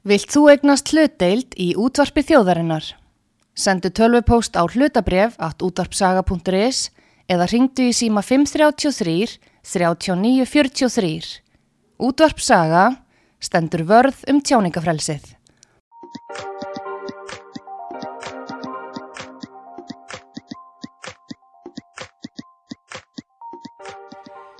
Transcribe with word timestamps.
Vilt 0.00 0.32
þú 0.32 0.46
egnast 0.48 0.94
hlutdeild 0.94 1.52
í 1.60 1.74
útvarpi 1.76 2.22
þjóðarinnar? 2.24 2.86
Sendu 3.52 3.90
tölvupóst 3.92 4.56
á 4.56 4.64
hlutabref 4.64 5.34
at 5.36 5.60
útvarpsaga.is 5.60 6.88
eða 7.28 7.48
ringdu 7.52 7.90
í 7.90 7.92
síma 7.92 8.22
533 8.24 9.36
3943. 9.60 11.42
Útvarpsaga 12.00 12.86
stendur 13.44 13.84
vörð 13.84 14.24
um 14.32 14.40
tjáningafrelsið. 14.40 15.36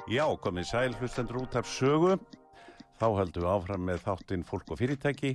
Já, 0.05 0.27
komið 0.45 0.69
sæl 0.69 0.93
hlustendur 1.01 1.41
út 1.47 1.57
af 1.57 1.65
sögu. 1.65 2.19
Þá 3.01 3.07
höldum 3.17 3.45
við 3.47 3.49
áfram 3.49 3.87
með 3.89 4.03
þáttinn 4.05 4.43
fólk 4.45 4.75
og 4.75 4.77
fyrirtæki 4.77 5.31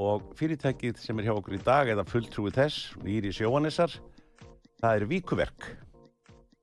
og 0.00 0.30
fyrirtækið 0.38 0.96
sem 1.02 1.18
er 1.20 1.26
hjá 1.26 1.34
okkur 1.34 1.58
í 1.58 1.64
dag 1.66 1.90
eða 1.92 2.06
fulltrúið 2.08 2.56
þess, 2.56 2.86
Íri 3.04 3.32
Sjóanessar, 3.36 3.92
það 4.80 4.94
er 4.96 5.06
Víkuverk 5.10 5.66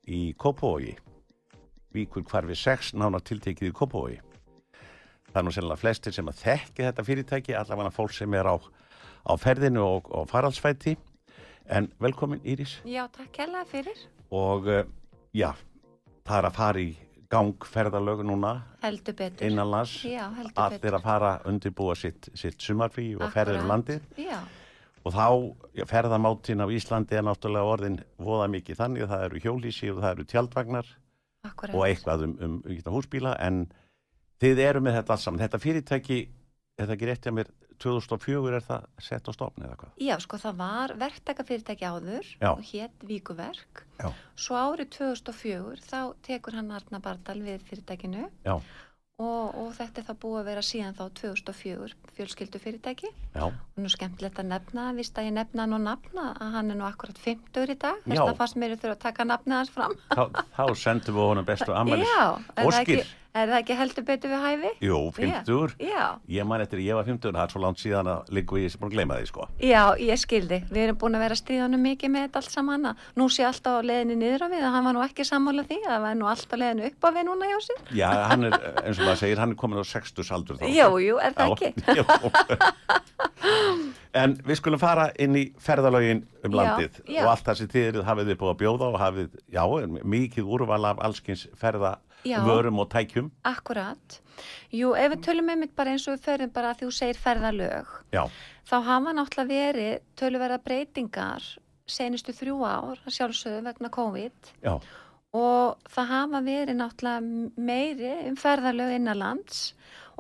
í 0.10 0.22
Kópavogi. 0.42 0.96
Víkur 1.94 2.26
hvarfi 2.26 2.58
6 2.58 2.96
nána 2.98 3.22
tiltekið 3.22 3.70
í 3.70 3.76
Kópavogi. 3.78 4.18
Það 5.30 5.42
er 5.44 5.46
nú 5.46 5.54
sennilega 5.54 5.84
flestir 5.84 6.18
sem 6.18 6.34
að 6.34 6.42
þekki 6.42 6.88
þetta 6.88 7.06
fyrirtæki, 7.06 7.58
allavega 7.60 7.94
fólk 7.94 8.18
sem 8.18 8.34
er 8.34 8.50
á, 8.50 8.56
á 9.30 9.34
ferðinu 9.38 9.86
og, 9.86 10.10
og 10.10 10.30
faraldsfæti. 10.32 10.98
En 11.70 11.92
velkomin 12.02 12.42
Íris. 12.42 12.80
Já, 12.82 13.06
takk 13.14 13.44
hella 13.44 13.62
fyrir. 13.70 14.08
Og 14.34 14.70
uh, 14.70 14.86
já, 15.38 15.52
það 16.26 16.40
er 16.40 16.50
að 16.50 16.58
fara 16.58 16.82
í 16.82 16.94
gangferðalög 17.32 18.22
núna 18.28 18.52
Heldur 18.84 19.16
betur. 19.18 19.48
innanlands. 19.48 19.96
Allir 20.56 20.98
að 20.98 21.02
fara 21.04 21.32
að 21.40 21.50
undirbúa 21.52 21.96
sitt, 21.98 22.30
sitt 22.38 22.62
sumarfrí 22.62 23.16
og 23.18 23.32
ferðir 23.34 23.62
um 23.64 23.72
landið. 23.74 24.02
Já, 24.18 24.40
Og 25.06 25.14
þá, 25.14 25.26
ferðamáttin 25.86 26.64
á 26.66 26.68
Íslandi 26.74 27.14
er 27.14 27.22
náttúrulega 27.28 27.70
orðin 27.76 28.00
voða 28.18 28.48
mikið 28.50 28.80
þannig 28.80 29.04
að 29.06 29.12
það 29.12 29.26
eru 29.28 29.42
hjólísi 29.44 29.90
og 29.94 30.00
það 30.02 30.14
eru 30.16 30.24
tjaldvagnar 30.32 30.88
akkurat. 31.46 31.76
og 31.76 31.84
eitthvað 31.86 32.24
um, 32.26 32.34
um, 32.42 32.56
um 32.66 32.96
húsbíla 32.96 33.36
en 33.46 33.60
þið 34.42 34.62
eru 34.66 34.82
með 34.82 34.98
þetta 34.98 35.14
alls 35.14 35.28
saman. 35.28 35.44
Þetta 35.44 35.62
fyrirtæki, 35.62 36.18
er 36.80 36.88
það 36.90 36.96
ekki 36.98 37.10
rétt 37.12 37.30
að 37.30 37.38
mér, 37.38 37.52
2004 37.84 38.56
er 38.60 38.64
það 38.70 38.86
sett 39.08 39.28
á 39.28 39.32
stofn 39.36 39.66
eða 39.68 39.76
hvað? 39.82 39.92
Já, 40.06 40.16
sko 40.24 40.40
það 40.42 40.56
var 40.62 40.94
verktakafyrirtæki 41.04 41.86
áður 41.90 42.32
Já. 42.40 42.50
og 42.54 42.64
hétt 42.72 43.06
Víkuverk. 43.10 43.84
Já. 44.00 44.10
Svo 44.36 44.56
árið 44.60 44.90
2004 44.98 45.84
þá 45.86 46.00
tekur 46.26 46.58
hann 46.60 46.72
Arna 46.76 47.00
Bardal 47.04 47.40
við 47.44 47.64
fyrirtækinu 47.70 48.26
og, 49.16 49.56
og 49.56 49.70
þetta 49.78 50.02
er 50.02 50.08
það 50.10 50.18
búið 50.26 50.40
að 50.42 50.48
vera 50.50 50.64
síðan 50.68 50.96
þá 50.98 51.04
2004 51.22 51.94
fjölskyldu 52.18 52.60
fyrirtæki. 52.60 53.12
já, 53.36 53.44
Og 53.48 53.80
nú 53.80 53.92
skemmtilegt 53.92 54.40
að 54.40 54.50
nefna, 54.52 54.90
vist 54.98 55.16
að 55.20 55.30
ég 55.30 55.36
nefna 55.38 55.64
hann 55.64 55.78
og 55.78 55.84
nafna 55.86 56.26
að 56.36 56.56
hann 56.58 56.72
er 56.74 56.80
nú 56.80 56.88
akkurat 56.88 57.20
50 57.24 57.72
í 57.72 57.78
dag. 57.80 58.02
Þess 58.04 58.24
að 58.26 58.38
fannst 58.42 58.60
mér 58.60 58.76
þurfa 58.76 58.96
að 58.98 59.04
taka 59.06 59.28
nafnið 59.30 59.56
hans 59.56 59.72
fram. 59.72 59.96
þá, 60.12 60.24
þá 60.58 60.66
sendum 60.76 61.16
við 61.16 61.30
honum 61.30 61.48
bestu 61.48 61.72
ekki, 61.80 63.00
Óskir. 63.00 63.16
Er 63.36 63.50
það 63.52 63.58
ekki 63.60 63.76
heldur 63.80 64.06
betur 64.08 64.32
við 64.34 64.44
hæfi? 64.46 64.72
Jú, 64.86 65.00
50. 65.18 65.76
Já. 65.84 66.04
Ég 66.32 66.48
man 66.50 66.64
eftir, 66.64 66.82
ég 66.86 66.98
var 66.98 67.06
50, 67.08 67.34
það 67.36 67.42
er 67.44 67.54
svo 67.54 67.62
langt 67.64 67.82
síðan 67.82 68.10
að 68.14 68.32
líka 68.38 68.60
ég 68.62 68.72
sem 68.74 68.82
búin 68.82 68.92
að 68.92 68.96
gleyma 68.98 69.18
því, 69.20 69.28
sko. 69.32 69.48
Já, 69.62 69.82
ég 70.02 70.22
skildi. 70.22 70.62
Við 70.72 70.82
erum 70.86 71.00
búin 71.02 71.18
að 71.20 71.26
vera 71.26 71.38
að 71.38 71.42
stríða 71.44 71.66
honum 71.68 71.84
mikið 71.86 72.14
með 72.16 72.26
þetta 72.28 72.42
allt 72.44 72.56
saman. 72.56 72.90
að 72.92 73.06
Nú 73.20 73.28
sé 73.36 73.46
alltaf 73.48 73.80
á 73.80 73.82
leiðinni 73.90 74.18
niður 74.24 74.46
á 74.46 74.48
við 74.56 74.64
að 74.66 74.76
hann 74.78 74.88
var 74.90 74.98
nú 74.98 75.04
ekki 75.06 75.28
sammála 75.28 75.68
því. 75.68 75.80
Það 75.86 76.02
var 76.08 76.16
nú 76.20 76.30
alltaf 76.32 76.60
leiðinu 76.64 76.90
upp 76.92 77.06
á 77.06 77.10
við 77.16 77.28
núna 77.30 77.52
hjá 77.52 77.60
sér. 77.68 77.84
Já, 78.02 78.10
hann 78.32 78.48
er, 78.50 78.58
eins 78.86 79.00
og 79.00 79.06
maður 79.10 79.22
segir, 79.26 79.44
hann 79.44 79.56
er 79.56 79.60
komin 79.60 79.84
á 79.84 79.86
60 79.86 80.34
aldur 80.36 80.60
þá. 80.62 80.66
Jú, 80.72 80.90
jú, 81.04 81.20
er 81.20 81.36
það 81.36 81.52
Já, 81.52 81.56
ekki? 81.56 81.70
jú. 82.00 82.06
En 84.22 84.36
við 84.48 84.60
skulum 84.62 84.80
fara 84.82 85.10
inn 85.20 85.36
í 85.36 85.46
ferðalögin 85.62 86.24
um 86.46 86.52
Já, 86.54 86.58
landið 86.60 87.00
já. 87.04 87.22
og 87.24 87.32
allt 87.34 87.48
það 87.50 87.60
sem 87.60 87.72
þið 87.74 87.88
eruð 87.90 88.08
hafið 88.10 88.32
upp 88.36 88.46
á 88.46 88.48
að 88.52 88.60
bjóða 88.62 88.90
og 88.90 89.00
hafið, 89.02 89.40
já, 89.58 89.64
mikið 90.16 90.52
úrval 90.58 90.82
af 90.92 91.04
allskins 91.10 91.48
ferða 91.60 91.98
Já. 92.26 92.40
vörum 92.42 92.80
og 92.82 92.88
tækjum. 92.90 93.28
Akkurat. 93.46 94.16
Jú, 94.74 94.96
ef 94.98 95.12
við 95.14 95.20
tölum 95.28 95.46
með 95.46 95.60
mitt 95.62 95.76
bara 95.78 95.92
eins 95.94 96.08
og 96.10 96.16
við 96.16 96.24
förum 96.26 96.54
bara 96.56 96.72
að 96.74 96.80
þú 96.82 96.88
segir 96.98 97.20
ferðalög, 97.22 97.92
Já, 98.16 98.24
þá 98.66 98.76
hafa 98.88 99.14
náttúrulega 99.14 99.52
verið 99.52 100.00
tölverða 100.18 100.58
breytingar 100.66 101.46
senustu 101.86 102.34
þrjú 102.34 102.62
ár, 102.66 103.02
sjálfsögðu 103.06 103.62
vegna 103.68 103.92
COVID 103.94 104.52
já, 104.64 104.74
og 105.36 105.92
það 105.92 106.12
hafa 106.12 106.42
verið 106.46 106.80
náttúrulega 106.80 107.60
meiri 107.70 108.14
um 108.30 108.38
ferðarlög 108.40 108.96
innanlands 108.96 109.60
og 109.70 109.74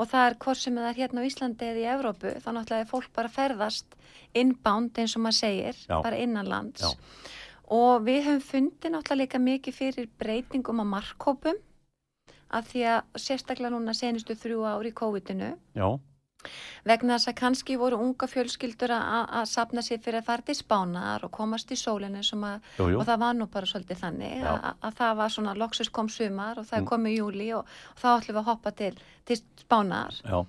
það 0.03 0.25
er 0.27 0.37
hvort 0.43 0.59
sem 0.59 0.75
það 0.75 0.89
er 0.89 0.99
hérna 0.99 1.23
á 1.23 1.27
Íslandi 1.29 1.67
eða 1.69 1.81
í 1.81 1.87
Evrópu, 1.95 2.33
þá 2.43 2.49
náttúrulega 2.51 2.83
er 2.83 2.89
fólk 2.89 3.11
bara 3.15 3.31
að 3.31 3.37
ferðast 3.37 3.95
inbound 4.35 4.99
eins 4.99 5.15
og 5.15 5.23
maður 5.23 5.39
segir, 5.39 5.77
Já. 5.87 6.01
bara 6.03 6.19
innanlands 6.19 6.83
Já. 6.83 6.89
og 7.71 8.03
við 8.03 8.25
höfum 8.27 8.43
fundið 8.49 8.95
náttúrulega 8.95 9.21
líka 9.23 9.39
mikið 9.39 9.77
fyrir 9.79 10.09
breytingum 10.19 10.83
á 10.83 10.85
markkópum 10.97 11.61
af 12.51 12.67
því 12.71 12.83
að 12.91 13.21
sérstaklega 13.23 13.71
núna 13.73 13.95
senustu 13.95 14.35
þrjú 14.35 14.67
ár 14.67 14.85
í 14.85 14.93
COVID-inu 14.95 15.53
vegna 16.85 17.17
þess 17.17 17.31
að 17.31 17.37
kannski 17.41 17.77
voru 17.81 17.97
unga 18.01 18.27
fjölskyldur 18.29 18.93
að 18.95 19.45
sapna 19.51 19.81
sér 19.85 19.99
fyrir 20.03 20.21
að 20.21 20.29
fara 20.29 20.45
til 20.47 20.55
spánar 20.59 21.23
og 21.25 21.31
komast 21.31 21.71
í 21.71 21.77
sólinu 21.79 22.21
að 22.21 22.61
jú, 22.77 22.89
jú. 22.93 22.99
og 22.99 23.05
það 23.07 23.19
var 23.25 23.33
nú 23.39 23.47
bara 23.51 23.65
svolítið 23.65 24.01
þannig 24.03 24.45
að, 24.45 24.69
að 24.81 24.97
það 25.01 25.15
var 25.21 25.29
svona 25.35 25.55
loksus 25.57 25.89
kom 25.89 26.09
sumar 26.09 26.59
og 26.59 26.65
það 26.65 26.75
Mm. 26.75 26.83
er 26.83 26.89
komið 26.89 27.17
júli 27.17 27.45
og, 27.55 27.65
og 27.95 28.01
þá 28.01 28.07
ætlum 28.19 28.35
við 28.35 28.41
að 28.41 28.49
hoppa 28.49 28.71
til, 28.71 28.93
til 29.25 29.37
spánar. 29.61 30.17
Já, 30.25 30.45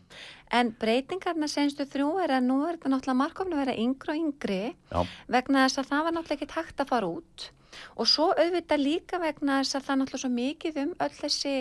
en 0.52 0.72
breytingarna 0.80 1.48
senstu 1.48 1.86
þrjú 1.86 2.08
er 2.24 2.36
að 2.36 2.44
nú 2.46 2.56
er 2.66 2.76
þetta 2.76 2.90
náttúrulega 2.92 3.20
markofni 3.22 3.54
að 3.56 3.62
vera 3.64 3.76
yngri 3.82 4.12
og 4.12 4.20
yngri 4.22 4.58
já, 4.92 5.00
vegna 5.28 5.64
þess 5.66 5.78
að 5.82 5.88
það 5.92 6.04
var 6.06 6.16
náttúrulega 6.16 6.36
ekki 6.40 6.50
takt 6.54 6.82
að 6.84 6.90
fara 6.92 7.06
út 7.10 7.46
og 7.96 8.10
svo 8.10 8.30
auðvitað 8.34 8.84
líka 8.84 9.20
vegna 9.22 9.60
þess 9.60 9.78
að 9.78 9.86
það 9.86 9.94
er 9.94 10.00
náttúrulega 10.02 10.24
svo 10.24 10.32
mikið 10.36 10.80
um 10.82 10.94
öll 11.06 11.16
þessi 11.20 11.54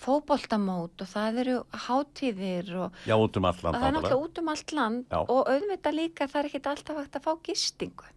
fótboltamót 0.00 1.04
og 1.04 1.10
það 1.10 1.42
eru 1.44 1.56
hátíðir 1.86 2.72
og 2.84 3.02
já, 3.04 3.16
út 3.16 3.36
um 3.36 3.48
land. 3.48 3.60
það 3.64 3.88
er 3.88 3.96
náttúrulega. 3.98 4.22
út 4.24 4.40
um 4.42 4.54
allt 4.54 4.72
land 4.72 5.04
Já. 5.10 5.20
og 5.20 5.52
auðvitað 5.54 5.98
líka 5.98 6.30
það 6.30 6.40
er 6.40 6.50
ekki 6.50 6.62
alltaf 6.72 7.02
hægt 7.02 7.20
að 7.20 7.26
fá 7.26 7.32
gistingu 7.50 8.08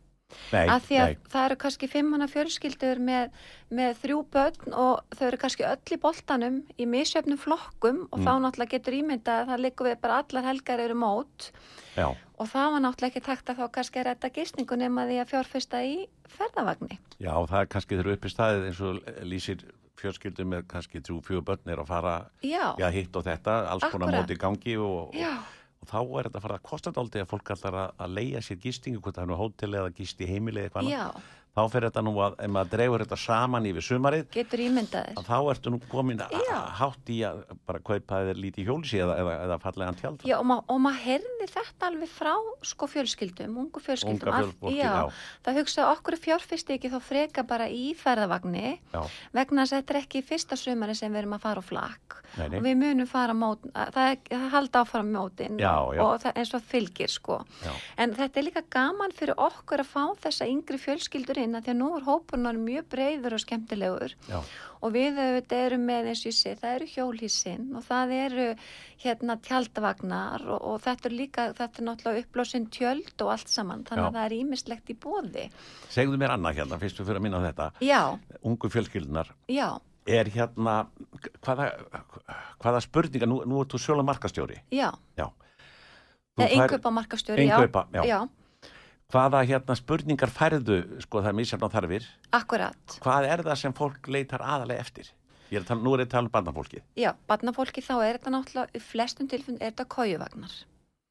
Nei, 0.54 0.68
að 0.70 0.82
því 0.88 0.98
að 1.02 1.08
nei, 1.12 1.18
það 1.34 1.46
eru 1.50 1.58
kannski 1.64 1.90
fimmana 1.92 2.28
fjölskyldur 2.32 3.02
með, 3.04 3.30
með 3.74 3.96
þrjú 4.04 4.20
börn 4.36 4.74
og 4.74 5.16
þau 5.18 5.26
eru 5.28 5.40
kannski 5.44 5.66
öll 5.68 5.96
í 5.98 6.00
boltanum 6.04 6.58
í 6.78 6.86
misjöfnum 6.90 7.38
flokkum 7.42 8.04
og 8.12 8.20
Mm. 8.20 8.26
þá 8.26 8.34
náttúrulega 8.46 8.74
getur 8.78 8.94
ímyndað 9.00 9.42
að 9.44 9.52
það 9.54 9.64
likur 9.68 9.88
við 9.92 10.02
bara 10.02 10.18
allar 10.24 10.44
helgar 10.50 10.80
eru 10.80 10.96
mót. 10.96 11.52
Já, 11.98 12.08
og 12.40 12.48
það 12.50 12.72
var 12.74 12.82
náttúrulega 12.88 13.12
ekki 13.14 13.26
takt 13.26 13.50
að 13.54 13.60
þá 13.62 13.66
kannski 13.78 14.00
að 14.02 14.06
redda 14.10 14.30
gistingu 14.34 14.78
nema 14.78 15.06
því 15.10 15.20
að 15.22 15.32
fjárfesta 15.34 15.84
í 15.86 15.96
ferðavagni. 16.38 17.00
já, 17.20 17.34
það 17.46 17.60
er 17.62 17.72
kannski 17.76 17.98
þeirra 18.00 18.14
uppi 18.18 18.30
staðið 18.34 18.68
eins 18.70 18.82
og 18.82 19.02
lýsir 19.24 19.66
fjölskyldum 20.04 20.50
með 20.50 20.64
kannski 20.68 21.00
trú 21.06 21.20
fjögur 21.24 21.44
börn 21.48 21.70
er 21.72 21.80
að 21.80 21.88
fara, 21.88 22.14
Já, 22.44 22.74
já, 22.82 22.88
hitt 22.92 23.16
og 23.16 23.24
þetta, 23.24 23.54
alls 23.72 23.84
konar 23.94 24.10
móti 24.12 24.36
gangi 24.36 24.74
og, 24.82 25.14
og 25.14 25.16
og 25.84 25.90
þá 25.92 26.00
er 26.02 26.30
þetta 26.30 26.40
að 26.40 26.46
fara 26.48 26.58
að 26.60 26.68
kosta 26.72 26.94
dálítið 26.96 27.26
að 27.26 27.32
fólk 27.34 27.54
allar 27.58 27.80
að, 27.84 28.18
leia 28.18 28.42
sér 28.44 28.60
gistingu, 28.64 29.02
hvort 29.04 29.18
það 29.18 29.26
er 29.26 29.32
nú 29.34 29.40
hótel 29.40 29.72
eða 29.80 29.96
gisti 29.98 30.30
heimili 30.30 30.64
eða 30.64 30.70
eitthvað 30.70 30.86
annað. 30.88 31.32
Þá 31.54 31.62
fer 31.70 31.86
þetta 31.86 32.02
nú 32.02 32.14
að, 32.26 32.36
ef 32.42 32.50
maður 32.50 32.70
dreifur 32.74 33.04
þetta 33.04 33.18
saman 33.22 33.68
yfir 33.70 33.86
sumarið, 33.86 34.24
getur 34.34 34.64
ímyndað 34.64 35.10
að 35.12 35.20
þér. 35.20 35.28
þá 35.28 35.38
ertu 35.54 35.74
nú 35.74 35.80
komin 35.92 36.24
að 36.26 36.34
hátt 36.80 37.12
í 37.14 37.20
að 37.28 37.44
bara 37.70 37.82
kaupa 37.86 38.22
þér 38.26 38.40
lítið 38.42 38.70
hjólsi 38.72 39.02
eða, 39.04 39.18
eða, 39.22 39.36
eða 39.46 39.58
fallegan 39.62 40.00
tjald 40.00 40.26
Já, 40.26 40.38
og, 40.40 40.48
ma 40.50 40.58
maður 40.82 41.04
heyrði 41.04 41.50
þetta 41.54 41.90
alveg 41.92 42.10
frá 42.10 42.34
sko 42.66 42.90
fjölskyldum, 42.90 43.58
ungu 43.66 43.84
fjölskyldum. 43.86 44.34
Fjölskyldum, 44.34 44.74
já, 44.80 44.90
já. 44.98 45.22
það 45.46 45.60
hugsa 45.62 45.88
okkur 45.92 46.18
fjárfesti 46.24 46.78
ekki 46.80 46.90
þá 46.94 47.00
freka 47.06 47.46
bara 47.54 47.70
í 47.70 47.94
ferðavagni 48.02 48.80
já, 48.94 49.02
vegna 49.38 49.68
að 49.68 49.76
þetta 49.78 49.94
er 49.94 50.02
ekki 50.02 50.24
fyrsta 50.26 50.58
sumari 50.58 50.98
sem 50.98 51.14
við 51.14 51.24
erum 51.24 51.38
að 51.38 51.46
fara 51.46 51.62
á 51.62 51.70
flakk 51.70 52.18
nei, 52.40 52.48
nei, 52.50 52.58
og 52.58 52.66
við 52.66 52.78
munum 52.82 53.10
fara 53.10 53.36
mót, 53.38 53.62
að- 53.78 53.94
það, 53.94 54.10
er, 54.16 54.20
það 54.34 54.48
halda 54.56 54.82
áfram 54.88 55.12
mótin 55.14 55.60
Já, 55.62 55.74
já. 55.94 56.02
og 56.02 56.16
það, 56.24 56.38
eins 56.42 56.54
og 56.58 56.66
fylgir 56.74 57.14
sko 57.14 57.40
já, 57.62 57.72
en 58.02 58.16
þetta 58.18 58.42
er 58.42 58.48
líka 58.50 58.64
gaman 58.74 59.14
fyrir 59.14 59.38
okkur 59.38 59.84
að 59.86 59.92
fá 59.94 60.04
þessa 60.26 60.48
yngri 60.50 60.80
fjölskyldur 60.82 61.43
inn 61.46 61.56
að 61.60 61.66
því 61.68 61.72
að 61.74 61.78
nú 61.80 61.90
er 61.98 62.06
hópurnar 62.08 62.60
mjög 62.60 62.88
breyður 62.94 63.36
og 63.38 63.42
skemmtilegur. 63.44 64.16
Já, 64.30 64.40
og 64.84 64.92
við 64.96 65.20
erum 65.58 65.86
með 65.88 66.10
eins 66.12 66.24
og 66.26 66.30
ég 66.32 66.36
sé, 66.38 66.56
það 66.60 66.76
eru 66.80 66.88
hjólhísinn 66.94 67.70
og 67.80 67.86
það 67.88 68.14
eru 68.18 68.48
hérna 69.04 69.38
tjaldvagnar 69.46 70.44
og, 70.50 70.60
og 70.74 70.82
þetta 70.84 71.10
er 71.10 71.16
líka, 71.16 71.46
þetta 71.56 71.82
er 71.84 71.88
náttúrulega 71.88 72.26
upplósin 72.26 72.68
tjöld 72.74 73.24
og 73.24 73.32
allt 73.38 73.54
saman, 73.54 73.86
þannig 73.88 74.04
Já. 74.04 74.10
að 74.10 74.18
það 74.20 74.28
er 74.30 74.36
ímislegt 74.42 74.92
í 74.92 74.98
bóði. 75.06 75.46
segðu 75.94 76.20
mér 76.20 76.36
annað 76.36 76.60
hérna 76.62 76.80
fyrst 76.82 77.00
við 77.00 77.10
fyrir 77.12 77.22
að 77.22 77.28
minna 77.30 77.44
þetta, 77.48 77.70
Já, 77.84 78.02
ungu 78.44 78.70
fjölskyldunar 78.74 79.32
já, 79.52 79.70
er 80.08 80.28
hérna 80.36 80.76
hvaða, 81.44 81.70
hvaða 82.60 82.82
spurninga, 82.84 83.28
nú, 83.30 83.40
nú 83.48 83.62
ert 83.64 83.72
þú 83.72 83.80
sjöla 83.80 84.04
markastjóri. 84.04 84.58
Já, 84.76 84.90
já. 85.16 85.30
Þú 86.34 86.44
fær- 86.44 86.54
einkaupa 86.58 86.92
markastjóri, 86.92 87.46
já. 87.48 87.56
Innkaupa, 87.56 87.86
já. 87.94 88.04
Já, 88.10 88.20
hvaða 89.14 89.44
hérna 89.46 89.76
spurningar 89.78 90.32
færðu 90.34 90.80
sko 91.06 91.22
það 91.22 91.30
er 91.32 91.38
mísjafn 91.38 91.68
á 91.70 91.74
þarfir 91.76 92.08
akkurat. 92.34 92.98
hvað 93.04 93.28
er 93.30 93.44
það 93.46 93.60
sem 93.62 93.74
fólk 93.78 94.08
leitar 94.10 94.42
aðalega 94.42 94.82
eftir 94.88 95.12
Ég 95.54 95.60
er 95.60 95.66
að 95.66 95.68
tala, 95.70 95.84
nú 95.86 95.92
er 95.94 96.02
ég 96.02 96.08
að 96.08 96.14
tala 96.16 96.26
um 96.30 96.34
barnafólkið 96.34 96.82
Já, 96.98 97.12
barnafólki 97.30 97.82
þá 97.86 97.94
er 98.08 98.18
þetta 98.18 98.32
náttúrulega, 98.34 98.72
í 98.74 98.80
flestum 98.82 99.28
tilfinn 99.30 99.60
er 99.62 99.70
þetta 99.74 99.86
kójuvagnar. 99.94 100.54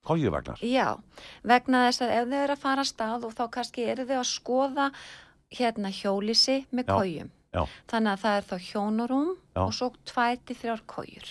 kójuvagnar. 0.09 0.59
Já, 0.67 0.89
vegna 1.47 1.85
þess 1.87 2.03
að 2.03 2.15
ef 2.17 2.27
þau 2.33 2.41
eru 2.43 2.57
að 2.57 2.63
fara 2.65 2.83
að 2.83 2.91
stað 2.91 3.27
og 3.29 3.37
þá 3.39 3.45
kannski 3.55 3.85
eru 3.93 4.07
þau 4.09 4.17
að 4.19 4.27
skoða 4.33 4.89
hérna 5.53 5.93
hjólísi 5.95 6.57
með 6.75 6.91
kójum. 6.91 7.31
já. 7.55 7.63
Þannig 7.93 8.13
að 8.17 8.23
það 8.25 8.37
er 8.41 8.49
þá 8.51 8.57
hjónurúm 8.73 9.31
Já. 9.55 9.61
og 9.63 9.73
svo 9.77 9.91
tvæti 10.09 10.57
þrjár 10.59 10.83
kójur. 10.91 11.29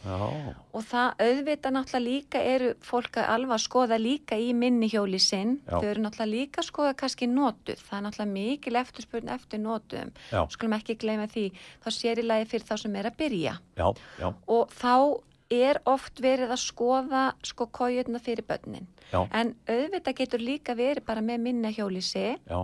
Já, 0.00 0.54
Og 0.72 0.84
það 0.86 1.08
auðvitað 1.26 1.74
náttúrulega 1.76 2.04
líka 2.06 2.42
eru 2.54 2.68
fólk 2.80 3.18
að 3.20 3.30
alveg 3.34 3.54
að 3.56 3.62
skoða 3.66 3.98
líka 4.00 4.38
í 4.40 4.52
minni 4.56 4.88
hjólísinn. 4.88 5.56
Já. 5.66 5.76
Þau 5.76 5.88
eru 5.90 6.04
náttúrulega 6.06 6.30
líka 6.32 6.62
að 6.62 6.68
skoða 6.70 6.94
kannski 7.02 7.28
notuð. 7.28 7.82
Það 7.84 7.98
er 7.98 8.04
náttúrulega 8.06 8.32
mikil 8.32 8.76
eftirspurn 8.80 9.28
eftir 9.36 9.60
notuðum. 9.60 10.12
já, 10.32 10.40
Skulum 10.54 10.76
ekki 10.78 10.96
gleyma 11.02 11.26
því. 11.28 11.46
Þá 11.84 11.88
sér 11.98 12.22
í 12.22 12.26
lagi 12.26 12.48
fyrir 12.54 12.64
þá 12.70 12.76
sem 12.80 12.96
er 12.96 13.10
að 13.10 13.16
byrja. 13.20 13.58
já, 13.76 13.88
já, 14.20 14.28
og 14.48 14.68
þá 14.80 15.20
er 15.50 15.80
oft 15.90 16.20
verið 16.22 16.52
að 16.54 16.60
skoða 16.62 17.22
sko 17.42 17.66
kójurna 17.66 18.20
fyrir 18.22 18.44
börnin 18.46 18.86
Já. 19.10 19.24
en 19.34 19.56
auðvitað 19.66 20.14
getur 20.20 20.38
líka 20.38 20.76
verið 20.78 21.02
bara 21.04 21.20
með 21.20 21.40
minna 21.42 21.72
hjólísi 21.74 22.38
já, 22.38 22.60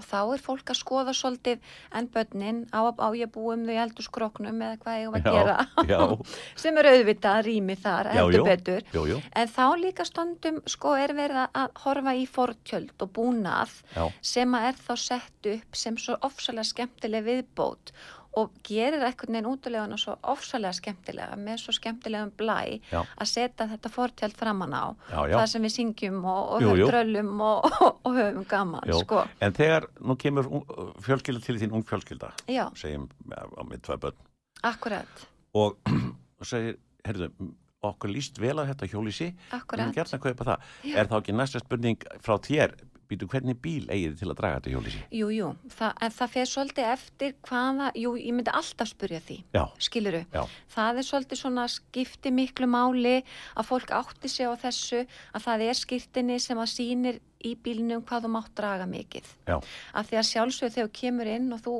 og 0.00 0.06
þá 0.08 0.18
er 0.34 0.42
fólk 0.44 0.72
að 0.72 0.78
skoða 0.80 1.14
svolítið 1.16 1.72
en 2.00 2.08
börnin 2.14 2.60
á, 2.72 2.80
á 2.88 3.08
ég 3.16 3.30
búum 3.34 3.66
þau 3.68 3.76
eldur 3.84 4.06
skroknum 4.08 4.62
eða 4.66 4.78
hvað 4.82 5.00
ég 5.02 5.12
var 5.14 5.20
að 5.20 5.28
Já, 5.28 5.38
gera? 5.38 5.86
já. 5.92 6.00
sem 6.64 6.80
er 6.80 6.90
auðvitað 6.94 7.40
rými 7.50 7.76
þar, 7.84 8.10
Já, 8.10 8.20
heldur 8.20 8.46
betur. 8.48 8.86
Jú, 8.96 9.04
jú, 9.12 9.18
en 9.36 9.52
þá 9.54 9.64
líka 9.84 10.06
stundum 10.08 10.62
sko 10.70 10.94
er 10.98 11.14
verið 11.18 11.44
að 11.52 11.76
horfa 11.84 12.16
í 12.16 12.24
fortjöld 12.30 12.94
og 13.04 13.12
búnað 13.20 13.76
já, 13.94 14.06
sem 14.32 14.56
að 14.56 14.70
er 14.72 14.80
þá 14.88 14.94
sett 15.04 15.50
upp 15.54 15.76
sem 15.84 16.00
svo 16.00 16.16
ofsalega 16.26 16.70
skemmtileg 16.72 17.26
viðbót 17.28 17.92
og 18.38 18.52
gerir 18.66 19.02
einhvern 19.02 19.34
veginn 19.34 19.48
útileguna 19.50 19.96
svo 19.98 20.14
ofsalega 20.30 20.72
skemmtilega 20.76 21.38
með 21.40 21.62
svo 21.64 21.74
skemmtilegum 21.74 22.30
blæ 22.38 22.58
Já. 22.92 23.00
að 23.02 23.26
setja 23.30 23.66
þetta 23.72 23.90
fortjald 23.90 24.36
framann 24.38 24.76
á 24.76 24.94
já, 25.10 25.34
það 25.34 25.46
sem 25.54 25.66
við 25.66 25.74
syngjum 25.74 26.20
og, 26.24 26.42
og 26.54 26.62
Jú, 26.62 26.74
jú. 26.78 26.90
dröllum 26.92 27.32
og, 27.42 27.66
og, 27.70 27.98
og 28.06 28.18
höfum 28.20 28.44
gaman 28.50 28.92
sko. 29.02 29.24
En 29.42 29.56
þegar 29.56 29.88
nú 29.98 30.16
kemur 30.20 30.50
fjölskylda 31.02 31.42
til 31.46 31.58
þín 31.62 31.74
ung 31.74 31.86
fjölskylda, 31.88 32.30
segjum 32.78 33.08
á 33.34 33.62
með 33.66 33.82
tvö 33.88 33.98
börn 34.06 34.20
akkurat, 34.62 35.26
og, 35.56 35.80
og 36.40 36.46
segir, 36.46 36.78
heyrðu, 37.06 37.30
okkur 37.80 38.10
líst 38.12 38.36
vel 38.36 38.58
að 38.60 38.74
þetta 38.74 38.88
hjólísi, 38.92 39.30
akkurat. 39.56 39.96
Er 40.84 41.08
þá 41.08 41.14
ekki 41.16 41.32
næsta 41.32 41.62
spurning 41.62 42.02
frá 42.20 42.34
þér, 42.44 42.74
býtu 43.10 43.28
hvernig 43.30 43.58
bíl 43.62 43.86
eigið 43.90 44.18
til 44.20 44.28
að 44.30 44.36
draga 44.40 44.60
þetta 44.60 44.74
hjólísi? 44.74 45.02
Jú, 45.18 45.30
jú, 45.34 45.48
Þa, 45.74 45.90
en 46.06 46.14
það 46.16 46.32
fer 46.34 46.50
svolítið 46.50 46.90
eftir 46.94 47.34
hvaða, 47.48 47.90
jú, 47.98 48.14
ég 48.20 48.36
myndi 48.36 48.54
alltaf 48.54 48.90
spurja 48.92 49.20
því 49.26 49.38
Já, 49.56 49.64
skiluru, 49.82 50.22
já, 50.32 50.44
það 50.74 51.02
er 51.02 51.08
svolítið 51.10 51.42
svona 51.42 51.66
skipti 51.70 52.34
miklu 52.34 52.70
máli 52.70 53.16
að 53.54 53.68
fólk 53.70 53.92
átti 54.00 54.30
sig 54.30 54.46
á 54.46 54.54
þessu 54.62 55.02
að 55.04 55.44
það 55.48 55.66
er 55.66 55.82
skýrtinni 55.82 56.38
sem 56.42 56.62
að 56.62 56.72
sýnir 56.76 57.20
í 57.40 57.54
bílnum 57.56 58.02
hvað 58.04 58.26
þú 58.26 58.30
mátt 58.34 58.50
draga 58.56 58.86
mikið. 58.88 59.28
Já, 59.48 59.56
af 59.96 60.08
því 60.10 60.18
að 60.20 60.26
sjálfsög 60.28 60.74
þegar 60.74 60.88
þú 60.90 60.96
kemur 61.00 61.30
inn 61.32 61.52
og 61.56 61.62
þú 61.64 61.76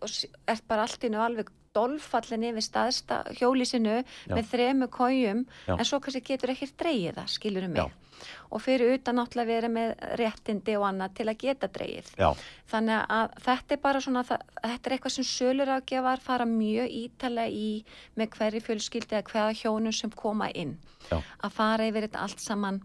og 0.00 0.14
ert 0.48 0.64
bara 0.70 0.86
allt 0.86 1.04
innu 1.04 1.20
alveg 1.20 1.50
dolfallin 1.76 2.46
yfir 2.50 2.64
staðsta 2.64 3.22
hjólísinu 3.38 4.02
Já. 4.02 4.34
með 4.34 4.48
þremu 4.52 4.88
kójum 4.92 5.42
en 5.72 5.84
svo 5.88 6.00
kannski 6.02 6.24
getur 6.32 6.52
ekkert 6.54 6.78
dreigið 6.80 7.18
það, 7.18 7.30
skilur 7.32 7.68
mig 7.72 7.80
Já. 7.82 8.28
og 8.52 8.62
fyrir 8.62 8.94
utan 8.98 9.18
náttúrulega 9.18 9.50
vera 9.50 9.70
með 9.72 9.94
réttindi 10.20 10.76
og 10.78 10.86
annað 10.90 11.16
til 11.18 11.28
að 11.32 11.40
geta 11.42 11.70
dreigið 11.72 12.12
já, 12.20 12.28
þannig 12.70 13.08
að 13.16 13.34
þetta 13.48 13.76
er 13.76 13.82
bara 13.88 14.04
svona 14.04 14.24
það, 14.28 14.46
þetta 14.60 14.90
er 14.90 14.96
eitthvað 14.96 15.16
sem 15.16 15.28
sölur 15.32 15.74
ágjafar 15.78 16.24
fara 16.28 16.48
mjög 16.48 16.96
ítalega 17.00 17.50
í 17.50 17.72
með 18.20 18.36
hverju 18.36 18.64
fjölskyldi 18.68 19.18
eða 19.18 19.28
hverja 19.32 19.60
hjónum 19.64 19.96
sem 19.96 20.14
koma 20.14 20.52
inn 20.52 20.76
Já. 21.10 21.18
að 21.18 21.56
fara 21.56 21.88
yfir 21.88 22.08
þetta 22.08 22.26
allt 22.28 22.44
saman 22.44 22.82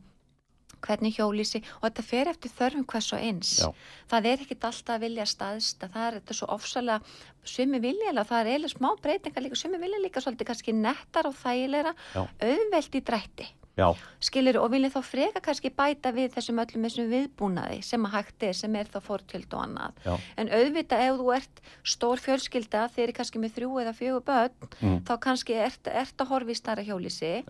hvernig 0.85 1.17
hjólísi 1.17 1.61
og 1.79 1.87
þetta 1.87 2.05
fer 2.09 2.31
eftir 2.31 2.53
þörfum 2.57 2.87
hvers 2.91 3.11
og 3.15 3.23
eins 3.23 3.53
Já. 3.61 3.69
það 4.11 4.29
er 4.31 4.45
ekkit 4.45 4.67
alltaf 4.69 4.95
að 4.95 5.05
vilja 5.07 5.27
staðsta 5.29 5.91
það 5.93 6.07
er 6.07 6.17
þetta 6.19 6.37
svo 6.39 6.49
ofsalega 6.57 6.99
sumi 7.47 7.79
viljalega, 7.83 8.27
það 8.27 8.41
er 8.41 8.51
eiginlega 8.51 8.75
smá 8.75 8.89
breytingar 9.01 9.45
líka 9.45 9.61
sumi 9.61 9.79
vilja 9.81 10.03
líka 10.03 10.23
svolítið 10.23 10.51
kannski 10.51 10.75
nettar 10.75 11.29
og 11.29 11.37
þægilegra 11.39 11.95
Já. 12.13 12.21
auðvelt 12.25 12.99
í 12.99 13.05
drætti 13.11 13.49
já, 13.77 13.87
skilur 14.19 14.57
og 14.61 14.71
vilja 14.73 14.89
þá 14.95 14.99
freka 15.05 15.41
kannski 15.45 15.69
bæta 15.77 16.11
við 16.15 16.31
þessum 16.35 16.61
öllum 16.63 16.87
þessum 16.87 17.09
viðbúnaði 17.13 17.79
sem 17.85 18.07
að 18.07 18.15
hægt 18.17 18.45
er 18.47 18.57
sem 18.57 18.75
er 18.75 18.89
þá 18.91 18.97
fórtjöld 19.05 19.53
og 19.53 19.63
annað. 19.63 19.99
Já, 20.05 20.13
en 20.41 20.49
auðvitað 20.49 21.03
ef 21.07 21.19
þú 21.21 21.27
ert 21.37 21.61
stór 21.93 22.23
fjölskylda 22.25 22.87
þeir 22.95 23.03
eru 23.07 23.17
kannski 23.19 23.41
með 23.43 23.55
þrjú 23.59 23.81
eða 23.83 23.95
fjögur 23.97 24.25
börn 24.27 24.73
Mm. 24.77 24.99
þá 25.07 25.13
kannski 25.19 25.55
ert, 25.57 25.87
ert 25.87 26.17
að 26.21 26.29
horfa 26.29 26.51
í 26.53 26.55
starra 26.57 26.83
hjólísi 26.85 27.43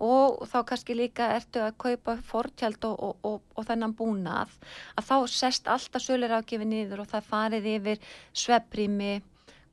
og 0.00 0.46
þá 0.48 0.58
kannski 0.70 0.94
líka 0.96 1.26
ertu 1.36 1.60
að 1.60 1.74
kaupa 1.78 2.16
fortjald 2.24 2.84
og, 2.88 2.96
og, 3.00 3.16
og, 3.22 3.42
og 3.56 3.66
þennan 3.68 3.92
búnað. 3.96 4.48
Að 4.96 5.04
þá 5.10 5.16
sest 5.28 5.68
alltaf 5.68 6.02
sölir 6.02 6.32
ágefi 6.32 6.64
niður 6.64 7.02
og 7.04 7.10
það 7.12 7.28
farið 7.28 7.68
yfir 7.74 8.00
sveprými 8.32 9.20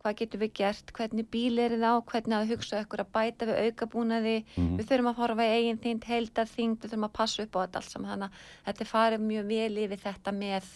hvað 0.07 0.17
getum 0.23 0.41
við 0.45 0.51
gert, 0.61 0.91
hvernig 0.97 1.27
bíl 1.35 1.59
er 1.59 1.75
það 1.77 1.93
á 1.93 2.07
hvernig 2.09 2.37
að 2.39 2.51
hugsa 2.55 2.81
ykkur 2.85 3.03
að 3.03 3.11
bæta 3.19 3.47
við 3.51 3.61
aukabúnaði? 3.67 4.35
Mhm. 4.57 4.75
við 4.79 4.85
þurfum 4.89 5.09
að 5.11 5.19
horfa 5.21 5.45
í 5.47 5.55
eigin 5.59 5.81
þyngd, 5.83 6.07
heildar 6.07 6.47
þyngd 6.55 6.77
við 6.81 6.89
þurfum 6.93 7.07
að 7.09 7.13
passa 7.19 7.43
upp 7.43 7.55
á 7.55 7.59
þetta 7.67 7.81
allt 7.83 7.91
saman. 7.91 8.11
Þannig 8.15 8.29
að 8.31 8.71
þetta 8.71 8.87
farið 8.95 9.25
mjög 9.27 9.47
vel 9.51 9.77
yfir 9.85 10.01
þetta 10.07 10.31
með 10.33 10.69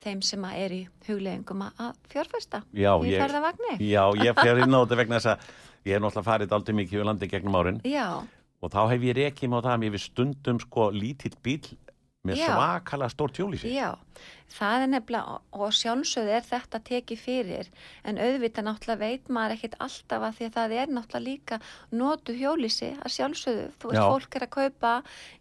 þeim 0.00 0.22
sem 0.24 0.44
er 0.48 0.70
í 0.72 0.82
hugleggingum 1.08 1.62
að- 1.66 1.96
já, 2.72 2.92
í 3.04 3.10
ferðavagni 3.20 3.74
já, 3.84 4.04
ég 4.16 4.34
fer 4.40 4.62
inn 4.64 4.72
á 4.72 4.80
þetta 4.84 4.96
vegna 4.96 5.18
þess 5.20 5.32
að 5.34 5.38
ég 5.84 5.92
hef 5.92 6.00
náttúrulega 6.04 6.28
farið 6.30 6.52
aldrei 6.56 6.74
mikið 6.78 6.98
við 7.00 7.04
landi 7.10 7.28
gegnum 7.28 7.58
árin. 7.60 7.80
Já, 7.84 8.06
og 8.62 8.70
þá 8.72 8.80
hef 8.94 9.00
ég 9.08 9.16
rekið 9.16 9.48
með 9.52 9.62
það 9.66 9.74
að 9.76 9.80
mér 9.84 9.92
við 9.96 10.04
stundum 10.06 10.60
sko 10.60 10.90
lítill 10.92 11.36
bíl 11.44 11.60
með 12.28 12.36
Já. 12.36 12.48
svakalega 12.52 13.12
stórt 13.14 13.38
hjólísi. 13.40 13.70
Já, 13.72 13.94
það 14.50 14.82
er 14.84 14.88
nefnilega 14.90 15.34
og 15.52 15.72
sjálfsögð 15.78 16.30
er 16.36 16.44
þetta 16.46 16.78
tekið 16.88 17.20
fyrir 17.22 17.68
en 18.04 18.18
auðvitað 18.18 18.66
náttúrulega 18.66 19.00
veit 19.04 19.28
maður 19.30 19.54
ekkit 19.56 19.76
alltaf 19.86 20.24
að 20.26 20.34
því 20.40 20.46
að 20.48 20.56
það 20.56 20.74
er 20.80 20.92
náttúrulega 20.96 21.26
líka 21.26 21.58
notu 22.00 22.34
hjólísi 22.34 22.88
að 22.98 23.14
sjálfsögðu 23.14 23.66
þú 23.80 23.90
veist, 23.92 24.00
Já. 24.00 24.08
fólk 24.10 24.36
er 24.40 24.46
að 24.46 24.52
kaupa 24.56 24.92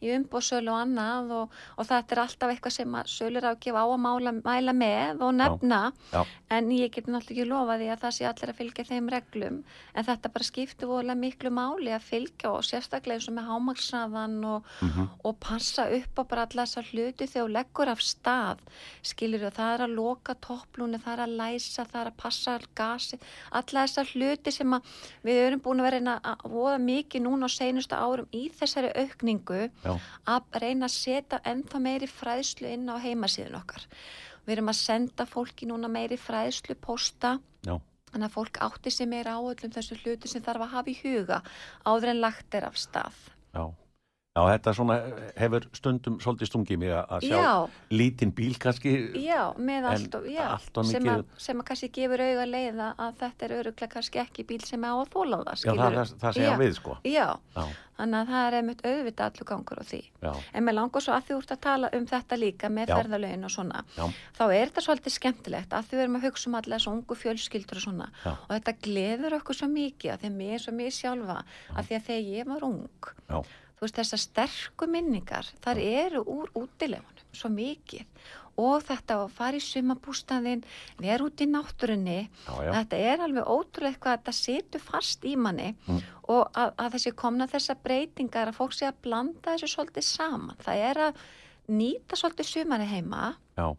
í 0.05 0.11
umbóðsölu 0.17 0.73
og 0.73 0.79
annað 0.83 1.33
og, 1.39 1.57
og 1.77 1.89
þetta 1.89 2.15
er 2.15 2.21
alltaf 2.25 2.53
eitthvað 2.53 2.75
sem 2.77 2.97
sölur 3.15 3.47
á 3.49 3.51
að 3.55 3.59
gefa 3.65 3.81
á 3.81 3.87
að 3.89 4.03
mála, 4.05 4.35
mæla 4.45 4.75
með 4.77 5.23
og 5.25 5.33
nefna 5.39 5.81
Já. 6.13 6.21
en 6.59 6.69
ég 6.75 6.93
get 6.93 7.09
náttúrulega 7.09 7.17
ekki 7.39 7.49
lofa 7.49 7.79
því 7.81 7.89
að 7.95 8.03
það 8.05 8.15
sé 8.19 8.29
allir 8.29 8.53
að 8.53 8.59
fylgja 8.61 8.87
þeim 8.91 9.09
reglum 9.15 9.59
en 9.97 10.05
þetta 10.09 10.33
bara 10.37 10.49
skiptir 10.51 10.89
voðalega 10.89 11.21
miklu 11.25 11.49
máli 11.57 11.91
að 11.97 12.05
fylgja 12.11 12.53
og 12.53 12.63
sérstaklega 12.69 13.17
eins 13.17 13.27
og 13.31 13.35
með 13.39 13.49
hámaksraðan 13.49 14.37
og, 14.53 14.63
Mhm. 14.85 15.09
og 15.25 15.39
passa 15.39 15.89
upp 15.89 16.13
á 16.19 16.23
bara 16.29 16.45
alla 16.45 16.63
þessar 16.65 16.85
hluti 16.93 17.25
þegar 17.27 17.45
þú 17.47 17.51
leggur 17.57 17.87
af 17.89 17.99
stað 18.05 18.57
skilur 19.05 19.45
þú, 19.45 19.51
það 19.55 19.73
er 19.73 19.83
að 19.85 19.95
loka 19.97 20.35
topplúni, 20.43 20.99
það 21.03 21.13
er 21.13 21.23
að 21.25 21.35
læsa, 21.41 21.85
það 21.85 21.99
er 22.01 22.11
að 22.11 22.17
passa 22.23 22.55
gasi, 22.77 23.19
alla 23.51 23.83
þessar 23.85 24.13
hluti 24.13 24.53
sem 24.53 24.77
við 25.25 25.41
erum 25.47 25.63
búin 25.65 25.83
að 25.83 25.89
vera 25.89 26.15
að 26.19 26.47
voða 26.53 26.77
mikið 26.85 27.25
núna 27.25 27.49
á 27.49 27.55
seinustu 27.55 27.99
árum 27.99 28.31
í 28.35 28.45
þessari 28.59 28.93
aukningu 28.95 29.61
Já. 29.69 29.93
að 30.25 30.61
reyna 30.63 30.89
að 30.89 30.95
setja 30.95 31.41
ennþá 31.43 31.83
meiri 31.83 32.09
fræðslu 32.09 32.73
inn 32.73 32.89
á 32.89 32.95
heimasíðun 32.99 33.59
okkar. 33.61 33.85
Við 34.45 34.57
erum 34.57 34.71
að 34.71 34.81
senda 34.81 35.27
fólki 35.29 35.67
núna 35.69 35.91
meiri 35.91 36.17
fræðslu 36.17 36.75
posta 36.79 37.37
Já. 37.67 37.77
Þannig 38.09 38.25
að 38.25 38.33
fólk 38.33 38.57
átti 38.65 38.91
sig 38.93 39.09
meira 39.09 39.35
á 39.37 39.39
öllum 39.41 39.73
þessu 39.73 39.97
hluti 40.01 40.29
sem 40.31 40.41
þarf 40.41 40.65
að 40.65 40.73
hafa 40.73 40.89
í 40.89 40.97
huga 41.03 41.43
áður 41.85 42.13
en 42.15 42.23
lagt 42.23 42.55
er 42.57 42.65
af 42.65 42.79
stað. 42.81 43.19
Já. 43.53 43.69
Já, 44.37 44.43
þetta 44.45 44.71
svona 44.77 44.95
hefur 45.41 45.63
stundum 45.73 46.17
svolítið 46.21 46.47
stungið 46.51 46.77
mig 46.83 46.91
að 46.93 47.23
sjá 47.25 47.33
Já, 47.33 47.53
lítinn 47.97 48.29
bíl 48.37 48.53
kannski. 48.61 48.91
já, 49.25 49.39
með 49.57 49.87
allt 49.89 50.15
og, 50.19 50.27
já, 50.29 50.43
allt 50.53 50.77
of 50.77 50.85
sem, 50.85 51.07
að, 51.09 51.23
sem 51.41 51.57
að 51.57 51.65
kannski 51.65 51.87
gefur 51.95 52.21
auga 52.21 52.45
leiða 52.45 52.89
að 53.01 53.15
þetta 53.23 53.47
er 53.47 53.53
öruglega 53.57 53.89
kannski 53.95 54.21
ekki 54.21 54.45
bíl 54.51 54.61
sem 54.67 54.83
er 54.85 54.93
á 54.93 54.97
að 55.01 55.09
þóla 55.15 55.39
það, 55.47 55.63
Já, 55.65 55.73
það, 55.73 55.97
það, 55.97 56.13
það 56.21 56.37
segja 56.37 56.51
Já. 56.51 56.57
við 56.61 56.73
sko. 56.77 56.93
Já, 57.09 57.25
Já, 57.57 57.63
þannig 57.97 58.19
að 58.21 58.29
það 58.29 58.43
er 58.45 58.57
einmitt 58.59 58.83
auðvitað 58.85 59.25
allur 59.31 59.47
gangur 59.49 59.81
á 59.81 59.85
því. 59.89 60.01
já, 60.21 60.31
En 60.53 60.63
mér 60.67 60.77
langar 60.77 61.01
svo 61.03 61.13
að 61.17 61.25
því 61.25 61.33
úrst 61.39 61.53
að 61.55 61.61
tala 61.65 61.89
um 61.97 62.05
þetta 62.13 62.37
líka 62.39 62.69
með 62.69 62.93
ferðalögin 62.93 63.47
og 63.49 63.53
svona. 63.57 63.81
já, 63.97 64.05
Þá 64.37 64.43
er 64.45 64.69
þetta 64.69 64.83
svolítið 64.85 65.15
skemmtilegt 65.17 65.73
að 65.73 65.89
við 65.89 66.03
erum 66.05 66.19
að 66.21 66.27
hugsa 66.29 66.45
um 66.53 66.59
allir 66.61 66.77
þessu 66.77 66.93
ungu 66.93 67.17
fjölskyldur 67.17 67.81
og 67.81 67.85
svona. 67.89 68.07
Og 68.45 68.53
þetta 68.53 68.77
gleður 68.85 69.39
okkur 69.41 69.57
svo 69.57 69.67
mikið 69.73 70.13
að 70.13 70.21
því 70.21 70.29
að 71.97 73.43
þú 73.79 73.87
veist 73.87 74.01
þessar 74.01 74.21
sterku 74.25 74.89
minningar 74.91 75.47
þar 75.63 75.79
eru 75.79 76.25
úr 76.27 76.51
útilegunum 76.59 77.33
svo 77.35 77.49
mikið. 77.53 78.05
Og 78.59 78.81
þetta 78.83 79.21
að 79.21 79.29
fara 79.37 79.55
í 79.55 79.63
sumabústaðin 79.63 80.63
vera 80.99 81.23
út 81.23 81.39
í 81.39 81.47
náttúrunni 81.47 82.17
já, 82.25 82.53
já, 82.59 82.71
þetta 82.75 83.01
er 83.07 83.21
alveg 83.23 83.47
ótrúlega 83.47 83.93
eitthvað 83.93 84.11
að 84.11 84.17
þetta 84.17 84.33
situr 84.35 84.83
fast 84.83 85.23
í 85.23 85.35
manni. 85.39 85.69
Mm. 85.87 86.01
og 86.27 86.49
að, 86.59 86.73
að 86.75 86.97
þessi 86.97 87.13
komna 87.23 87.47
þessar 87.47 87.79
breytingar 87.85 88.51
að 88.51 88.59
fólk 88.59 88.75
sé 88.75 88.89
að 88.89 88.99
blanda 89.05 89.53
þessu 89.53 89.71
svolítið 89.71 90.07
saman. 90.09 90.59
Það 90.65 90.83
er 90.89 91.01
að 91.07 91.21
nýta 91.71 92.19
svolítið 92.19 92.51
sumari 92.51 92.89
heima 92.89 93.23
já, 93.55 93.69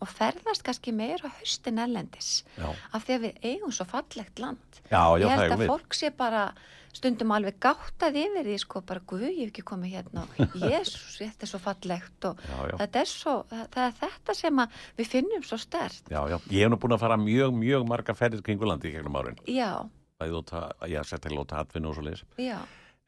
og 0.00 0.08
ferðast 0.08 0.64
kannski 0.64 0.94
meira 0.96 1.28
á 1.28 1.36
haustin 1.36 1.80
ellendis 1.82 2.40
af 2.56 3.04
því 3.04 3.16
að 3.16 3.24
við 3.26 3.48
eigum 3.50 3.74
svo 3.74 3.86
fallegt 3.90 4.40
land. 4.40 4.80
Ég 4.88 5.28
held 5.28 5.56
að 5.58 5.66
fólk 5.68 5.96
sé 5.98 6.12
bara 6.16 6.48
stundum 6.92 7.30
alveg 7.36 7.58
gáttað 7.62 8.16
yfir 8.22 8.44
því 8.48 8.56
sko 8.62 8.80
bara 8.86 9.00
guð 9.06 9.22
ég 9.28 9.38
hef 9.44 9.52
ekki 9.52 9.64
komið 9.70 9.92
hérna 9.94 10.24
og 10.26 10.56
jésús 10.72 11.20
þetta 11.20 11.46
er 11.46 11.50
svo 11.52 11.60
fallegt 11.62 12.26
og 12.30 12.40
Já, 12.48 12.56
já. 12.72 12.74
þetta 12.82 13.00
er 13.04 13.10
svo, 13.12 13.34
það, 13.50 13.64
það 13.76 13.86
er 13.86 13.94
þetta 14.02 14.36
sem 14.40 14.62
við 14.98 15.10
finnum 15.14 15.46
svo 15.46 15.58
stert 15.62 16.10
Já, 16.10 16.20
já, 16.32 16.36
ég 16.50 16.64
hef 16.66 16.72
nú 16.74 16.80
búin 16.82 16.96
að 16.96 17.02
fara 17.04 17.16
mjög, 17.20 17.54
mjög 17.62 17.86
marga 17.92 18.16
ferðir 18.18 18.42
kringu 18.46 18.66
landi 18.68 18.90
í 18.90 18.94
gegnum 18.98 19.16
árin. 19.22 19.38
já, 19.46 19.72
Það 20.20 20.28
er 20.28 20.34
út 20.36 20.50
að, 20.52 20.88
já, 20.92 21.00
sérstaklega 21.08 21.44
út 21.46 21.52
að 21.56 21.62
atvinna 21.64 21.88
og 21.88 21.94
svo 21.96 22.02
leiðis. 22.04 22.24
já, 22.42 22.58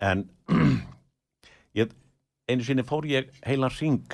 En 0.02 0.22
ég, 1.80 1.90
einu 2.50 2.64
sinni 2.66 2.84
fór 2.86 3.06
ég 3.10 3.28
heilan 3.46 3.72
ring 3.80 4.06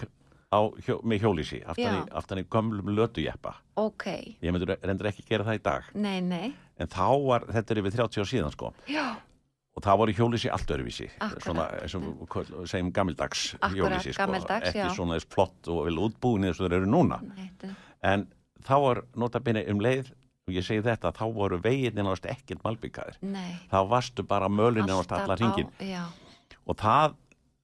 á, 0.49 0.59
hjó, 0.85 0.99
með 1.05 1.23
hjólísi 1.27 1.61
aftan, 1.69 2.03
aftan 2.17 2.41
í 2.43 2.47
gömlum 2.51 2.89
lötujeppa. 2.97 3.55
ok 3.79 4.05
Ég 4.43 4.51
myndur 4.55 4.75
reyndur 4.81 5.11
ekki 5.13 5.25
gera 5.29 5.45
það 5.47 5.59
í 5.61 5.63
dag. 5.69 5.89
nei, 5.95 6.21
nei, 6.25 6.55
En 6.79 6.87
þá 6.91 7.07
var, 7.27 7.45
þetta 7.51 7.75
er 7.75 7.81
yfir 7.83 7.95
30 7.99 8.23
ár 8.23 8.29
síðan 8.31 8.53
sko, 8.55 8.73
já, 8.89 9.07
og 9.79 9.85
það 9.87 9.99
voru 10.01 10.15
hjólísi 10.19 10.51
allt. 10.51 10.71
Akkúrat. 11.23 11.45
Svona, 11.47 11.67
eins 11.83 11.95
og 11.95 12.03
við 12.03 12.29
köll- 12.35 12.55
segjum 12.71 12.93
Akkúrat, 13.61 13.77
hjólísi 13.79 14.13
sko. 14.17 14.23
ekki 14.73 14.79
já. 14.83 14.89
svona 14.97 15.19
þess 15.19 15.29
flott 15.35 15.69
og 15.71 15.85
vel 15.87 15.99
útbúin 16.09 16.47
eins 16.49 16.59
og 16.61 16.67
þeir 16.67 16.79
eru 16.81 16.91
núna. 16.91 17.21
nei 17.37 17.51
En 18.03 18.27
þá 18.67 18.75
var 18.83 19.03
notabene 19.17 19.63
um 19.71 19.79
leið, 19.81 20.11
og 20.49 20.55
ég 20.55 20.65
segi 20.67 20.83
þetta, 20.83 21.13
þá 21.15 21.25
voru 21.35 21.59
veginni 21.63 22.03
náttúrulega 22.03 22.35
ekkert 22.37 22.63
malbyggaðir. 22.65 23.19
Þá 23.71 23.79
varstu 23.89 24.23
bara 24.27 24.49
alltaf 24.49 24.89
náttúrulega 24.89 25.23
allar 25.25 25.39
hringin. 25.39 25.71
á- 25.79 26.11
Og 26.67 26.77
það 26.77 27.15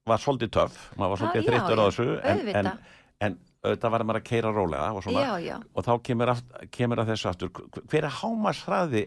var 0.06 0.18
svolítið 0.18 0.50
töff, 0.52 0.90
maður 0.96 1.08
var 1.10 1.16
svolítið 1.18 1.42
já, 1.42 1.48
þreyttur 1.50 1.78
á 1.80 1.84
þessu. 1.88 2.06
En, 2.24 2.48
en, 2.56 2.72
en 3.20 3.38
auðvitað 3.64 3.92
var 3.94 4.04
maður 4.04 4.20
að 4.20 4.26
keira 4.28 4.52
rólega 4.54 4.88
og 4.94 5.02
svona. 5.06 5.24
já, 5.24 5.32
já 5.48 5.56
Og 5.74 5.84
þá 5.86 5.92
kemur, 6.08 6.32
aft, 6.34 6.54
kemur 6.76 7.02
að 7.02 7.10
þessu 7.12 7.28
aftur, 7.30 7.50
hver 7.90 8.04
er 8.08 8.16
hámasræði 8.20 9.04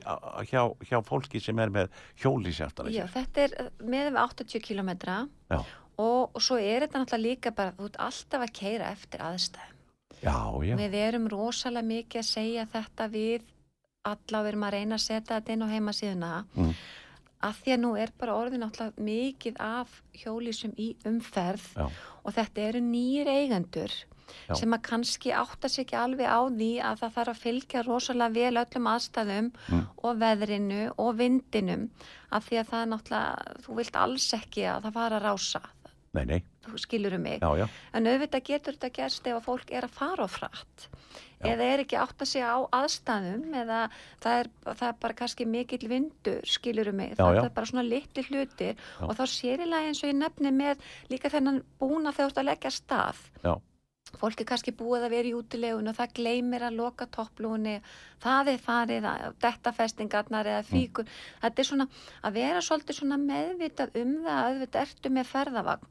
hjá, 0.52 0.62
hjá 0.90 0.98
fólki 1.06 1.42
sem 1.44 1.60
er 1.60 1.70
með 1.70 1.90
hjólísi 2.22 2.64
aftan 2.66 2.90
að 2.90 2.98
Já, 2.98 3.06
sér? 3.06 3.14
þetta 3.18 3.46
er 3.48 3.72
með 3.84 4.08
við 4.12 4.22
80 4.24 4.64
kilometra 4.68 5.18
Já, 5.54 5.60
og, 5.98 6.22
og 6.36 6.42
svo 6.42 6.58
er 6.62 6.86
þetta 6.88 7.02
náttúrulega 7.04 7.26
líka 7.30 7.52
bara, 7.58 7.74
þú 7.78 7.90
ert 7.92 8.00
alltaf 8.08 8.46
að 8.48 8.54
keira 8.60 8.92
eftir 8.94 9.24
aðstæðum. 9.26 9.74
já, 10.22 10.38
Við 10.82 10.96
erum 11.02 11.28
rosalega 11.30 11.86
mikið 11.88 12.22
að 12.24 12.30
segja 12.32 12.66
þetta 12.74 13.08
við 13.14 13.46
alla 14.08 14.40
við 14.44 14.48
erum 14.54 14.64
að 14.64 14.72
reyna 14.78 14.96
að 14.98 15.04
setja 15.04 15.36
þetta 15.40 15.54
inn 15.54 15.66
á 15.68 15.74
heimasíðuna 15.74 16.32
Mm. 16.58 16.74
að 17.44 17.58
því 17.62 17.74
að 17.76 17.82
nú 17.84 17.90
er 18.02 18.12
bara 18.18 18.34
orðin 18.34 18.64
náttúrulega 18.64 19.04
mikið 19.06 19.58
af 19.62 19.98
hjólísum 20.18 20.72
í 20.82 20.88
umferð 21.06 21.66
og 22.26 22.34
þetta 22.34 22.64
eru 22.72 22.80
nýjir 22.82 23.28
eigendur 23.30 23.94
Já. 24.50 24.56
sem 24.60 24.74
að 24.76 24.82
kannski 24.90 25.32
átta 25.34 25.70
sig 25.70 25.86
ekki 25.86 25.98
alveg 26.00 26.28
á 26.28 26.40
því 26.50 26.70
að 26.84 27.00
það 27.02 27.16
þarf 27.18 27.34
að 27.34 27.42
fylgja 27.46 27.84
rosalega 27.88 28.34
vel 28.38 28.62
öllum 28.64 28.90
aðstæðum 28.94 29.50
Mm. 29.68 29.86
og 30.04 30.20
veðrinu 30.22 30.82
og 30.98 31.16
vindinum 31.18 31.90
af 32.32 32.48
því 32.50 32.60
að 32.62 32.70
það 32.72 32.82
er 32.82 32.92
náttúrulega, 32.94 33.58
þú 33.66 33.76
vilt 33.82 33.96
alls 33.96 34.28
ekki 34.34 34.64
að 34.68 34.84
það 34.88 34.94
fara 35.00 35.20
að 35.20 35.26
rása, 35.28 35.62
nei, 36.14 36.26
nei, 36.26 36.40
þú 36.68 36.80
skilur 36.80 37.14
um 37.16 37.22
mig. 37.24 37.40
Já, 37.42 37.50
já, 37.58 37.68
en 37.94 38.08
auðvitað 38.08 38.44
getur 38.44 38.74
þetta 38.78 38.94
gerst 38.98 39.28
ef 39.28 39.36
að 39.40 39.46
fólk 39.48 39.72
er 39.72 39.84
að 39.88 39.96
fara 39.96 40.24
á 40.26 40.30
frætt 40.30 40.88
eða 41.46 41.62
er 41.70 41.80
ekki 41.84 41.94
átt 42.02 42.18
að 42.18 42.30
segja 42.32 42.50
á 42.50 42.60
aðstæðum 42.74 43.54
eða 43.54 43.80
það 44.24 44.40
er, 44.42 44.48
það 44.66 44.88
er 44.88 44.96
bara 45.04 45.14
kannski 45.14 45.46
mikill 45.46 45.88
vindur, 45.88 46.42
skilur 46.50 46.90
um 46.90 46.96
mig. 46.98 47.12
Já, 47.14 47.22
það 47.30 47.44
er 47.46 47.54
bara 47.54 47.70
svona 47.70 47.84
litli 47.86 48.24
hlutir. 48.26 48.76
Og 49.06 49.14
þá 49.14 49.22
sérilega 49.30 49.86
eins 49.86 50.02
og 50.02 50.10
ég 50.10 50.18
nefni 50.18 50.52
með 50.52 50.82
líka 51.12 51.30
þennan 51.30 51.60
búna 51.80 52.10
þegar 52.12 52.32
þú 52.32 52.34
ert 52.34 52.42
að 52.42 52.48
leggja 52.50 52.72
stað. 52.74 53.20
Já, 53.46 53.54
fólk 54.18 54.40
er 54.42 54.48
kannski 54.50 54.72
búið 54.72 55.04
að 55.08 55.14
vera 55.16 55.28
í 55.30 55.34
útilegun 55.38 55.88
og 55.92 55.96
það 55.98 56.14
gleymir 56.20 56.64
að 56.68 56.78
loka 56.80 57.06
topplúni 57.12 57.78
það 58.24 58.52
er 58.54 58.62
farið 58.64 59.08
að 59.12 59.34
dettafestingarnar 59.44 60.46
eða 60.54 60.64
Mm. 60.64 60.70
fíkur 60.72 61.06
þetta 61.42 61.60
er 61.60 61.68
svona 61.72 61.88
að 62.24 62.34
vera 62.40 62.62
svolítið 62.62 63.00
svona 63.02 63.18
meðvitað 63.18 63.96
um 64.02 64.14
það 64.24 64.38
að 64.38 64.48
auðvitað 64.52 64.82
ertu 64.88 65.10
með 65.18 65.26
ferðavagn 65.34 65.88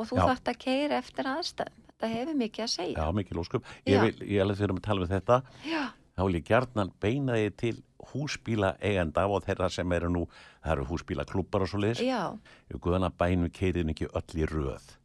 og 0.00 0.06
þú 0.08 0.16
Já. 0.16 0.24
þarft 0.26 0.48
að 0.54 0.58
keira 0.64 0.98
eftir 0.98 1.24
aðstæðum 1.30 1.86
þetta 1.90 2.08
hefur 2.16 2.34
mikið 2.40 2.64
að 2.64 2.70
segja 2.74 2.96
já, 2.96 3.12
mikil 3.12 3.38
ósköp. 3.42 3.64
Já. 3.84 3.92
Ég 3.92 4.00
vil, 4.02 4.28
ég 4.28 4.40
alveg 4.42 4.56
þegar 4.56 4.74
við 4.78 4.84
tala 4.86 5.00
um 5.04 5.10
þetta, 5.10 5.42
já, 5.68 5.82
þá 6.16 6.22
vil 6.24 6.34
ég 6.40 6.44
gjarnan 6.48 6.92
beina 7.00 7.32
þið 7.36 7.56
til 7.60 7.74
húsbíla 8.10 8.70
eigenda 8.80 9.26
og 9.28 9.44
þeirra 9.44 9.68
sem 9.70 9.92
eru 9.92 10.08
nú, 10.08 10.22
það 10.64 10.72
eru 10.72 10.84
húsbíla 10.88 11.26
klubbar 11.28 11.62
og 11.66 11.68
svo 11.68 11.78
leiðis. 11.82 12.00
já, 12.00 12.32
Ég 12.72 12.80
guðan 12.80 13.04
að 13.04 13.18
bænum 13.20 13.50
keiriðin 13.52 13.92
ekki 13.92 14.08
öll 14.08 14.40
í 14.40 14.46
röð. 14.48 14.96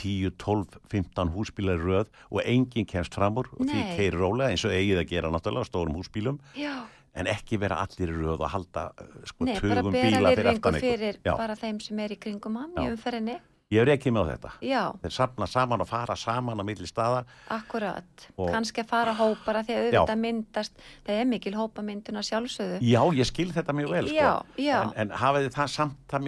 10, 0.00 0.32
12, 0.38 0.78
15 0.90 1.32
húsbíla 1.34 1.76
í 1.76 1.82
röð 1.82 2.08
og 2.30 2.40
enginn 2.44 2.86
kemst 2.88 3.14
fram 3.14 3.36
úr 3.42 3.50
og 3.52 3.66
því 3.66 3.78
Nei. 3.82 3.94
keiri 3.96 4.16
rólega 4.16 4.50
eins 4.54 4.64
og 4.64 4.72
eigið 4.72 5.02
að 5.02 5.08
gera 5.12 5.30
náttúrulega 5.34 5.68
stórum 5.68 5.98
húsbílum. 6.00 6.40
Já. 6.56 6.74
En 7.14 7.28
ekki 7.28 7.58
vera 7.60 7.76
allir 7.84 8.08
röð 8.16 8.40
og 8.40 8.48
halda 8.54 8.86
uh, 8.96 9.08
sko 9.28 9.44
Nei, 9.44 9.54
bara 9.60 9.82
bera 9.84 9.92
bíla 9.92 10.30
fyrir 10.32 10.36
virðingu 10.38 10.52
aftan 10.56 10.78
ykkur. 10.78 10.86
fyrir 10.88 11.18
Já, 11.20 11.32
bara 11.36 11.56
þeim 11.60 11.80
sem 11.84 11.98
er 12.00 12.14
í 12.14 12.16
kringum 12.22 12.56
hann 12.56 12.72
í 12.80 12.86
umferðinni 12.88 13.36
ég 13.72 13.80
hef 13.82 13.88
ekki 13.96 14.10
með 14.12 14.28
þetta. 14.34 14.50
já, 14.68 14.82
Þeir 15.02 15.14
sapna 15.16 15.46
saman 15.48 15.80
og 15.80 15.88
fara 15.88 16.14
saman 16.16 16.60
á 16.60 16.64
milli 16.64 16.86
staða. 16.86 17.24
akkurat 17.50 18.26
Og- 18.36 18.50
kannski 18.52 18.82
að 18.84 18.88
fara 18.92 19.14
hópara 19.16 19.62
því 19.64 19.72
að 19.78 19.92
Já. 19.92 20.00
auðvitað 20.02 20.18
myndast 20.20 20.72
það 21.06 21.20
er 21.20 21.24
mikil 21.30 21.52
hópamyndun 21.56 22.18
að 22.20 22.26
sjálfsögðu 22.30 22.78
Já, 22.82 23.00
ég 23.16 23.26
skil 23.26 23.48
þetta 23.52 23.72
mjög 23.72 23.90
vel 23.90 24.06
sko. 24.08 24.14
Já, 24.14 24.42
já. 24.58 24.82
En, 24.82 24.92
en 24.96 25.16
hafið 25.18 25.48
þið 25.48 25.56
það 25.56 25.68
samt 25.76 25.96
það 26.08 26.20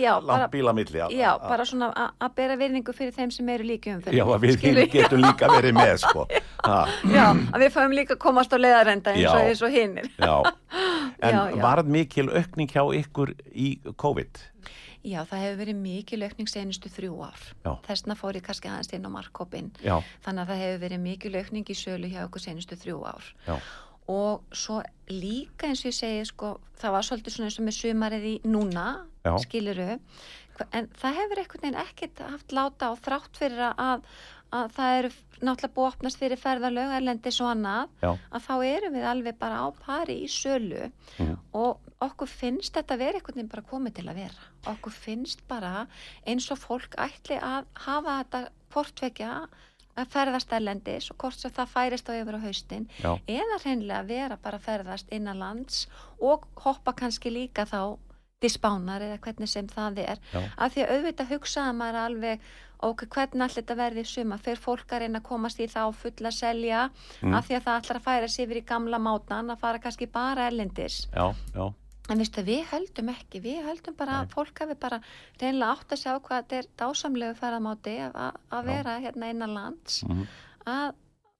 já, 0.00 0.12
bara- 0.20 0.38
langt 0.38 0.52
bíla 0.52 0.70
á 0.70 0.74
milli? 0.74 0.98
að- 1.02 1.10
Já, 1.18 1.30
að- 1.38 1.48
bara 1.48 1.64
svona 1.64 1.92
að 2.20 2.34
bera 2.34 2.56
virðingu 2.56 2.94
fyrir 2.94 3.12
þeim 3.12 3.32
sem 3.32 3.48
eru 3.48 3.64
líki 3.64 3.90
umferð. 3.96 4.14
Já, 4.16 4.24
að 4.24 4.40
við 4.40 4.60
hinn 4.60 4.88
getum 4.92 5.22
líka 5.22 5.48
verið 5.48 5.74
með 5.74 5.98
sko. 5.98 6.26
Já, 6.62 7.26
að 7.34 7.58
við 7.58 7.70
fáum 7.74 7.92
líka 7.92 8.14
að 8.14 8.18
komast 8.22 8.52
á 8.54 8.58
leiðarenda 8.58 9.10
eins 9.12 9.26
og, 9.26 9.40
Já. 9.40 9.48
eins 9.48 9.62
og 9.62 9.70
hinnir. 9.70 10.08
já. 10.18 10.42
En 11.22 11.34
Já, 11.34 11.50
já. 11.54 11.62
varð 11.62 11.86
mikil 11.86 12.30
aukning 12.30 12.68
hjá 12.70 12.82
ykkur 12.98 13.34
í 13.54 13.78
COVID? 13.96 14.38
Já, 15.02 15.24
það 15.26 15.40
hefur 15.42 15.56
verið 15.64 15.78
mikil 15.82 16.22
aukning 16.22 16.48
senustu 16.48 16.88
þrjú 16.94 17.16
ár. 17.26 17.40
Þessna 17.88 18.14
fór 18.14 18.36
ég 18.38 18.44
kannski 18.46 18.68
aðeins 18.70 18.92
inn 18.94 19.06
á 19.06 19.10
markkopin. 19.10 19.70
Já, 19.82 19.96
Þannig 20.24 20.42
að 20.44 20.50
það 20.52 20.60
hefur 20.62 20.82
verið 20.84 21.00
mikil 21.02 21.32
aukning 21.40 21.64
í 21.72 21.74
sölu 21.74 22.10
hjá 22.12 22.20
okkur 22.28 22.44
senustu 22.44 22.76
þrjú 22.78 23.00
ár. 23.10 23.32
já, 23.48 23.56
Og 24.08 24.42
svo 24.52 24.80
líka 25.08 25.68
eins 25.70 25.84
og 25.84 25.90
ég 25.92 25.94
segi, 25.94 26.24
sko, 26.26 26.60
það 26.78 26.90
var 26.96 27.02
svolítið 27.06 27.34
svona 27.36 27.48
eins 27.50 27.58
og 27.60 27.66
með 27.68 27.76
sumarið 27.78 28.24
í 28.26 28.34
núna, 28.50 28.86
Já. 29.24 29.36
skiluru, 29.38 29.98
en 30.72 30.88
það 30.98 31.14
hefur 31.20 31.38
einhvern 31.42 31.62
veginn 31.62 31.82
ekkert 31.82 32.18
haft 32.30 32.52
láta 32.52 32.90
á 32.90 32.92
þrátt 32.98 33.38
fyrir 33.38 33.62
að, 33.78 34.02
að 34.52 34.72
það 34.74 34.96
eru 34.98 35.10
náttúrulega 35.42 35.74
búið 35.74 35.86
að 35.86 35.92
opnast 35.94 36.18
fyrir 36.18 36.36
ferðalög, 36.42 36.90
erlendis 36.98 37.40
og 37.40 37.52
annað, 37.54 37.88
já, 38.02 38.10
að 38.32 38.44
þá 38.48 38.52
erum 38.72 38.94
við 38.98 39.06
alveg 39.12 39.38
bara 39.38 39.62
á 39.62 39.68
pari 39.86 40.18
í 40.26 40.28
sölu 40.28 40.90
Mhm. 41.18 41.38
og 41.54 41.78
okkur 42.06 42.28
finnst 42.30 42.74
þetta 42.76 42.96
vera 43.00 43.18
einhvern 43.20 43.36
veginn 43.38 43.50
bara 43.52 43.64
komið 43.70 43.94
til 43.98 44.06
að 44.10 44.18
vera. 44.22 44.46
Okkur 44.72 44.94
finnst 44.94 45.42
bara 45.48 45.86
eins 46.26 46.48
og 46.54 46.58
fólk 46.62 46.96
ætli 47.00 47.38
að 47.38 47.68
hafa 47.86 48.16
þetta 48.22 48.42
hvortvekja 48.74 49.32
að 49.92 50.08
ferðast 50.08 50.52
erlendis 50.56 51.10
og 51.12 51.18
hvort 51.20 51.36
sem 51.36 51.52
það 51.52 51.68
færist 51.74 52.08
á 52.08 52.12
yfir 52.16 52.38
á 52.40 52.44
haustin 52.46 52.86
já, 53.02 53.10
eða 53.28 53.58
hreinlega 53.60 54.06
vera 54.08 54.38
bara 54.40 54.56
að 54.56 54.64
ferðast 54.70 55.10
innan 55.12 55.36
lands 55.42 55.82
og 56.18 56.46
hoppa 56.64 56.94
kannski 56.96 57.28
líka 57.34 57.66
þá 57.68 57.98
til 58.42 58.50
spánar 58.50 59.04
eða 59.04 59.18
hvernig 59.22 59.50
sem 59.52 59.68
það 59.70 60.00
er. 60.06 60.22
Já, 60.32 60.40
af 60.56 60.72
því 60.74 60.80
að 60.86 60.92
auðvitað 60.96 61.28
hugsaða 61.34 61.74
maður 61.78 61.98
alveg 62.06 62.40
ok, 62.82 63.04
hvernig 63.14 63.44
allir 63.44 63.54
þetta 63.60 63.76
verði 63.78 64.02
suma 64.10 64.38
fyrir 64.42 64.58
fólk 64.64 64.90
að 64.96 65.04
reyna 65.04 65.20
að 65.20 65.28
komast 65.28 65.60
í 65.62 65.68
þá 65.70 65.82
fulla 65.94 66.32
selja 66.34 66.80
Mm. 67.22 67.34
af 67.38 67.46
því 67.46 67.54
að 67.60 67.62
það 67.68 67.76
ætlar 67.82 68.00
að 68.00 68.06
færa 68.08 68.28
sig 68.32 68.46
yfir 68.48 68.58
í 68.58 68.64
gamla 68.66 68.98
mátan 68.98 69.52
að 69.54 69.60
fara 69.60 69.78
kannski 69.78 70.08
bara 70.10 70.48
erlendis. 70.50 70.96
Já, 71.14 71.28
já, 71.54 71.68
en 72.10 72.18
veistu, 72.18 72.42
við 72.46 72.64
höldum 72.72 73.12
ekki 73.12 73.42
við 73.44 73.62
höldum 73.68 73.94
bara 73.98 74.18
Nei. 74.18 74.24
að 74.24 74.34
fólk 74.34 74.64
hafi 74.64 74.78
bara 74.80 74.98
reynilega 75.40 75.76
átt 75.76 75.94
að 75.94 76.02
sjá 76.02 76.12
hvað 76.16 76.40
þetta 76.40 76.58
er 76.58 76.68
dásamlegu 76.82 77.38
ferðamáti 77.38 77.94
að, 78.08 78.40
að 78.50 78.68
vera 78.72 78.98
hérna 79.04 79.30
innan 79.30 79.54
lands 79.54 80.00
mhm, 80.08 80.24
að, 80.66 80.96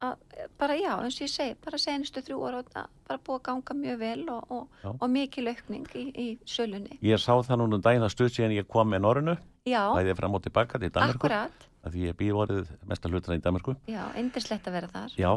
að 0.07 0.37
bara 0.61 0.77
já, 0.79 0.93
eins 1.03 1.19
og 1.19 1.25
ég 1.27 1.33
segi, 1.33 1.57
bara 1.65 1.81
senustu 1.83 2.23
þrjú 2.23 2.39
að 2.51 2.71
bara 2.75 3.19
búið 3.19 3.41
að 3.41 3.45
ganga 3.49 3.77
mjög 3.81 3.99
vel 4.03 4.23
og, 4.37 4.55
og, 4.55 4.87
og 4.95 5.11
mikil 5.11 5.49
aukning 5.51 5.91
í, 5.99 6.05
í 6.15 6.29
sölunni. 6.49 6.99
Ég 7.05 7.21
sá 7.23 7.35
það 7.35 7.63
núna 7.63 7.79
um 7.79 7.85
daginn 7.85 8.07
að 8.07 8.15
stuð 8.15 8.33
síðan 8.37 8.57
ég 8.57 8.71
kom 8.71 8.91
með 8.93 9.05
Norrunu, 9.07 9.37
Já, 9.69 9.83
bæðið 9.95 10.19
fram 10.19 10.39
og 10.39 10.43
tilbaka 10.47 10.81
til 10.83 10.91
Danmarku, 10.95 11.27
akkurat, 11.27 11.69
að 11.83 11.97
því 11.97 12.09
ég 12.09 12.19
býð 12.19 12.39
vorið 12.39 12.73
mesta 12.91 13.11
hlutina 13.11 13.39
í 13.39 13.45
Danmarku. 13.45 13.77
já, 13.91 14.03
indislegt 14.19 14.67
að 14.67 14.79
vera 14.79 14.91
þar. 14.91 15.15
Já, 15.19 15.31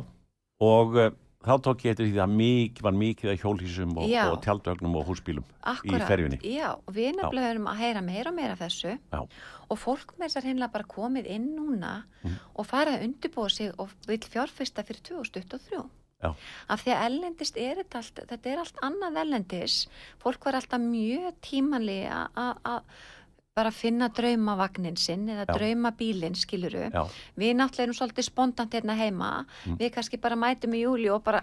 og 0.66 0.98
uh, 0.98 1.12
þá 1.46 1.54
tók 1.68 1.84
ég 1.86 1.94
eftir 1.94 2.08
því 2.10 2.20
að 2.24 2.34
mikið 2.40 2.82
var 2.88 2.96
mikið 3.00 3.32
að 3.32 3.40
hjólhísum 3.44 3.92
og, 4.02 4.14
og 4.32 4.40
tjaldögnum 4.46 4.96
og 5.00 5.06
húsbílum 5.10 5.44
Akkurat, 5.62 6.06
ferjunni. 6.10 6.40
Já, 6.42 6.72
við 6.92 7.12
nefnilega 7.20 7.52
erum 7.54 7.68
að 7.72 7.82
heyra 7.84 8.02
meira 8.06 8.32
og 8.32 8.36
meira 8.40 8.56
af 8.58 8.64
þessu 8.66 8.96
Já. 8.98 9.20
og 9.70 9.78
fólk 9.82 10.16
með 10.18 10.26
þess 10.28 10.40
að 10.42 10.48
hreinlega 10.50 10.74
bara 10.74 10.90
komið 10.96 11.30
inn 11.36 11.48
núna 11.56 11.94
Mhm. 12.26 12.38
og 12.56 12.66
fara 12.66 12.98
að 12.98 13.04
undirbúa 13.08 13.50
sig 13.52 13.72
og 13.78 13.90
vil 14.08 14.18
fjárfesta 14.20 14.84
fyrir 14.84 15.02
2023. 15.06 15.84
Já. 16.24 16.34
Af 16.70 16.82
því 16.84 16.92
að 16.96 17.06
ellendist 17.06 17.58
er 17.58 17.76
þetta 17.84 17.98
allt, 18.00 18.20
þetta 18.32 18.50
er 18.50 18.58
allt 18.64 18.78
annað 18.82 19.18
ellendis. 19.22 19.88
Fólk 20.24 20.46
var 20.48 20.54
alltaf 20.58 20.80
mjög 20.82 21.36
tímanli 21.44 22.00
að 22.10 22.82
bara 23.56 23.72
finna 23.72 24.10
draumavagnin 24.12 24.98
sinn 25.00 25.30
eða 25.32 25.46
draumabílinn, 25.56 26.34
skiluru. 26.36 26.90
Já, 26.92 27.04
Við 27.40 27.54
náttúrulega 27.56 27.86
erum 27.86 27.96
svolítið 27.96 28.26
spontant 28.28 28.74
hérna 28.76 28.98
heima. 29.00 29.30
Mm. 29.64 29.78
Við 29.80 29.94
kannski 29.96 30.20
bara 30.20 30.36
mætum 30.36 30.76
í 30.76 30.82
júli 30.82 31.08
og 31.14 31.22
bara 31.24 31.40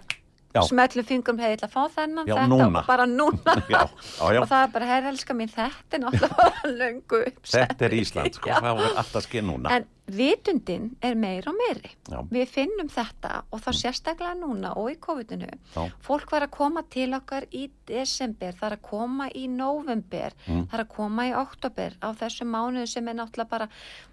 Já. 0.53 0.61
smellum 0.69 1.07
fingrum 1.09 1.39
hefði 1.41 1.57
ætla 1.57 1.69
að 1.71 1.73
fá 1.73 1.95
þennan 1.95 2.27
Já, 2.29 2.35
þetta 2.35 2.49
núna. 2.51 2.83
og 2.83 2.91
bara 2.91 3.07
núna 3.09 3.55
Já, 3.73 3.81
og 4.29 4.45
það 4.45 4.59
er 4.59 4.69
bara, 4.75 4.89
herra 4.91 5.09
elska 5.09 5.33
mín, 5.33 5.49
þetta 5.49 5.97
er 5.97 6.03
náttúrulega 6.03 6.73
löngu 6.83 7.21
uppsett. 7.31 7.73
Þetta 7.73 7.87
er 7.89 7.95
Ísland, 7.97 8.37
sko, 8.37 8.53
það 8.61 8.83
er 8.85 9.01
alltaf 9.01 9.25
skinn 9.25 9.49
núna. 9.49 9.73
En 9.79 9.89
vitundin 10.11 10.89
er 11.01 11.15
meira 11.15 11.51
og 11.51 11.55
meiri. 11.57 11.91
Já. 12.11 12.19
Við 12.27 12.49
finnum 12.51 12.89
þetta 12.91 13.43
og 13.55 13.61
þá 13.63 13.69
sérstaklega 13.79 14.33
núna 14.39 14.73
og 14.77 14.89
í 14.91 14.97
COVID-inu. 14.99 15.47
Já. 15.75 15.85
Fólk 16.03 16.31
var 16.33 16.45
að 16.47 16.51
koma 16.57 16.83
til 16.91 17.07
okkar 17.15 17.45
í 17.55 17.69
desember, 17.87 18.51
það 18.59 18.67
er 18.71 18.75
að 18.77 18.81
koma 18.89 19.29
í 19.31 19.45
november, 19.49 20.33
Mm. 20.47 20.67
það 20.67 20.73
er 20.79 20.83
að 20.83 20.89
koma 20.89 21.23
í 21.29 21.33
oktober 21.39 21.93
á 22.03 22.07
þessum 22.19 22.51
mánuðu 22.51 22.87
sem 22.87 23.07
er 23.07 23.13
náttúrulega 23.15 23.49
bara 23.49 23.67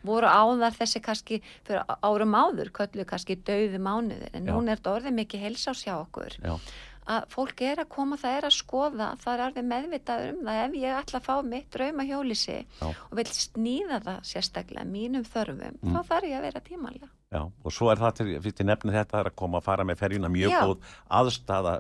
voru 0.05 0.27
áðar 0.31 0.77
þessi 0.79 1.03
kannski 1.03 1.41
fyrir 1.67 1.83
árum 2.03 2.35
áður, 2.39 2.71
köllu 2.71 3.05
kannski 3.05 3.37
döðu 3.37 3.79
mánuðir. 3.83 4.31
En 4.33 4.47
Já. 4.47 4.53
núna 4.53 4.71
er 4.73 4.77
þetta 4.79 4.95
orðið 5.01 5.15
mikið 5.19 5.41
heilsás 5.43 5.83
hjá 5.85 5.97
okkur 6.07 6.39
Já, 6.43 6.57
að 7.11 7.29
fólk 7.35 7.63
er 7.67 7.83
að 7.85 7.89
koma, 7.95 8.19
það 8.21 8.37
er 8.39 8.49
að 8.49 8.57
skoða 8.57 9.09
það 9.23 9.33
er 9.35 9.45
alveg 9.47 9.69
meðvitaður 9.71 10.35
um 10.35 10.43
það 10.49 10.61
ef 10.65 10.77
ég 10.81 10.99
ætla 11.01 11.21
að 11.21 11.29
fá 11.29 11.35
mitt 11.53 11.71
drauma 11.75 12.07
hjólísi 12.09 12.59
og 12.87 13.17
vil 13.21 13.29
sníða 13.35 14.03
það 14.09 14.21
sérstaklega 14.33 14.87
mínum 14.87 15.25
þörfum, 15.27 15.79
Mm. 15.81 15.95
þá 15.97 16.01
þarf 16.11 16.29
ég 16.31 16.37
að 16.39 16.47
vera 16.49 16.61
tímalega 16.61 17.09
já, 17.31 17.41
og 17.65 17.73
svo 17.73 17.91
er 17.93 17.97
það 18.01 18.15
til, 18.19 18.27
ég 18.35 18.65
nefni 18.67 18.93
þetta, 18.93 19.25
að 19.25 19.35
koma 19.37 19.59
að 19.61 19.67
fara 19.69 19.85
með 19.87 20.01
ferjuna 20.03 20.29
mjög 20.29 20.51
Já. 20.51 20.61
góð 20.67 20.79
aðstaða 21.21 21.75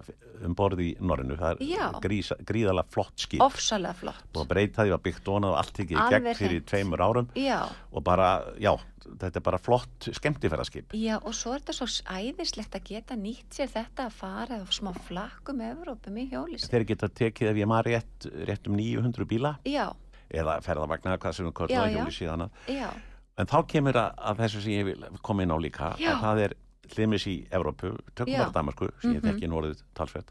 um 0.44 0.54
borði 0.56 0.87
í 0.90 0.92
Norrinu, 1.04 1.37
það 1.37 1.60
er 1.60 1.96
grís, 2.00 2.30
gríðalega 2.49 2.88
flott 2.94 3.20
skip. 3.20 3.42
Ofsalega 3.44 3.96
flott. 3.99 4.22
Og 4.34 4.44
að 4.44 4.49
breyta 4.54 4.87
því 4.87 4.94
að 4.96 5.02
byggt 5.08 5.25
donað 5.26 5.54
og 5.54 5.58
allt 5.60 5.80
ekki 5.84 5.96
í 5.96 6.06
gegn 6.14 6.28
fyrir 6.38 6.62
tveimur 6.70 7.04
árum. 7.04 7.28
Já, 7.37 7.58
og 7.92 8.04
bara, 8.06 8.30
já, 8.62 8.72
þetta 9.18 9.36
er 9.40 9.42
bara 9.42 9.58
flott 9.58 10.08
skemmtifæraskip. 10.12 10.92
já, 10.94 11.16
og 11.22 11.34
svo 11.34 11.54
er 11.54 11.60
þetta 11.60 11.74
svo 11.78 11.86
æðislegt 12.14 12.74
að 12.78 12.84
geta 12.84 13.16
nýtt 13.16 13.50
sér 13.58 13.68
þetta 13.68 14.06
að 14.06 14.12
fara 14.12 14.60
á 14.60 14.64
smá 14.70 14.92
flakkum 15.08 15.60
Evrópum 15.60 16.16
í 16.16 16.28
hjólísi 16.30 16.70
Þeir 16.70 16.84
geta 16.92 17.08
tekið 17.08 17.50
ef 17.50 17.56
ég 17.56 17.66
maður 17.66 17.90
rétt, 17.94 18.30
rétt 18.46 18.68
um 18.68 18.76
900 18.76 19.24
bíla 19.26 19.54
já, 19.64 19.88
eða 20.30 20.60
ferðavagnar, 20.62 21.18
hvað 21.18 21.32
sem 21.34 21.46
við 21.46 21.52
Já, 21.52 21.58
köllum 21.60 21.82
að 21.82 21.90
já. 21.90 21.98
hjóli 21.98 22.16
síðan 22.20 22.50
En 23.40 23.46
þá 23.46 23.56
kemur 23.66 23.96
að, 23.96 24.36
þessu 24.36 24.60
sem 24.60 24.72
ég 24.74 24.84
vil 24.84 25.04
koma 25.22 25.42
inn 25.42 25.50
á 25.54 25.56
líka, 25.56 25.94
Já. 25.96 26.10
að 26.12 26.20
það 26.26 26.40
er 26.44 26.54
hlimis 26.92 27.24
í 27.30 27.46
Evrópu, 27.50 27.94
tökum 28.14 28.34
Já. 28.34 28.38
bara 28.42 28.52
Danmarku, 28.52 28.88
sem 29.00 29.14
ég 29.14 29.22
Mhm. 29.22 29.30
þekki 29.30 29.48
norðið 29.48 29.82
talsvert. 29.94 30.30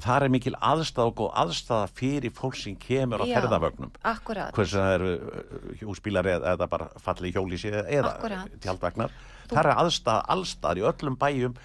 Það 0.00 0.24
er 0.24 0.32
mikil 0.32 0.54
aðstæða 0.56 1.04
og 1.10 1.16
góð 1.18 1.34
aðstæða 1.42 1.88
fyrir 1.98 2.32
fólk 2.34 2.56
sem 2.56 2.76
kemur 2.80 3.20
á 3.22 3.26
Já. 3.28 3.34
ferðavögnum. 3.36 3.90
akkurat 4.08 4.56
Hvers 4.56 4.72
það 4.72 4.94
eru 4.96 5.10
uh, 5.12 5.82
húsbílar 5.84 6.28
eða, 6.32 6.54
eða 6.56 6.68
bara 6.72 6.88
falli 7.02 7.32
hjólísi 7.34 7.70
eða 7.70 8.14
tjaldvagnar. 8.64 9.12
Það 9.50 9.60
er 9.62 9.70
aðstæða 9.72 10.22
allstaðar 10.34 10.80
í 10.80 10.84
öllum 10.90 11.16
bæjum, 11.20 11.56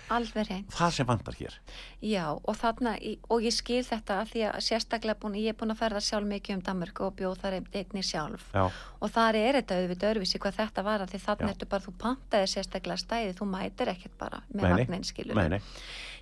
það 0.74 0.96
sem 0.96 1.08
vantar 1.10 1.38
hér. 1.40 1.58
Já, 2.04 2.26
og 2.38 2.58
þarna, 2.58 2.94
og 3.34 3.46
ég 3.46 3.56
skil 3.56 3.82
þetta 3.88 4.20
því 4.30 4.44
að 4.52 4.60
sérstaklega 4.68 5.20
búin, 5.22 5.38
ég 5.42 5.54
er 5.54 5.58
búin 5.58 5.74
að 5.74 5.82
ferða 5.82 6.04
sjálf 6.06 6.30
mikið 6.30 6.58
um 6.58 6.64
Danmörku 6.68 7.08
og 7.08 7.16
bjóð 7.18 7.38
þar 7.42 7.58
einnig 7.62 8.06
sjálf. 8.06 8.48
Já, 8.54 8.68
og 8.68 9.14
þar 9.16 9.40
er 9.42 9.60
þetta 9.62 9.82
auðvitað 9.82 10.12
öðruvísi 10.12 10.42
hvað 10.44 10.60
þetta 10.62 10.86
var 10.88 11.06
að 11.06 11.14
því 11.14 11.24
þarna 11.26 11.54
ertu 11.56 11.70
bara, 11.72 11.88
þú 11.88 11.96
pantaði 12.04 12.52
sérstaklega 12.54 13.02
stæði, 13.02 13.38
þú 13.38 13.50
mætir 13.54 13.94
ekkert 13.94 14.18
bara 14.22 14.44
með 14.54 14.74
vagnin 14.76 15.08
skilur 15.08 15.62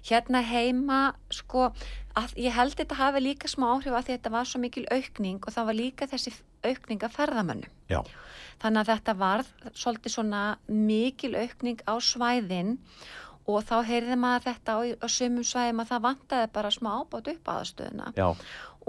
hérna 0.06 0.42
heima 0.46 1.00
sko, 1.34 1.72
að, 2.20 2.36
ég 2.40 2.56
held 2.56 2.76
þetta 2.80 2.98
hafi 3.00 3.22
líka 3.24 3.50
smá 3.52 3.68
áhrif 3.74 3.92
að 3.92 4.00
að 4.00 4.10
þetta 4.14 4.32
var 4.34 4.50
svo 4.50 4.62
mikil 4.64 4.86
aukning 4.92 5.44
og 5.44 5.56
það 5.56 5.70
var 5.70 5.78
líka 5.80 6.08
þessi 6.12 6.34
aukning 6.66 7.06
af 7.06 7.14
ferðamönnum. 7.18 7.76
Já, 7.92 8.02
þannig 8.64 8.82
að 8.82 8.92
þetta 8.94 9.16
varð 9.20 9.54
svolítið 9.76 10.16
svona 10.16 10.42
mikil 10.72 11.36
aukning 11.36 11.84
á 11.86 11.94
svæðin 12.00 12.76
og 13.46 13.62
þá 13.68 13.78
heyrði 13.86 14.18
maður 14.18 14.48
þetta 14.50 14.76
á, 14.76 14.80
á 15.06 15.08
sumum 15.12 15.46
svæðum 15.46 15.84
að 15.84 15.94
það 15.94 16.06
vantaði 16.10 16.52
bara 16.56 16.74
smá 16.74 16.92
ábátt 16.98 17.32
upp 17.36 17.50
aðstöðuna. 17.56 18.12
Já, 18.18 18.28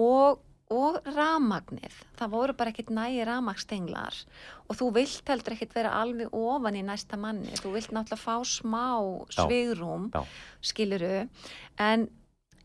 og, 0.00 0.44
og 0.72 1.00
ramagnið, 1.16 1.96
það 2.18 2.32
voru 2.32 2.54
bara 2.58 2.72
ekkit 2.72 2.92
nægi 2.94 3.26
ramagstenglar 3.28 4.20
og 4.66 4.78
þú 4.78 4.88
vilt 4.96 5.28
heldur 5.30 5.54
ekkit 5.54 5.76
vera 5.76 5.92
alveg 6.00 6.32
ofan 6.34 6.78
í 6.78 6.84
næsta 6.86 7.18
manni, 7.20 7.52
þú 7.60 7.74
vilt 7.76 7.92
náttúrulega 7.94 8.22
fá 8.22 8.38
smá 8.48 8.86
svigrum 9.36 10.08
skiluru, 10.64 11.26
en 11.78 12.08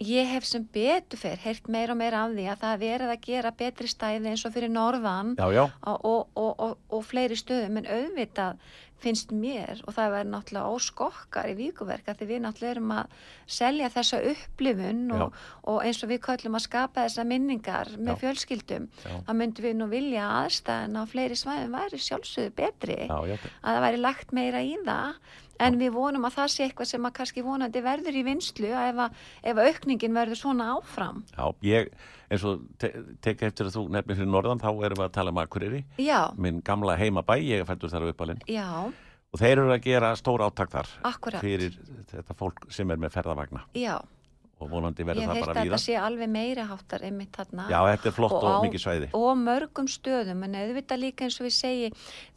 ég 0.02 0.30
hef 0.34 0.46
sem 0.50 0.64
betur 0.74 1.20
fyrr 1.22 1.42
heyrt 1.44 1.68
meira 1.72 1.96
og 1.96 2.00
meira 2.02 2.26
af 2.26 2.36
því 2.36 2.46
að 2.50 2.62
það 2.64 2.72
er 2.76 2.84
verið 2.86 3.16
að 3.16 3.26
gera 3.28 3.56
betri 3.64 3.90
stæði 3.92 4.32
eins 4.32 4.46
og 4.48 4.56
fyrir 4.56 4.72
norðan 4.74 5.36
já, 5.38 5.48
já, 5.54 5.66
og, 5.82 6.06
og, 6.06 6.54
og, 6.54 6.78
og, 6.90 7.04
fleiri 7.06 7.38
stöðum. 7.38 7.82
En 7.82 7.92
auðvitað 7.92 8.64
finnst 9.02 9.32
mér 9.34 9.82
og 9.88 9.96
það 9.96 10.16
verður 10.16 10.32
náttúrulega 10.32 10.74
óskokkar 10.76 11.50
í 11.50 11.56
víkuverka 11.58 12.14
því 12.18 12.28
við 12.30 12.42
náttúrulega 12.44 12.76
erum 12.76 12.94
að 12.94 13.16
selja 13.50 13.90
þessa 13.96 14.20
upplifun 14.32 15.04
og, 15.18 15.38
og 15.72 15.80
eins 15.86 16.02
og 16.06 16.12
við 16.12 16.22
köllum 16.28 16.58
að 16.60 16.66
skapa 16.68 17.06
þessa 17.08 17.26
minningar 17.28 17.94
með 17.98 18.14
Já. 18.14 18.20
fjölskyldum 18.24 18.90
þá 19.02 19.32
myndum 19.34 19.68
við 19.68 19.78
nú 19.80 19.90
vilja 19.92 20.28
að 20.28 20.42
aðstæðan 20.44 21.00
á 21.02 21.04
fleiri 21.10 21.40
svæðum 21.40 21.78
væri 21.80 22.02
sjálfsögðu 22.06 22.54
betri 22.62 23.00
já, 23.08 23.18
já, 23.32 23.38
að 23.42 23.72
það 23.72 23.86
væri 23.88 24.04
lagt 24.06 24.36
meira 24.38 24.62
í 24.66 24.76
það 24.86 25.40
en 25.62 25.78
við 25.82 25.94
vonum 25.96 26.26
að 26.28 26.36
það 26.40 26.50
sé 26.54 26.66
eitthvað 26.68 26.90
sem 26.92 27.06
að 27.10 27.14
kannski 27.20 27.44
vonandi 27.46 27.84
verður 27.86 28.18
í 28.18 28.24
vinslu 28.28 28.72
ef, 28.72 29.02
að, 29.06 29.22
ef 29.44 29.62
að 29.62 29.70
aukningin 29.72 30.18
verður 30.18 30.40
svona 30.42 30.70
áfram. 30.76 31.22
Já, 31.36 31.46
ég, 31.70 31.92
eins 32.32 32.46
og 32.48 32.64
te 32.82 32.92
tek 33.26 33.46
eftir 33.50 33.70
að 33.70 33.78
þú 33.78 33.86
nefnir 33.98 34.20
fyrir 34.22 34.32
norðan, 34.34 34.62
þá 34.64 34.70
erum 34.72 35.02
við 35.02 35.06
að 35.08 35.16
tala 35.20 35.34
um 35.36 35.42
Akureyri, 35.44 35.84
Já, 36.02 36.20
minn 36.42 36.62
gamla 36.66 36.98
heimabæ, 37.00 37.38
ég 37.44 37.62
er 37.64 37.70
fættur 37.70 37.92
þar 37.94 38.08
á 38.08 38.12
uppalinn, 38.14 38.42
já, 38.50 38.68
og 39.32 39.40
þeir 39.40 39.54
eru 39.62 39.72
að 39.76 39.86
gera 39.86 40.16
stór 40.20 40.44
áttak 40.48 40.74
þar 40.74 40.90
akkurat. 41.08 41.44
fyrir 41.44 41.78
þetta 42.12 42.36
fólk 42.40 42.66
sem 42.74 42.90
er 42.92 43.00
með 43.00 43.14
ferðavagna. 43.16 43.64
Já, 43.78 44.00
og 44.62 44.70
vonandi 44.72 45.02
ég 45.04 45.08
verður 45.10 45.26
það 45.32 45.40
bara 45.42 45.54
að 45.54 45.66
víða. 45.66 45.76
þetta 45.76 45.82
sé 45.84 45.96
alveg 45.98 46.30
meira 46.30 46.66
háttar 46.70 47.06
einmitt 47.08 47.32
þarna 47.38 47.66
Já, 47.72 47.80
þetta 47.90 48.10
er 48.12 48.16
flott 48.18 48.36
og, 48.38 48.46
á- 48.46 48.64
mikið 48.66 48.84
svæði. 48.86 49.08
og 49.18 49.32
mörgum 49.42 49.88
stöðum 49.90 50.44
en 50.48 50.58
auðvitað 50.62 51.02
líka 51.02 51.26
eins 51.26 51.40
og 51.42 51.48
við 51.48 51.56
segi 51.58 51.90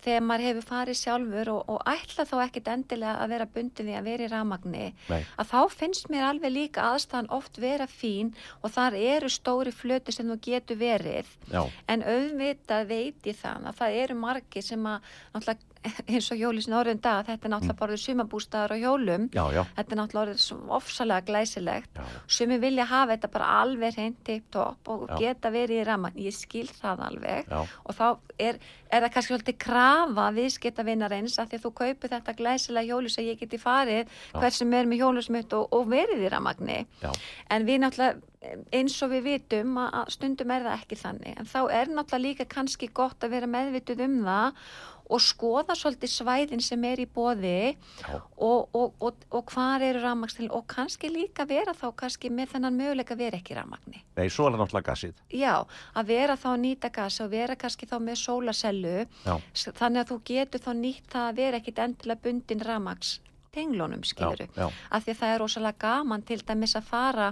þegar 0.05 0.25
maður 0.29 0.47
hefur 0.49 0.67
farið 0.71 0.99
sjálfur 1.03 1.51
og, 1.55 1.61
og 1.75 1.83
ætla 1.95 2.27
þá 2.31 2.35
ekkit 2.47 2.71
endilega 2.75 3.15
að 3.25 3.35
vera 3.35 3.47
bundin 3.55 3.87
því 3.91 3.99
að 4.01 4.09
vera 4.09 4.25
í 4.25 4.31
ramagni 4.33 4.87
Nei, 5.13 5.21
að 5.39 5.51
þá 5.53 5.59
finnst 5.75 6.09
mér 6.13 6.29
alveg 6.31 6.55
líka 6.57 6.89
aðstæðan 6.95 7.31
oft 7.39 7.61
vera 7.63 7.87
fín 7.91 8.33
og 8.63 8.73
þar 8.75 8.97
eru 8.99 9.29
stóri 9.33 9.73
flötu 9.75 10.13
sem 10.17 10.29
þú 10.33 10.39
getur 10.49 10.81
verið 10.81 11.29
já, 11.53 11.63
en 11.89 12.03
auðvitað 12.03 12.89
veit 12.89 13.29
ég 13.29 13.37
það 13.41 13.69
að 13.71 13.79
það 13.83 14.01
eru 14.05 14.15
margir 14.25 14.65
sem 14.65 14.87
að 14.89 15.01
náttúrulega 15.35 15.71
eins 16.11 16.31
og 16.33 16.41
hjólis 16.41 16.69
norðun 16.71 17.01
dag 17.05 17.27
þetta 17.29 17.49
er 17.49 17.55
náttúrulega 17.55 17.79
bara 17.81 17.99
sumabústaðar 18.01 18.75
á 18.75 18.77
hjólum 18.81 19.29
já, 19.35 19.45
já, 19.53 19.63
þetta 19.77 19.95
er 19.97 20.01
náttúrulega 20.01 20.75
ofsalega 20.79 21.27
glæsilegt. 21.29 22.01
Sumi 22.27 22.59
vilja 22.63 22.87
hafa 22.89 23.15
þetta 23.15 23.31
bara 23.35 23.51
alveg 23.63 23.99
hreint 23.99 24.21
tipp 24.27 24.51
topp 24.55 24.91
og 24.93 25.07
Já. 25.09 25.17
geta 25.21 25.53
verið 25.55 25.83
í 25.83 25.87
ramagn 25.89 26.21
ég 26.25 26.35
skil 26.37 26.67
það 26.71 27.05
alveg. 27.09 27.53
Og 27.85 27.97
þá 27.97 28.07
er, 28.39 28.61
er 28.91 29.05
það 29.05 29.15
kannski 29.15 29.33
svolítið 29.33 29.59
krafa 29.65 30.29
viðskiptavinarins 30.39 31.39
að 31.39 31.51
því 31.53 31.61
að 31.61 31.65
þú 31.67 31.73
kaupir 31.81 32.15
þetta 32.15 32.37
glæsilega 32.41 32.91
hjólus 32.91 33.19
að 33.19 33.31
ég 33.31 33.43
geti 33.43 33.61
farið 33.63 34.15
hver 34.35 34.55
sem 34.55 34.79
er 34.79 34.91
með 34.91 35.03
hjólusmitt 35.05 35.57
og, 35.59 35.67
og 35.75 35.91
verið 35.93 36.25
í 36.25 36.31
ramagni 36.33 36.81
já, 37.03 37.11
en 37.51 37.69
við 37.69 37.85
náttúrulega 37.85 38.23
eins 38.77 38.97
og 39.01 39.13
við 39.15 39.23
vitum 39.25 39.79
að 39.81 40.11
stundum 40.13 40.51
er 40.53 40.67
það 40.67 40.83
ekki 40.83 40.99
þannig. 41.01 41.39
En 41.41 41.49
þá 41.49 41.61
er 41.63 41.93
náttúrulega 41.93 42.25
líka 42.27 42.49
kannski 42.51 42.91
gott 42.93 43.25
að 43.25 43.39
vera 43.39 43.49
meðvituð 43.49 44.05
um 44.05 44.19
það 44.27 44.67
og 45.13 45.21
skoða 45.21 45.77
svolítið 45.77 46.13
svæðin 46.13 46.63
sem 46.65 46.85
er 46.89 47.03
í 47.03 47.07
bóði 47.11 47.75
og, 48.09 48.71
og, 48.73 48.95
og, 49.01 49.27
og 49.31 49.53
hvar 49.53 49.85
eru 49.85 50.01
rafmagnstil 50.05 50.49
og 50.55 50.65
kannski 50.71 51.11
líka 51.13 51.47
vera 51.49 51.75
þá 51.77 51.91
kannski 52.05 52.31
með 52.33 52.55
þennan 52.55 52.79
möguleika 52.79 53.19
vera 53.19 53.41
ekki 53.41 53.59
rafmagni. 53.59 54.01
nei, 54.17 54.29
svo 54.29 54.49
er 54.49 54.55
það 54.55 54.63
náttúrulega 54.63 54.89
gassið. 54.89 55.21
Já, 55.35 55.55
að 55.95 56.11
vera 56.15 56.39
þá 56.41 56.49
að 56.55 56.63
nýta 56.65 56.93
gas 56.95 57.21
og 57.21 57.31
vera 57.35 57.59
kannski 57.61 57.91
þá 57.91 57.99
með 58.01 58.21
sólasellu 58.23 58.97
þannig 59.25 60.03
að 60.03 60.11
þú 60.13 60.19
getur 60.33 60.65
þá 60.65 60.73
nýtt 60.81 61.13
það 61.13 61.29
að 61.29 61.39
vera 61.43 61.61
ekkit 61.61 61.85
endilega 61.85 62.25
bundin 62.25 62.65
rafmags 62.65 63.19
tenglunum 63.55 64.03
já, 64.03 64.11
skiluru. 64.11 64.49
Af 64.91 65.05
því 65.05 65.13
að 65.13 65.21
það 65.21 65.35
er 65.35 65.43
rosalega 65.45 65.79
gaman 65.85 66.25
til 66.27 66.41
dæmis 66.43 66.75
að 66.79 66.89
fara 66.89 67.29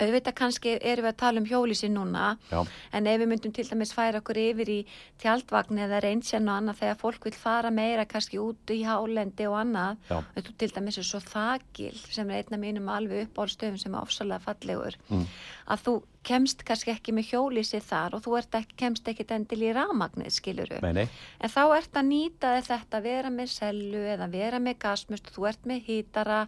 auðvitað 0.00 0.34
kannski 0.40 0.72
erum 0.80 1.04
við 1.06 1.12
að 1.12 1.18
tala 1.22 1.40
um 1.42 1.46
hjólísi 1.50 1.88
núna 1.92 2.36
já, 2.50 2.60
en 2.92 3.06
ef 3.06 3.20
við 3.20 3.28
myndum 3.32 3.52
til 3.56 3.64
dæmis 3.68 3.92
færa 3.96 4.20
okkur 4.22 4.40
yfir 4.42 4.70
í 4.72 4.78
tjaldvagn 5.22 5.78
eða 5.86 6.00
reynsen 6.04 6.48
og 6.48 6.56
annað 6.60 6.80
þegar 6.82 7.00
fólk 7.02 7.24
vil 7.28 7.34
fara 7.36 7.70
meira 7.70 8.04
kannski 8.08 8.40
út 8.42 8.72
í 8.74 8.80
hálendi 8.88 9.46
og 9.50 9.58
annað 9.60 9.96
Þú 10.40 10.56
til 10.58 10.70
dæmis 10.76 10.98
er 10.98 11.06
svo 11.10 11.20
þakil 11.20 11.94
sem 12.10 12.30
er 12.30 12.42
einna 12.44 12.58
mínum 12.62 12.88
alveg 12.92 13.28
uppáhaldstöfum 13.28 13.78
sem 13.78 13.94
er 13.94 14.00
ofsalega 14.06 14.40
fallegur 14.48 14.96
Mm. 15.10 15.26
að 15.68 15.84
þú 15.86 15.92
kemst 16.26 16.64
kannski 16.68 16.92
ekki 16.92 17.14
með 17.16 17.30
hjólísi 17.30 17.80
þar 17.84 18.18
og 18.18 18.24
þú 18.26 18.36
ekki, 18.40 18.76
kemst 18.76 19.06
ekki 19.08 19.24
endil 19.34 19.62
í 19.64 19.70
ramagnið 19.72 20.34
skiluru 20.34 20.80
nei, 20.84 20.92
nei, 21.00 21.06
en 21.40 21.52
þá 21.52 21.62
ert 21.78 21.96
að 21.96 22.10
nýta 22.10 22.50
þetta 22.66 23.00
vera 23.04 23.30
með 23.32 23.54
sellu 23.54 24.02
eða 24.14 24.28
vera 24.32 24.60
með 24.60 24.82
gasmust 24.84 25.32
þú 25.32 25.48
ert 25.48 25.64
með 25.70 25.86
hítara. 25.86 26.42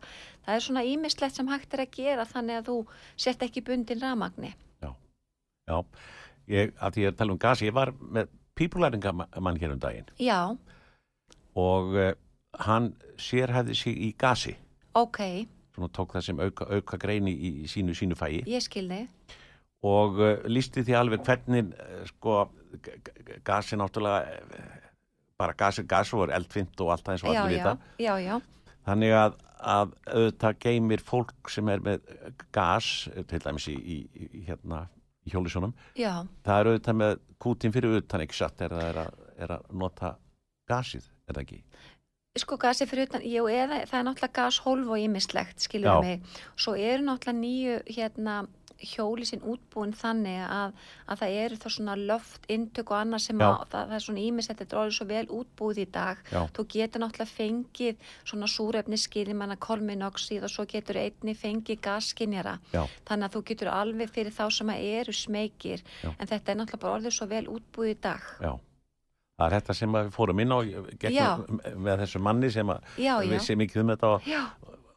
Það 0.44 0.58
er 0.58 0.66
svona 0.66 0.84
ímislegt 0.84 1.38
sem 1.38 1.48
hægt 1.48 1.72
er 1.72 1.86
að 1.86 1.96
gera 1.96 2.28
þannig 2.28 2.60
að 2.60 2.68
þú 2.68 2.76
sett 3.16 3.46
ekki 3.46 3.64
bundin 3.64 4.02
ramagni 4.02 4.52
já, 5.68 5.78
ég, 6.50 6.72
að 6.78 6.96
því 6.96 7.08
að 7.08 7.18
tala 7.18 7.34
um 7.34 7.40
gas, 7.40 7.62
ég 7.64 7.74
var 7.76 7.92
með 8.00 8.30
pípulæringamann 8.58 9.60
hér 9.60 9.74
um 9.74 9.82
daginn. 9.82 10.12
Já, 10.20 10.40
og 11.58 11.96
uh, 11.96 12.12
hann 12.66 12.92
sérhæði 13.20 13.76
sig 13.78 13.98
í 14.08 14.12
gasi. 14.18 14.56
Ok. 14.98 15.20
Svona 15.72 15.88
tók 15.96 16.16
það 16.16 16.26
sem 16.26 16.42
auka, 16.42 16.68
auka 16.68 16.98
greini 17.00 17.32
í, 17.32 17.52
í 17.64 17.70
sínu 17.70 17.94
sínu 17.96 18.16
fæi 18.18 18.42
ég 18.44 18.60
skilði 18.60 19.06
og 19.82 20.20
uh, 20.20 20.34
lísti 20.46 20.84
því 20.86 20.96
alveg 20.98 21.24
hvernig 21.26 21.72
uh, 21.74 22.02
sko 22.10 22.44
gasi 23.46 23.78
náttúrulega 23.78 24.38
uh, 24.42 24.82
bara 25.42 25.56
gas 25.58 25.80
er 25.80 25.88
gas 25.90 26.12
og 26.14 26.26
er 26.26 26.36
eldfint 26.38 26.80
og 26.84 26.92
allt 26.94 27.06
það 27.06 27.16
eins 27.16 27.24
og 27.24 27.32
allir 27.34 27.56
vita. 27.56 27.76
já, 27.98 28.14
já, 28.22 28.34
þannig 28.86 29.14
að, 29.18 29.38
að 29.74 29.94
auðvitað 30.06 30.58
geymir 30.66 31.04
fólk 31.06 31.52
sem 31.52 31.70
er 31.72 31.82
með 31.82 32.12
gas 32.54 33.08
eh, 33.12 33.24
til 33.28 33.42
dæmis 33.42 33.68
í, 33.72 33.76
í, 33.76 33.98
í 34.40 34.44
hérna 34.48 34.84
í 35.22 35.34
hjólisjónum, 35.34 35.74
það 35.94 36.56
er 36.56 36.70
auðvitað 36.70 36.98
með 36.98 37.18
kútin 37.42 37.74
fyrir 37.74 37.98
utan 38.00 38.24
ekki 38.24 38.38
satt 38.38 38.62
er 38.66 38.74
það 38.74 38.88
er 38.88 39.02
að, 39.04 39.18
er 39.38 39.56
að 39.56 39.66
nota 39.82 40.14
gasið, 40.70 41.10
er 41.26 41.36
það 41.36 41.44
ekki? 41.46 41.60
sko 42.40 42.56
gasi 42.56 42.86
fyrir 42.88 43.10
utan, 43.10 43.24
jú, 43.28 43.44
eða 43.52 43.82
það 43.88 43.98
er 43.98 44.06
náttúrulega 44.06 44.36
gashólf 44.38 44.92
og 44.94 45.00
ímislegt, 45.02 45.58
Já. 45.58 45.64
skilur 45.66 45.98
mig. 46.00 46.22
Svo 46.56 46.72
eru 46.72 47.04
náttúrulega 47.04 47.40
nýju 47.42 47.74
hérna 47.92 48.36
hjóli 48.82 49.26
sinn 49.28 49.44
útbúin 49.46 49.94
þannig 49.96 50.40
að, 50.46 50.72
að 51.06 51.20
það 51.22 51.36
eru 51.42 51.58
þá 51.62 51.66
svona 51.76 51.96
loft 52.00 52.48
intök 52.52 52.92
og 52.92 52.98
annað 52.98 53.24
sem 53.26 53.42
að, 53.42 53.54
það, 53.72 53.92
það 53.92 53.96
er 53.98 54.04
svona 54.06 54.24
ímislegt, 54.24 54.62
þetta 54.62 54.76
er 54.76 54.80
orðið 54.82 54.96
svo 54.98 55.06
vel 55.12 55.24
útbúið 55.38 55.82
í 55.82 55.86
dag. 55.94 56.24
Já. 56.32 56.40
þú 56.56 56.66
getur 56.74 57.04
náttúrulega 57.04 57.32
fengið 57.32 58.10
svona 58.24 58.50
súrefni 58.50 58.98
skilin 59.00 59.38
manna 59.38 59.58
kolminoxíð 59.60 60.48
og 60.48 60.52
svo 60.52 60.66
getur 60.70 60.98
einni 61.02 61.36
fengið 61.38 61.80
gasskinjara 61.84 62.58
Já, 62.72 62.82
þannig 63.08 63.28
að 63.28 63.36
þú 63.36 63.44
getur 63.52 63.72
alveg 63.72 64.12
fyrir 64.12 64.34
þá 64.34 64.44
sem 64.58 64.74
að 64.74 64.84
eru 64.98 65.16
smekir 65.16 65.86
Já. 66.02 66.10
en 66.12 66.28
þetta 66.28 66.52
er 66.52 66.60
náttúrulega 66.60 66.84
bara 66.84 66.98
orðið 66.98 67.16
svo 67.18 67.30
vel 67.30 67.46
útbúið 67.52 67.94
í 67.94 67.98
dag. 68.08 68.28
Já. 68.42 68.52
Það 69.42 69.46
er 69.46 69.54
þetta 69.56 69.74
sem 69.74 69.96
við 69.96 70.10
fórum 70.14 70.40
inn 70.42 70.52
á 70.54 70.58
gegnum, 71.02 71.60
með 71.82 72.02
þessu 72.04 72.20
manni 72.22 72.50
sem 72.52 72.68
að 72.70 72.98
já, 73.00 73.14
já, 73.16 73.30
vissi 73.32 73.56
mikið 73.58 73.80
um 73.82 73.92
þetta 73.94 74.10
og, 74.12 74.28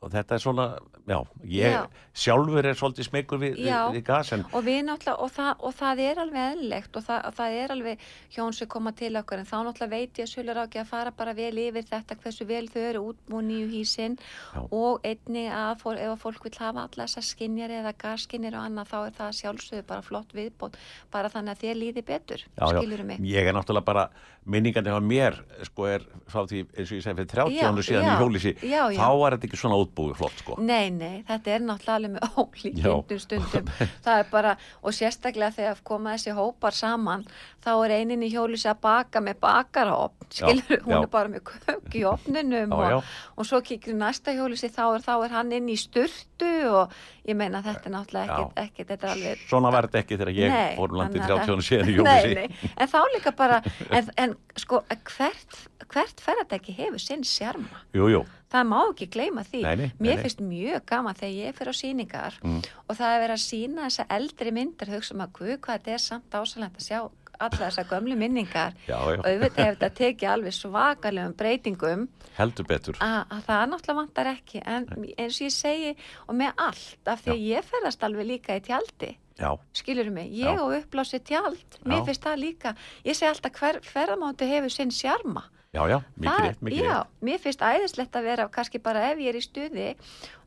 og 0.06 0.12
þetta 0.14 0.36
er 0.36 0.42
svona, 0.44 0.66
já, 1.10 1.18
ég 1.50 1.74
Já. 1.74 1.80
sjálfur 2.14 2.68
er 2.70 2.78
svolítið 2.78 3.08
smekur 3.08 3.40
við, 3.42 3.56
við, 3.58 3.74
við 3.96 4.04
gas 4.06 4.32
en 4.36 4.44
og 4.52 4.66
við 4.66 4.84
náttúrulega 4.86 5.26
og 5.26 5.32
það, 5.34 5.64
og 5.66 5.74
það 5.80 6.02
er 6.06 6.22
alveg 6.22 6.52
eðlilegt 6.52 7.00
og 7.00 7.06
það, 7.08 7.22
og 7.26 7.38
það 7.40 7.56
er 7.62 7.74
alveg 7.76 8.06
hjón 8.36 8.56
sem 8.58 8.70
koma 8.76 8.94
til 9.00 9.12
okkur 9.18 9.42
en 9.42 9.50
þá 9.50 9.56
náttúrulega 9.66 9.94
veit 9.96 10.22
ég 10.22 10.28
að 10.28 10.32
Sjölar 10.36 10.60
ákveð 10.62 10.84
að 10.84 10.92
fara 10.92 11.14
bara 11.16 11.34
vel 11.38 11.62
yfir 11.64 11.88
þetta 11.90 12.18
hversu 12.22 12.48
vel 12.50 12.68
þau 12.70 12.80
eru 12.84 13.04
útbúin 13.10 13.50
í 13.56 13.60
hísin 13.72 14.20
Já. 14.20 14.62
og 14.70 15.08
einni 15.08 15.48
að 15.50 15.82
fór, 15.82 15.98
ef 15.98 16.14
að 16.14 16.22
fólk 16.22 16.48
vil 16.50 16.54
hafa 16.60 16.86
alla 16.86 17.08
þessar 17.08 17.28
skinjar 17.32 17.76
eða 17.80 17.96
gasskinjar 18.06 18.60
og 18.60 18.70
annað 18.70 18.94
þá 18.94 18.98
er 19.02 19.18
það 19.20 19.36
sjálfsögðu 19.40 19.88
bara 19.90 20.06
flott 20.06 20.38
viðbót 20.38 20.78
bara 21.14 21.34
þannig 21.34 21.56
að 21.56 21.66
þér 21.66 21.82
líði 21.82 22.06
betur 22.06 22.46
skilur 22.54 23.06
mig 23.08 23.26
ég 23.26 23.50
er 23.50 23.58
náttúrulega 23.58 23.90
bara 23.90 24.08
minningandi 24.46 24.92
á 24.94 25.00
mér, 25.02 25.40
sko 25.66 25.88
er 25.90 26.04
frá 26.30 26.44
því, 26.46 26.60
eins 26.78 26.92
og 26.92 26.98
ég 27.00 27.04
segi, 27.06 27.16
fyrir 27.18 27.30
30 27.32 27.56
Já, 27.56 27.64
ánu 27.72 27.84
síðan 27.86 28.06
já. 28.06 28.12
í 28.14 28.20
hjólísi, 28.22 28.52
Já, 28.62 28.82
já. 28.94 29.00
þá 29.02 29.08
var 29.22 29.36
þetta 29.36 29.48
ekki 29.50 29.60
svona 29.62 29.80
útbúið 29.82 30.16
flott, 30.20 30.38
sko. 30.44 30.58
Nei, 30.62 30.90
nei, 30.94 31.24
þetta 31.28 31.56
er 31.56 31.66
náttúrulega 31.66 31.96
alveg 31.96 32.14
með 32.14 32.38
ólíkindum 32.44 33.22
stundum. 33.26 33.72
það 34.06 34.20
er 34.22 34.30
bara, 34.32 34.54
og 34.86 34.94
sérstaklega 34.98 35.56
þegar 35.58 35.82
koma 35.90 36.14
þessi 36.16 36.36
hópar 36.38 36.78
saman, 36.78 37.26
þá 37.66 37.72
er 37.86 37.94
einin 37.98 38.22
í 38.22 38.30
hjólísi 38.30 38.68
að 38.70 38.80
baka 38.86 39.22
með 39.26 39.40
bakarahopn, 39.42 40.28
skilur, 40.30 40.84
hún 40.86 40.94
já. 40.94 41.00
er 41.02 41.10
bara 41.16 41.32
með 41.34 41.44
kök 41.50 41.96
í 41.98 42.04
opninum 42.06 42.76
Já, 42.76 42.90
já. 42.92 42.96
og, 43.00 43.10
og 43.42 43.48
svo 43.50 43.60
kikir 43.66 43.98
næsta 43.98 44.36
hjólísi, 44.38 44.70
þá 44.70 44.84
er, 45.00 45.04
þá 45.08 45.14
er 45.26 45.34
hann 45.34 45.52
inn 45.58 45.70
í 45.74 45.78
sturtu 45.82 46.52
og 46.70 46.94
ég 47.26 47.36
meina 47.40 47.64
þetta 47.66 47.90
er 47.90 47.96
náttúrulega 47.96 48.30
Já. 48.30 48.38
ekkert, 48.38 48.64
ekkert, 48.66 48.90
þetta 48.94 49.08
er 49.10 49.14
alveg... 49.16 49.44
Svona 49.50 49.74
var 49.74 49.88
þetta 49.90 50.02
ekki 50.04 50.20
þegar 50.22 50.34
ég 50.38 50.54
Nei, 50.56 50.76
fór 50.78 50.94
um 50.96 51.00
landið 51.02 51.26
þannig 51.26 51.36
að- 51.36 51.46
30 51.46 51.56
ánu 51.58 51.68
síðan 51.70 51.90
í 51.90 51.98
Nei, 51.98 52.16
hjólísi. 52.22 52.36
nei, 52.36 52.72
en 52.86 52.94
þá 52.94 52.98
líka 53.18 53.36
bara, 53.42 53.62
en, 53.90 54.10
en 54.26 54.38
sko, 54.62 54.82
hvert, 55.16 55.60
hvert 55.96 56.26
ferðardæki 56.26 56.78
hefur 56.78 57.02
sinn 57.02 57.26
sjarma? 57.26 57.86
Jú, 57.98 58.10
jú, 58.14 58.24
Það 58.56 58.68
má 58.70 58.78
ekki 58.88 59.06
gleyma 59.12 59.42
því. 59.44 59.60
Nei, 59.66 59.76
nei, 59.76 59.88
Mér 60.00 60.16
nei. 60.16 60.22
finnst 60.24 60.40
mjög 60.46 60.84
gaman 60.88 61.18
þegar 61.18 61.34
ég 61.50 61.56
fyrir 61.58 61.74
á 61.74 61.76
síningar 61.76 62.36
Mm. 62.46 62.62
og 62.88 62.96
það 62.96 63.16
er 63.16 63.20
verið 63.26 63.36
að 63.36 63.42
sína 63.44 63.88
þessa 63.90 64.06
eldri 64.16 64.52
myndir 64.56 64.92
hugsa 64.94 65.16
að 65.18 65.32
guð 65.36 65.58
hvað 65.66 65.80
þetta 65.82 65.92
er 65.98 66.04
samt 66.06 66.38
ásalend 66.40 66.78
að 66.78 66.86
sjá 66.86 67.00
alla 67.40 67.60
þessar 67.62 67.90
gömlu 67.90 68.18
minningar. 68.20 68.76
Já, 68.88 68.98
já, 68.98 69.20
og 69.20 69.26
auðvitað 69.26 69.64
hefur 69.64 69.80
þetta 69.80 69.90
tekið 70.00 70.32
alveg 70.32 70.58
svakalegum 70.60 71.36
breytingum. 71.40 72.08
Heldur 72.36 72.68
betur. 72.68 72.98
að, 73.00 73.20
að 73.32 73.44
það 73.50 73.66
náttúrulega 73.72 74.00
vantar 74.02 74.32
ekki. 74.34 74.64
En 74.66 74.88
eins 75.16 75.40
og 75.40 75.46
ég 75.46 75.56
segi 75.56 75.94
og 76.28 76.40
með 76.42 76.66
allt 76.68 77.14
af 77.14 77.24
því 77.24 77.36
að 77.36 77.46
ég 77.50 77.70
ferðast 77.70 78.08
alveg 78.08 78.30
líka 78.34 78.60
í 78.60 78.66
tjaldi. 78.66 79.16
Já, 79.36 79.50
skilur 79.76 80.08
mig, 80.16 80.30
ég 80.32 80.62
og 80.64 80.72
uppblási 80.78 81.20
tjald 81.28 81.80
mér 81.84 82.06
finnst 82.08 82.24
það 82.24 82.38
líka, 82.40 82.72
ég 83.04 83.18
segi 83.18 83.28
alltaf 83.34 83.58
hver 83.60 83.82
ferðamáti 83.84 84.48
hefur 84.48 84.72
sinn 84.72 84.94
sjarma 84.96 85.44
já, 85.76 85.82
já, 85.92 85.98
mikið 86.20 86.32
Það- 86.32 86.46
rétt, 86.48 86.62
mikið 86.70 86.86
já, 86.88 86.96
rétt. 86.98 87.14
mér 87.28 87.40
finnst 87.44 87.62
æðislegt 87.68 88.16
að 88.20 88.24
vera 88.30 88.48
kannski 88.56 88.80
bara 88.86 89.04
ef 89.12 89.18
ég 89.20 89.30
er 89.34 89.36
í 89.40 89.44
stuði 89.44 89.88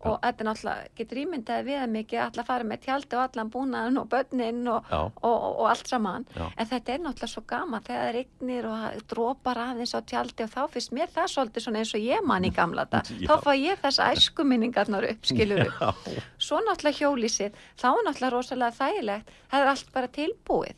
og 0.09 0.21
þetta 0.23 0.45
náttúrulega 0.47 0.89
getur 0.97 1.19
ímyndaði 1.25 1.65
við 1.67 1.79
að 1.83 1.91
mikið 1.97 2.21
að 2.39 2.45
fara 2.47 2.65
með 2.71 2.81
tjaldi 2.85 3.17
og 3.19 3.23
allan 3.25 3.49
búnaðin 3.51 3.99
og 3.99 4.07
börnin 4.13 4.61
og, 4.71 4.85
Já. 4.93 5.01
og, 5.01 5.17
og, 5.27 5.47
og 5.59 5.67
allt 5.73 5.91
saman 5.91 6.27
Já. 6.37 6.45
en 6.57 6.67
þetta 6.71 6.95
er 6.95 7.03
náttúrulega 7.03 7.33
svo 7.33 7.43
gaman 7.51 7.83
þegar 7.89 8.05
það 8.07 8.15
rignir 8.19 8.69
og 8.71 8.77
það 8.79 9.03
dropar 9.15 9.61
aðeins 9.65 9.95
á 9.99 10.01
tjaldi 10.07 10.47
og 10.47 10.53
þá 10.55 10.61
finnst 10.77 10.93
mér 10.95 11.11
það 11.19 11.29
svolítið 11.35 11.67
svona 11.67 11.83
eins 11.83 11.95
og 11.99 12.07
ég 12.07 12.23
man 12.31 12.47
í 12.47 12.53
gamla 12.55 12.87
Já. 12.95 13.03
þá 13.27 13.35
fá 13.43 13.53
ég 13.59 13.83
þess 13.83 13.99
æskuminningarnar 14.07 15.09
upp 15.11 15.27
skilur 15.33 15.65
upp 15.67 15.83
Já, 15.83 16.21
svo 16.39 16.63
náttúrulega 16.63 17.01
hjólísið 17.03 17.59
þá 17.75 17.89
náttúrulega 18.07 18.35
rosalega 18.39 18.79
þægilegt 18.79 19.35
það 19.51 19.61
er 19.67 19.73
allt 19.75 19.93
bara 19.99 20.09
tilbúið 20.15 20.77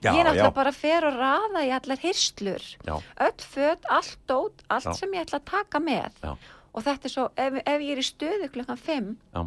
Já, 0.00 0.12
ég 0.16 0.24
náttúrulega 0.24 0.48
já. 0.48 0.54
bara 0.56 0.72
fer 0.72 1.04
og 1.04 1.16
raða 1.20 1.62
í 1.66 1.70
allar 1.76 2.00
hyrslur 2.00 2.62
öll 3.20 3.44
föt, 3.52 3.84
allt 3.90 4.18
dót, 4.26 4.62
allt 4.68 4.86
Já. 4.88 4.94
sem 4.96 5.12
ég 5.12 5.26
ætla 5.26 5.40
að 5.42 5.48
taka 5.50 5.80
með 5.84 6.12
Já. 6.24 6.32
og 6.72 6.84
þetta 6.86 7.04
er 7.04 7.14
svo, 7.14 7.26
ef, 7.36 7.58
ef 7.66 7.80
ég 7.84 7.92
er 7.92 8.00
í 8.00 8.06
stöðu 8.08 8.48
klukkan 8.54 8.80
5 8.80 9.10
Já. 9.34 9.42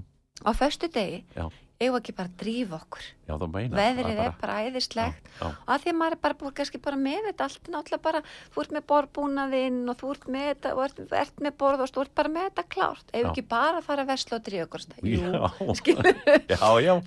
á 0.45 0.49
föstu 0.53 0.89
degi 0.93 1.23
já, 1.35 1.49
eigum 1.83 1.97
ekki 1.99 2.13
bara 2.17 2.29
að 2.31 2.37
drífa 2.41 2.77
okkur 2.79 3.03
já, 3.27 3.33
meina. 3.53 3.77
veðrið 3.77 4.17
það 4.17 4.25
er 4.25 4.35
bara 4.41 4.55
æðislegt 4.63 5.27
Já, 5.27 5.35
já. 5.39 5.47
og 5.49 5.71
að 5.73 5.83
því 5.83 5.91
að 5.93 5.97
maður 5.99 6.15
er 6.17 6.21
bara 6.25 6.37
búið 6.41 6.53
kannski 6.59 6.81
bara 6.87 6.99
með 7.03 7.27
þetta 7.29 7.47
allt 7.47 7.67
er 7.69 7.73
náttúrulega 7.75 8.03
bara, 8.07 8.21
þú 8.53 8.63
ert 8.63 8.75
með 8.77 8.85
borðbúnaðinn 8.93 9.79
og 9.93 9.99
þú 10.01 10.11
ert 10.15 10.27
með 10.35 10.47
þetta, 10.51 10.73
og 10.77 10.83
ert, 10.87 11.01
ert 11.23 11.43
með 11.47 11.57
borð 11.63 11.83
og 11.85 11.93
þú 11.93 12.05
ert 12.05 12.15
bara 12.21 12.33
með 12.37 12.47
þetta 12.49 12.65
klárt, 12.75 13.05
Já. 13.13 13.19
ekki 13.23 13.45
bara 13.53 13.81
að 13.81 13.87
fara 13.89 14.05
að 14.05 14.11
vesla 14.13 14.39
og 14.39 14.45
drífa 14.47 14.67
okkur 14.67 14.87
jú, 15.03 15.21
Já. 15.33 15.73
skilur 15.81 16.23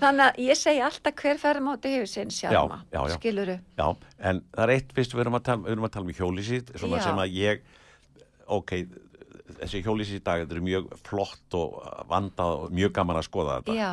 þannig 0.03 0.27
að 0.27 0.43
ég 0.47 0.61
segi 0.61 0.85
alltaf 0.91 1.19
hver 1.23 1.43
ferðamáti 1.43 1.95
hefur 1.97 2.13
sinn 2.13 2.33
sjálma, 2.35 2.83
já, 2.93 3.01
já. 3.01 3.17
skilur 3.19 3.53
já, 3.57 3.87
en 4.21 4.43
það 4.53 4.63
er 4.67 4.75
eitt 4.77 4.95
fyrst 4.97 5.17
við 5.17 5.25
erum 5.27 5.39
að 5.41 5.47
tala, 5.51 5.65
við 5.67 5.75
erum 5.77 5.89
að 5.89 5.95
tala 5.97 6.09
um 6.11 6.17
hjólísi 6.21 6.63
svona 6.77 7.03
sem 7.05 7.21
að 7.23 7.37
ég 7.37 7.67
ok, 8.57 8.73
þessi 9.61 9.83
hjólísi 9.85 10.19
í 10.21 10.25
dag 10.25 10.43
þetta 10.45 10.57
er 10.59 10.65
mjög 10.67 10.89
flott 11.07 11.57
og 11.59 11.77
vandað 12.11 12.65
og 12.67 12.75
mjög 12.77 12.95
gaman 12.99 13.21
að 13.21 13.29
skoða 13.29 13.61
þetta 13.61 13.77
já, 13.79 13.93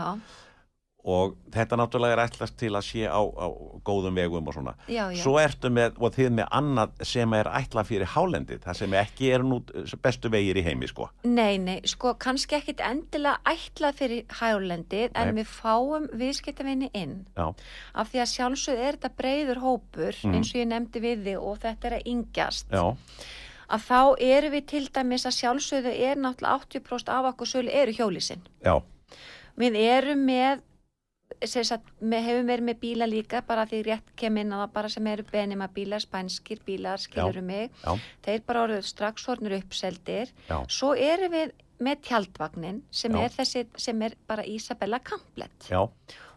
og 1.04 1.34
þetta 1.52 1.76
náttúrulega 1.76 2.16
er 2.16 2.22
ætlast 2.24 2.56
til 2.58 2.70
að 2.72 2.86
sé 2.88 3.02
á, 3.12 3.20
á 3.20 3.48
góðum 3.84 4.16
vegum 4.16 4.48
og 4.48 4.54
svona. 4.56 4.74
Já, 4.88 5.10
já. 5.12 5.20
Svo 5.20 5.34
ertu 5.42 5.68
með, 5.70 5.98
og 6.00 6.14
þið 6.16 6.30
með 6.38 6.48
annað 6.56 6.94
sem 7.10 7.34
er 7.36 7.50
ætlað 7.52 7.90
fyrir 7.90 8.08
hálendið, 8.14 8.62
það 8.64 8.78
sem 8.80 8.96
ekki 9.02 9.32
er 9.36 9.44
nú 9.44 9.60
bestu 10.06 10.32
vegir 10.32 10.62
í 10.62 10.64
heimi 10.64 10.88
sko. 10.88 11.10
Nei, 11.28 11.58
nei, 11.60 11.82
sko 11.92 12.14
kannski 12.16 12.56
ekkit 12.62 12.80
endilega 12.88 13.42
ætlað 13.52 14.00
fyrir 14.00 14.24
hálendið 14.40 15.12
en 15.14 15.34
Nei. 15.36 15.42
við 15.44 15.52
fáum 15.60 16.08
viðskiptavinni 16.24 16.90
inn. 16.94 17.26
Já, 17.36 17.50
af 18.00 18.12
því 18.14 18.24
að 18.24 18.34
sjálfsögð 18.38 18.84
er 18.88 18.98
þetta 18.98 19.14
breyður 19.20 19.64
hópur 19.68 20.16
Mhm. 20.24 20.34
eins 20.40 20.56
og 20.56 20.62
ég 20.64 20.68
nefndi 20.72 21.02
við 21.04 21.24
þig 21.28 21.38
og 21.44 21.60
þetta 21.60 21.86
er 21.92 22.00
að 22.00 22.08
yngjast. 22.16 22.70
Já, 22.72 22.96
að 23.74 23.82
þá 23.90 24.16
eru 24.22 24.50
við 24.56 24.66
til 24.68 24.88
dæmis 24.88 25.26
að 25.28 25.40
sjálfsögðu 25.42 25.94
er 26.00 26.16
náttúrulega 26.16 26.60
80% 26.64 27.10
af 27.10 27.34
okkur 27.34 27.48
sölu 27.48 27.70
eru 27.74 27.92
hjólísinn. 27.92 28.40
Við 29.60 29.76
erum 29.76 30.24
með 30.26 30.62
sagt, 31.52 31.90
með, 32.02 32.24
hefum 32.28 32.48
verið 32.52 32.68
með 32.70 32.80
bíla 32.84 33.08
líka 33.10 33.42
bara 33.48 33.66
því 33.70 33.82
rétt 33.88 34.14
kem 34.20 34.38
inn 34.42 34.54
á 34.54 34.64
það 34.64 34.74
bara 34.74 34.90
sem 34.90 35.08
eru 35.08 35.26
benima 35.32 35.68
bílar, 35.74 36.04
spænskir 36.04 36.62
bílar, 36.66 37.02
skilurum 37.02 37.46
mig? 37.50 37.72
já, 37.84 37.98
þeir 38.26 38.44
bara 38.48 38.64
orðið 38.68 38.86
strax 38.88 39.28
hornur 39.28 39.58
uppseldir. 39.60 40.32
Já, 40.50 40.58
Svo 40.72 40.94
erum 40.96 41.32
við 41.36 41.54
með 41.84 42.04
tjaldvagnin 42.08 42.84
sem 42.94 43.12
Já. 43.16 43.24
er 43.26 43.34
þessi, 43.34 43.66
sem 43.78 44.06
er 44.06 44.16
bara 44.30 44.46
Isabella 44.48 45.00
Kamplett 45.04 45.68
já, 45.70 45.82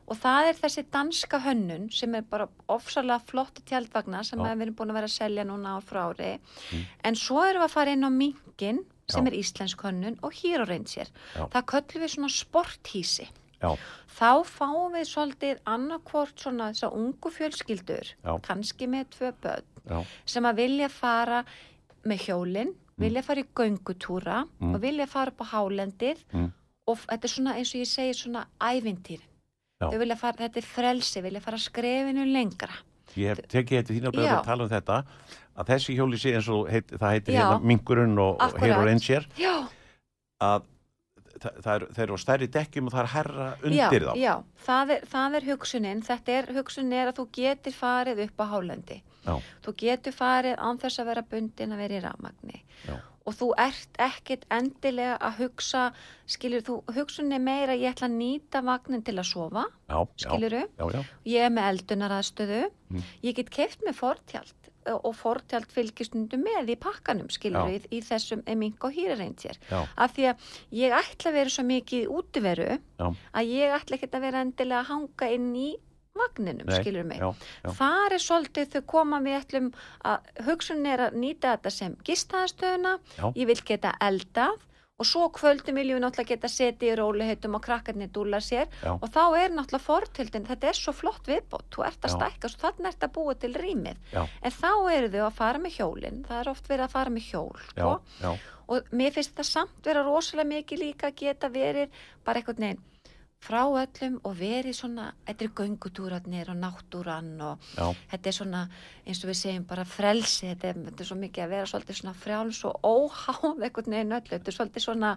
og 0.07 0.19
það 0.23 0.49
er 0.51 0.59
þessi 0.61 0.85
danska 0.95 1.41
hönnun 1.45 1.89
sem 1.95 2.15
er 2.15 2.27
bara 2.31 2.49
ofsalega 2.73 3.21
flotta 3.27 3.63
tjaldvagna 3.67 4.23
sem 4.27 4.39
við 4.39 4.67
erum 4.67 4.77
búin 4.79 4.93
að 4.95 5.01
vera 5.01 5.11
að 5.11 5.17
selja 5.17 5.47
núna 5.47 5.77
ár 5.77 5.87
frá 5.87 6.03
ári. 6.11 6.37
Mm. 6.73 6.85
en 7.11 7.19
svo 7.19 7.43
erum 7.45 7.63
við 7.63 7.69
að 7.69 7.75
fara 7.75 7.97
inn 7.97 8.07
á 8.07 8.11
minkin 8.11 8.85
sem 9.07 9.27
er 9.27 9.37
íslensk 9.39 9.83
hönnun 9.87 10.19
og 10.27 10.35
Já. 10.35 11.47
það 11.53 11.67
köllum 11.73 12.03
við 12.03 12.15
svona 12.17 12.33
sporthísi 12.33 13.29
já, 13.63 13.71
þá 14.19 14.31
fáum 14.49 14.93
við 14.97 15.07
svolítið 15.11 15.61
annarkvort 15.67 16.39
svona 16.41 16.71
þess 16.73 16.87
að 16.89 16.97
ungu 17.01 17.31
fjölskyldur 17.31 18.11
Já. 18.25 18.33
kannski 18.43 18.87
með 18.89 19.07
tvö 19.17 19.33
börn 19.43 19.65
já, 19.91 20.01
sem 20.27 20.45
að 20.45 20.57
vilja 20.63 20.89
fara 20.89 21.45
með 22.07 22.19
hjólinn, 22.27 22.75
vilja 22.99 23.23
fara 23.23 23.41
í 23.43 23.49
göngutúra 23.55 24.45
Mm. 24.61 24.75
og 24.75 24.81
vilja 24.81 25.07
fara 25.07 25.31
upp 25.31 25.41
á 25.43 25.47
hálendið 25.53 26.19
Mm. 26.33 26.53
og 26.87 26.99
þetta 26.99 27.25
er 27.25 27.29
svona 27.29 27.55
eins 27.57 27.75
og 27.75 27.81
ég 27.81 27.87
segi 27.87 28.15
svona 28.15 28.47
ævintýr. 28.61 29.21
Fara, 29.81 30.33
þetta 30.39 30.57
er 30.57 30.63
frelsi, 30.65 31.21
vilja 31.23 31.41
fara 31.41 31.59
skrefinu 31.59 32.25
lengra. 32.33 32.73
ég 33.17 33.29
hef 33.29 33.39
tekið 33.49 33.83
þetta 33.83 33.93
þín 33.95 34.07
að 34.09 34.25
Já. 34.25 34.39
að 34.41 34.45
tala 34.45 34.63
um 34.65 34.71
þetta 34.71 35.05
að 35.57 35.67
þessi 35.67 35.97
hjólísi 35.97 36.33
eins 36.35 36.49
og 36.49 36.69
heit, 36.71 36.87
það 36.89 37.11
heitir 37.13 37.35
hérna 37.35 37.61
minkurinn 37.63 38.19
og, 38.19 38.41
Ranger 38.87 39.27
Já, 39.37 39.69
að 40.41 40.63
það, 41.43 41.59
það 41.65 41.73
er, 41.75 41.87
eru 42.05 42.17
á 42.17 42.19
stærri 42.23 42.49
dekkjum 42.57 42.87
og 42.89 42.95
það 42.95 43.03
er 43.05 43.11
herra 43.15 43.49
undir 43.63 44.07
já, 44.07 44.07
þá. 44.07 44.15
Já, 44.23 44.35
það 44.67 44.95
er, 44.97 45.05
það 45.17 45.37
er 45.41 45.49
hugsunin, 45.51 46.05
þetta 46.07 46.37
er 46.39 46.49
hugsunin 46.57 46.97
er 47.01 47.11
að 47.13 47.19
þú 47.21 47.27
getur 47.41 47.77
farið 47.77 48.23
upp 48.27 48.41
á 48.41 48.47
hálendi. 48.55 49.03
Já, 49.27 49.35
Þú 49.67 49.73
getur 49.83 50.15
farið 50.15 50.57
án 50.63 50.79
þess 50.79 51.03
að 51.03 51.09
vera 51.11 51.27
bundin 51.31 51.75
að 51.75 51.81
vera 51.83 51.97
í 51.97 52.03
rafmagni. 52.05 52.61
Já, 52.87 52.97
og 53.27 53.35
þú 53.35 53.49
ert 53.59 53.99
ekkit 53.99 54.45
endilega 54.55 55.17
að 55.19 55.41
hugsa, 55.41 55.81
skilur 56.31 56.63
þú, 56.63 56.77
hugsunin 56.95 57.35
er 57.35 57.43
meira 57.43 57.75
ég 57.75 57.91
ætla 57.91 58.07
að 58.07 58.15
nýta 58.21 58.63
vagnin 58.63 59.03
til 59.03 59.17
að 59.19 59.27
sofa, 59.33 59.65
já, 59.91 59.99
ég 61.27 61.43
er 61.49 61.51
með 61.51 61.71
eldunaraðstöðu, 61.73 62.65
Mm. 62.87 63.03
ég 63.27 63.35
get 63.35 63.51
keift 63.51 63.81
með 63.83 63.97
fortjald 63.99 64.66
og 64.95 65.15
fortjald 65.19 65.71
fylgistundu 65.75 66.39
með 66.39 66.71
í 66.75 66.77
pakkanum, 66.81 67.29
skilur 67.33 67.71
Já. 67.73 67.81
í, 67.91 68.01
þessum 68.07 68.43
mink 68.57 68.85
og 68.85 68.93
hýrareintir. 68.95 69.59
já, 69.71 69.81
Af 69.97 70.15
því 70.17 70.29
að 70.31 70.47
ég 70.83 70.95
ætla 71.01 71.31
að 71.33 71.39
vera 71.41 71.51
svo 71.57 71.65
mikið 71.67 72.07
útiveru 72.19 72.69
já, 72.79 73.07
að 73.35 73.51
ég 73.55 73.75
ætla 73.81 73.97
ekki 73.99 74.11
að 74.13 74.21
vera 74.29 74.45
endilega 74.47 74.81
að 74.85 74.91
hanga 74.93 75.31
inn 75.35 75.51
í 75.57 75.69
vagninum, 76.17 76.67
Nei, 76.71 76.79
skilur 76.81 77.05
mig. 77.05 77.19
já, 77.21 77.29
já, 77.67 77.71
Það 77.77 78.13
er 78.17 78.23
svolítið 78.25 78.71
þau 78.73 78.83
koma 78.95 79.19
við 79.21 79.35
ætlum 79.41 79.67
að 80.05 80.31
hugsunin 80.47 80.87
er 80.95 81.03
að 81.11 81.19
nýta 81.21 81.57
þetta 81.57 81.71
sem 81.75 81.97
gistaðastöðuna, 82.09 82.95
ég 83.37 83.47
vil 83.51 83.61
geta 83.69 83.93
eldað 84.01 84.57
og 84.97 85.05
svo 85.09 85.27
kvöldum 85.35 85.77
viljum 85.77 85.99
við 85.99 86.05
náttúrulega 86.07 86.33
geta 86.33 86.51
setið 86.51 86.89
í 86.89 86.97
róliheitum 87.01 87.57
og 87.59 87.65
krakkarnir 87.67 88.09
dúla 88.13 88.41
sér. 88.41 88.71
Já. 88.81 88.95
og 88.95 89.07
þá 89.13 89.23
er 89.43 89.55
náttúrulega 89.57 89.85
fortildin, 89.85 90.49
þetta 90.49 90.71
er 90.71 90.79
svo 90.79 90.95
flott 90.97 91.29
viðbót, 91.29 91.69
þú 91.75 91.85
ert 91.89 92.09
að 92.09 92.15
stækka 92.17 92.51
svo 92.53 92.63
þannig 92.65 92.91
ert 92.93 93.07
að 93.07 93.15
búa 93.19 93.37
til 93.37 93.53
rýmið, 93.57 94.03
já, 94.15 94.23
en 94.25 94.57
þá 94.57 94.73
eru 94.97 95.13
þau 95.13 95.23
að 95.27 95.39
fara 95.41 95.63
með 95.63 95.79
hjólinn, 95.79 96.21
það 96.29 96.41
er 96.41 96.53
oft 96.53 96.71
verið 96.73 96.87
að 96.87 96.95
fara 96.97 97.15
með 97.17 97.31
hjól, 97.31 97.63
sko, 97.71 97.95
og 98.67 98.93
mér 98.97 99.15
finnst 99.15 99.35
þetta 99.35 99.49
samt 99.51 99.89
vera 99.91 100.05
rosalega 100.07 100.53
mikið 100.55 100.83
líka 100.83 101.11
að 101.11 101.19
geta 101.21 101.53
verið 101.53 102.05
bara 102.25 102.41
einhvern 102.41 102.65
veginn 102.65 102.85
frá 103.45 103.61
öllum 103.69 104.17
og 104.27 104.33
verið 104.39 104.75
svona, 104.75 105.11
þetta 105.29 105.45
er 105.45 105.51
göngutúrarnir 105.59 106.49
og 106.51 106.57
náttúran 106.59 107.27
og 107.45 107.67
já, 107.77 107.85
þetta 108.11 108.31
er 108.31 108.35
svona, 108.35 108.63
eins 109.07 109.21
og 109.23 109.29
við 109.31 109.37
segjum 109.39 109.67
bara 109.69 109.85
frelsi, 109.87 110.49
þetta 110.49 110.71
er, 110.71 110.79
þetta 110.89 111.05
er 111.05 111.09
svo 111.11 111.17
mikið 111.21 111.45
að 111.45 111.53
vera 111.53 111.69
svolítið 111.71 111.99
svona 112.01 112.15
frjáls 112.25 112.61
og 112.67 112.89
óháð 112.89 113.61
einhvern 113.69 113.95
veginn 113.95 114.17
öllu, 114.17 114.31
þetta 114.33 114.51
er 114.51 114.57
svolítið 114.57 114.85
svona 114.87 115.11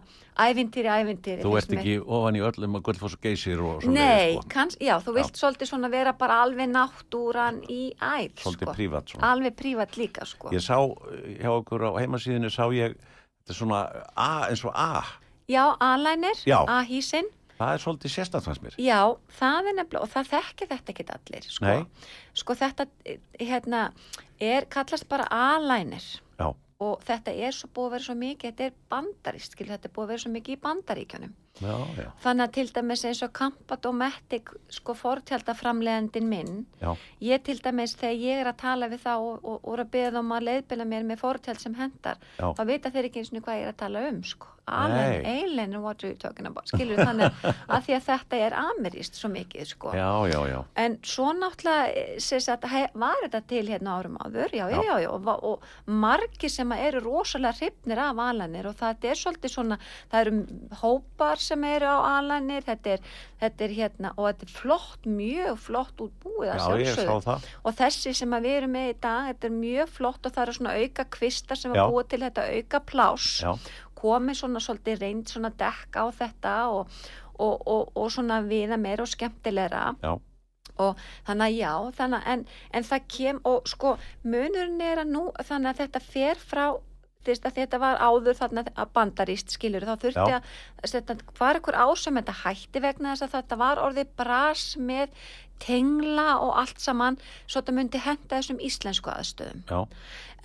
ævintýri, 0.46 0.92
ævintýri. 1.00 1.46
Þú 1.46 1.54
ert 1.62 1.72
mér. 1.74 1.80
ekki 1.82 1.96
ofan 2.20 2.38
í 2.38 2.44
öllum 2.50 2.78
að 2.78 2.86
gullfoss 2.90 3.18
og 3.18 3.24
geysir 3.26 3.64
og 3.66 3.82
svo 3.88 3.96
Nei, 3.96 4.36
sko. 4.36 4.46
kanns, 4.54 4.78
já, 4.84 4.94
þú 5.08 5.16
vilt 5.18 5.42
svolítið 5.42 5.72
svona 5.72 5.92
vera 5.96 6.14
bara 6.14 6.42
alveg 6.44 6.70
náttúran 6.76 7.64
í 7.72 7.82
æð, 7.98 8.36
Svolítið 8.44 8.68
sko. 8.68 8.76
prívat 8.78 9.10
svona. 9.16 9.32
Alveg 9.32 9.58
prívat 9.58 9.98
líka, 9.98 10.28
sko. 10.30 10.52
Ég 10.54 10.62
sá 10.62 10.78
eh, 10.78 11.40
hjá 11.42 11.50
okkur 11.56 11.88
á 11.88 11.92
heimasíðinu 12.04 12.52
sá 12.54 12.68
ég 12.76 12.94
þetta 13.00 13.56
er 13.56 13.60
svona 13.64 13.82
A 14.14 14.30
eins 14.52 14.62
og 14.68 14.76
A 14.76 15.02
Já, 15.50 15.64
A-lænir, 15.82 16.38
Já. 16.46 16.62
A-hísinn, 16.70 17.26
það 17.60 17.74
er 17.76 17.84
svolítið 17.84 18.16
sérstafnans 18.16 18.62
mér 18.64 18.80
Já, 18.82 19.02
það 19.42 19.70
er 19.74 19.78
nefnilega, 19.82 20.06
og 20.08 20.14
það 20.14 20.32
þekki 20.36 20.70
þetta 20.72 20.96
ekki 20.96 21.08
allir, 21.18 21.50
sko. 21.52 21.68
Nei. 21.68 22.10
Sko 22.40 22.56
þetta, 22.64 22.88
eh, 23.06 23.20
hérna, 23.44 23.84
er, 24.40 24.66
kallast 24.72 25.10
bara 25.12 25.28
A-lænir 25.30 26.08
Já, 26.40 26.54
og 26.80 27.02
þetta 27.04 27.34
er 27.36 27.52
svo 27.52 27.68
búið 27.76 27.90
að 27.90 27.94
vera 27.98 28.06
svo 28.08 28.14
mikið, 28.16 28.52
þetta 28.54 28.68
er 28.70 28.76
bandarist, 28.94 29.52
skil, 29.56 29.68
þetta 29.68 29.90
er 29.90 29.94
búið 29.98 30.06
að 30.06 30.12
vera 30.14 30.24
svo 30.24 30.32
mikið 30.32 30.56
í 30.56 30.60
bandaríkjunum. 30.64 31.34
já, 31.60 31.74
já, 32.00 32.06
Þannig 32.24 32.44
að 32.46 32.54
til 32.56 32.68
dæmis 32.78 33.02
eins 33.10 33.22
og 33.26 33.34
Kampadometic, 33.36 34.52
sko, 34.72 34.94
fortjaldaframlegandin 34.96 36.30
minn, 36.32 36.54
já, 36.80 36.94
ég 37.20 37.44
til 37.44 37.58
dæmis 37.60 37.98
þegar 38.00 38.16
ég 38.24 38.40
er 38.46 38.52
að 38.54 38.58
tala 38.64 38.88
við 38.88 39.04
þá 39.04 39.12
og, 39.18 39.44
og, 39.44 39.60
og 39.68 39.84
að 39.84 39.92
beða 39.92 40.24
um 40.24 40.32
að 40.38 40.48
leiðbila 40.48 40.88
mér 40.88 41.04
með 41.10 41.20
fortjald 41.26 41.60
sem 41.60 41.76
hendar, 41.76 42.22
þá 42.40 42.64
vita 42.72 42.92
þeir 42.96 43.10
ekki 43.10 43.26
eins 43.26 43.34
og 43.36 43.44
hvað 43.44 43.60
ég 43.60 43.68
er 43.68 43.74
að 43.74 43.80
tala 43.84 44.06
um, 44.08 44.24
sko. 44.24 44.48
Allen, 44.70 45.26
Eilen, 45.26 45.76
what 45.82 46.04
are 46.04 46.12
you 46.14 46.18
talking 46.22 46.46
about? 46.50 46.68
Skilur 46.72 47.00
þannig 47.02 47.32
að 47.68 47.82
því 47.88 47.96
að 47.98 48.06
þetta 48.10 48.40
er 48.48 48.56
ameríst 48.62 49.20
svo 49.20 49.30
mikið, 49.34 49.66
sko. 49.74 49.94
já, 49.98 50.10
já, 50.32 50.40
já, 50.52 50.60
En 50.86 50.98
svo 51.04 51.32
náttúrulega 51.34 52.20
sem 52.22 52.40
sagt, 52.44 52.66
he, 52.72 52.84
var 52.94 53.16
þetta 53.26 53.42
til 53.50 53.64
hérna 53.70 53.98
árum 54.00 54.18
áður, 54.24 54.54
já, 54.54 54.66
já, 54.70 54.82
Já. 54.84 55.00
já, 55.04 55.10
og, 55.14 55.24
va- 55.26 55.40
og 55.44 55.64
margir 55.90 56.50
sem 56.54 56.70
að 56.76 56.84
eru 56.90 57.04
rosalega 57.08 57.58
hrifnir 57.60 58.00
af 58.04 58.22
alanir 58.30 58.68
og 58.70 58.78
það 58.80 59.10
er 59.12 59.20
svolítið 59.20 59.54
svona, 59.56 59.80
það 60.12 60.22
eru 60.26 60.38
hópar 60.82 61.42
sem 61.42 61.64
eru 61.70 61.90
á 61.90 61.98
alanir, 62.20 62.64
þetta 62.68 62.94
er, 62.98 63.04
þetta 63.42 63.66
er 63.68 63.74
hérna 63.80 64.12
og 64.18 64.28
þetta 64.30 64.48
er 64.48 64.54
flott, 64.60 65.08
mjög 65.10 65.60
flott 65.66 66.04
útbúið 66.06 66.54
að 66.54 66.60
já, 66.60 66.80
ég 66.84 66.94
sá 66.94 67.02
sjálfsögðu. 67.04 67.54
Og 67.66 67.78
þessi 67.80 68.14
sem 68.20 68.34
að 68.38 68.48
við 68.48 68.58
erum 68.60 68.74
með 68.76 68.90
í 68.92 68.96
dag, 69.04 69.30
þetta 69.32 69.50
er 69.50 69.56
mjög 69.60 69.94
flott 69.98 70.26
og 70.30 70.36
það 70.36 70.44
eru 70.46 70.58
svona 70.60 70.76
auka 70.80 71.06
kvistar 71.18 71.60
sem 71.60 71.74
að 71.76 71.92
búa 71.94 72.04
til 72.10 72.22
þetta 72.26 72.48
auka 72.60 72.82
pláss 72.90 73.30
Já, 73.44 73.52
komið 74.02 74.40
svona 74.42 74.64
svolítið 74.64 75.04
reynd 75.04 75.30
svona 75.32 75.52
dekk 75.60 76.00
á 76.00 76.06
þetta 76.22 76.56
og, 76.74 76.98
og, 77.40 77.56
og, 77.68 77.92
og 77.96 78.12
svona 78.16 78.42
viða 78.48 78.78
meira 78.82 79.06
og 79.06 79.12
skemmtilegra 79.12 79.84
já, 80.04 80.14
og 80.80 81.02
þannig 81.28 81.46
að 81.48 81.58
já 81.60 81.74
þannig, 82.00 82.20
að- 82.20 82.30
en, 82.34 82.46
en 82.74 82.84
það 82.92 83.08
kem 83.16 83.42
og 83.52 83.68
sko 83.68 83.98
munurinn 84.24 84.82
er 84.82 85.04
að 85.04 85.12
nú 85.16 85.26
þannig 85.44 85.74
að 85.74 85.82
þetta 85.86 86.06
fer 86.12 86.46
frá 86.52 86.68
þetta 87.30 87.78
var 87.82 88.00
áður 88.00 88.38
þarna 88.40 88.62
að 88.80 88.92
bandaríst 88.96 89.52
skilur 89.52 89.84
þá 89.86 89.92
þurfti 90.02 90.32
Já. 90.32 90.38
að 90.40 90.94
þetta, 90.94 91.16
hvað 91.36 91.50
er 91.52 91.60
ykkur 91.60 91.78
ásum 91.84 92.16
þetta 92.18 92.36
hætti 92.46 92.82
vegna 92.86 93.12
þess 93.12 93.26
að 93.28 93.34
þetta 93.36 93.58
var 93.60 93.82
orðið 93.84 94.14
bras 94.18 94.64
með 94.80 95.12
tengla 95.64 96.40
og 96.44 96.56
allt 96.62 96.82
saman 96.82 97.20
svo 97.46 97.60
þetta 97.60 97.76
myndi 97.78 98.02
henda 98.04 98.40
þessum 98.40 98.62
íslensku 98.64 99.12
aðstöðum. 99.14 99.64
Já, 99.70 99.80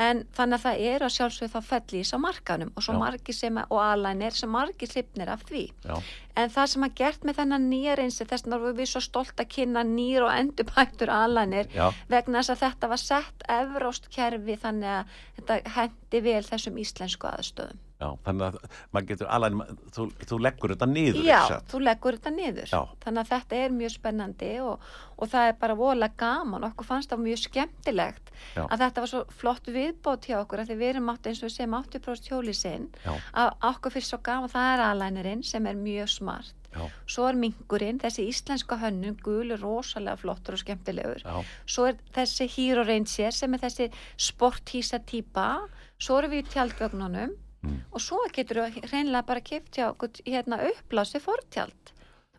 en 0.04 0.24
þannig 0.34 0.58
að 0.58 0.64
það 0.64 0.84
er 0.90 1.04
að 1.06 1.14
sjálfsögðu 1.14 1.52
þá 1.52 1.68
fellís 1.68 2.10
á 2.10 2.18
markanum 2.18 2.72
og 2.74 2.82
svo 2.82 2.96
Já. 2.96 3.00
margir 3.04 3.36
sem 3.38 3.60
að, 3.62 3.70
og 3.70 3.82
alænir 3.84 4.34
sem 4.34 4.50
margir 4.50 4.94
hlipnir 4.94 5.30
af 5.30 5.44
því. 5.48 5.64
Já, 5.86 5.96
En 6.34 6.50
það 6.50 6.70
sem 6.72 6.84
að 6.84 6.94
gert 6.98 7.24
með 7.26 7.36
þennan 7.38 7.66
nýja 7.70 7.92
reynsi 7.98 8.24
þess 8.26 8.48
vorum 8.50 8.74
við 8.74 8.88
svo 8.90 9.02
stolt 9.04 9.38
að 9.38 9.52
kynna 9.54 9.84
nýr 9.86 10.24
og 10.26 10.32
endurbættur 10.34 11.12
alanir 11.14 11.68
já, 11.70 11.92
vegna 12.10 12.40
þess 12.42 12.54
að 12.56 12.62
þetta 12.64 12.90
var 12.90 13.02
sett 13.02 13.44
evróst 13.54 14.08
kerfi 14.10 14.56
þannig 14.64 14.96
að 14.96 15.12
þetta 15.36 15.74
hendi 15.76 16.22
vel 16.26 16.42
þessum 16.48 16.80
íslensku 16.82 17.30
aðstöðum. 17.30 17.83
Já, 18.00 18.08
þannig 18.26 18.44
að 18.46 18.56
maður 18.92 19.06
getur 19.10 19.28
alveg, 19.36 19.74
þú, 19.94 20.06
þú 20.28 20.38
leggur 20.44 20.72
þetta 20.74 20.88
niður, 20.90 21.20
Já, 21.24 21.40
þú 21.70 21.80
leggur 21.84 22.18
þetta 22.18 22.32
niður. 22.34 22.72
Já. 22.72 22.80
Þannig 23.04 23.22
að 23.22 23.30
þetta 23.34 23.60
er 23.64 23.76
mjög 23.78 23.92
spennandi 23.94 24.50
og, 24.64 24.88
og 25.18 25.30
það 25.32 25.48
er 25.50 25.56
bara 25.60 25.76
voðalega 25.78 26.18
gaman. 26.24 26.66
Okkur 26.70 26.88
fannst 26.88 27.12
það 27.14 27.22
mjög 27.28 27.42
skemmtilegt 27.44 28.32
Já. 28.56 28.64
að 28.66 28.82
þetta 28.84 29.04
var 29.04 29.12
svo 29.14 29.22
flott 29.40 29.70
viðbót 29.78 30.28
hjá 30.28 30.36
okkur 30.42 30.64
að 30.64 30.72
því 30.72 30.76
við 30.82 30.90
erum 30.94 31.12
átt 31.14 31.30
eins 31.30 31.40
og 31.42 31.48
við 31.48 31.54
segjum 31.56 31.78
80% 31.80 32.28
hjóli 32.32 32.54
sinn 32.58 32.90
að 33.32 33.54
okkur 33.70 33.94
fyrir 33.94 34.08
svo 34.10 34.18
gaman 34.26 34.52
það 34.52 34.72
er 34.74 34.84
alænirinn 34.90 35.42
sem 35.46 35.66
er 35.70 35.78
mjög 35.78 36.10
smart. 36.18 36.54
Já, 36.74 36.88
Svo 37.06 37.28
er 37.30 37.36
mingurinn, 37.38 38.00
þessi 38.02 38.24
íslenska 38.26 38.74
hönnun, 38.80 39.14
gul, 39.22 39.52
rosalega 39.60 40.16
flottur 40.18 40.56
og 40.56 40.58
skemmtilegur. 40.64 41.22
já, 41.22 41.44
Svo 41.70 41.84
er 41.86 42.00
þessi 42.16 42.48
Hero 42.50 42.82
Ranger 42.82 43.30
sem 43.30 43.54
er 43.54 43.62
þessi 43.62 43.86
sporthísa 44.18 44.98
típa. 45.06 45.68
Svo 46.02 46.18
erum 46.18 46.34
við 46.34 46.42
í 46.42 46.48
tjaldvögnunum 46.50 47.36
Mm. 47.64 47.80
og 47.92 48.00
svo 48.00 48.20
getur 48.34 48.62
við 48.64 48.84
hreinlega 48.90 49.26
bara 49.26 49.40
kipt 49.40 49.78
hjá 49.78 49.88
hérna 50.26 50.60
upplási 50.70 51.20
fortjald 51.20 51.92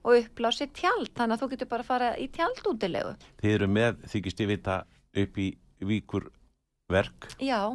og 0.06 0.20
upplási 0.22 0.68
tjald. 0.74 1.10
Þannig 1.18 1.40
að 1.40 1.42
þú 1.42 1.50
getur 1.56 1.72
bara 1.72 1.82
að 1.84 1.90
fara 1.90 2.12
í 2.22 2.28
tjaldútilegu. 2.30 3.16
þið 3.42 3.56
eru 3.56 3.68
með, 3.68 3.98
þykist 4.14 4.40
ég 4.46 4.48
vita, 4.54 4.86
upp 5.16 5.38
í 5.38 5.50
víkur 5.82 6.30
verk, 6.92 7.32
Já, 7.42 7.74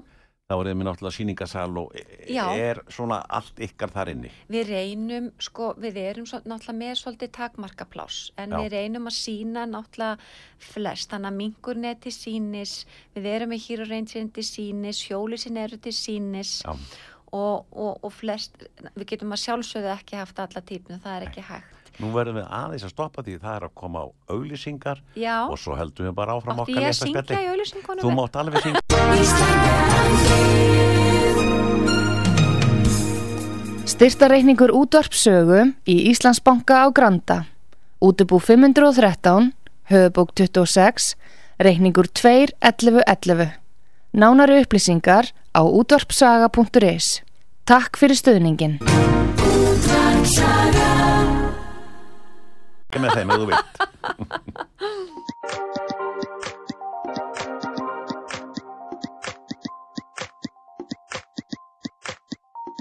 þá 0.50 0.54
er 0.58 0.66
þið 0.66 0.76
með 0.78 0.86
náttúrulega 0.88 1.14
síningasal 1.14 1.78
og 1.78 1.92
e- 1.94 2.34
Já. 2.34 2.44
er 2.58 2.80
svona 2.90 3.20
allt 3.28 3.58
ykkar 3.62 3.90
þar 3.94 4.08
inni. 4.14 4.30
við 4.50 4.70
reynum, 4.70 5.28
sko, 5.38 5.74
við 5.78 5.96
erum 5.96 6.24
náttúrulega 6.24 6.78
með 6.78 6.94
svolítið 6.98 7.30
takmarkapláss 7.32 8.32
en 8.36 8.50
Já. 8.50 8.56
við 8.58 8.70
reynum 8.74 9.06
að 9.06 9.18
sína 9.18 9.66
náttúrulega 9.66 10.18
flest, 10.58 11.10
þannig 11.10 11.30
að 11.30 11.38
mingurinn 11.42 11.84
er 11.84 11.94
til 11.94 12.12
sínis, 12.12 12.84
við 13.14 13.26
erum 13.26 13.50
með 13.50 13.88
Ranger 13.90 14.28
til 14.34 14.42
sínis, 14.44 15.04
hjólisin 15.08 15.56
eru 15.56 15.76
til 15.78 15.92
sínis 15.92 16.62
Já, 16.64 16.74
og, 17.32 17.66
og, 17.72 17.98
og 18.04 18.12
flest, 18.12 18.52
við 18.94 19.06
getum 19.14 19.34
að 19.34 19.42
sjálfsögðu 19.44 19.90
ekki 19.94 20.18
haft 20.20 20.38
alla 20.42 20.60
típnu, 20.66 20.98
það 21.02 21.16
er 21.16 21.22
ekki 21.28 21.42
hægt. 21.46 21.76
nú 22.00 22.08
verðum 22.14 22.38
við 22.40 22.46
aðeins 22.56 22.84
að 22.86 22.94
stoppa 22.94 23.22
því 23.26 23.34
það 23.42 23.54
er 23.56 23.64
að 23.66 23.72
koma 23.76 23.98
á 24.00 24.06
auglýsingar 24.32 24.98
Já, 25.20 25.36
og 25.44 25.58
svo 25.60 25.76
heldum 25.76 26.06
við 26.08 26.14
bara 26.16 26.36
áfram 26.38 26.62
átti 26.62 26.76
okkar 26.78 26.96
syngja 26.96 27.22
spjalli. 27.26 28.00
Þú 28.00 28.10
mátt 28.16 28.34
alveg 28.40 28.58
syngja. 28.64 28.80
Styrtareikningur 33.90 34.70
útvarpsögu 34.72 35.60
í 35.84 35.96
Íslandsbanka 36.08 36.74
á 36.84 36.88
Granda. 36.94 37.44
Útubú 38.00 38.38
513, 38.40 39.50
höfubók 39.92 40.32
26, 40.32 41.16
reikningur 41.60 42.08
2.11.11. 42.08 43.60
Nánari 44.10 44.58
upplýsingar 44.58 45.30
á 45.54 45.62
útvarpsaga.is. 45.62 47.22
Takk 47.62 47.94
fyrir 47.94 48.18
stöðningin. 48.18 48.82
Ekki 52.90 52.98
með 52.98 53.14
þeim, 53.14 53.30
ef 53.30 53.38
þú 53.38 53.46
vilt. 53.46 53.70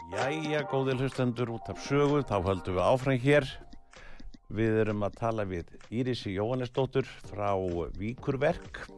Jæja, 0.09 0.65
góðil 0.73 0.97
hlustendur 0.97 1.53
út 1.53 1.69
af 1.69 1.77
sögu, 1.85 2.25
þá 2.25 2.41
höldum 2.41 2.73
við 2.79 2.87
áfram 2.89 3.21
hér. 3.21 3.45
Við 4.49 4.81
erum 4.81 5.05
að 5.05 5.21
tala 5.21 5.45
við 5.45 5.69
Írisi 5.93 6.33
Jóhannesdóttur 6.33 7.05
frá 7.29 7.53
Víkurverk. 8.01 8.89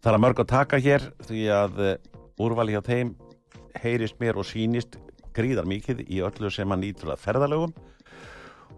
Það 0.00 0.14
er 0.16 0.22
mörg 0.24 0.38
að 0.40 0.48
taka 0.48 0.78
hér 0.80 1.02
því 1.28 1.40
að 1.52 1.80
eh, 1.84 1.96
úrvali 2.40 2.72
hjá 2.72 2.80
þeim 2.86 3.12
heyrist 3.82 4.16
mér 4.22 4.38
og 4.40 4.46
sínist 4.48 4.96
gríðar 5.36 5.68
mikið 5.68 6.06
í 6.08 6.22
öllu 6.24 6.48
sem 6.52 6.72
að 6.72 6.86
nýtur 6.86 7.12
að 7.12 7.20
ferðalögum 7.20 7.74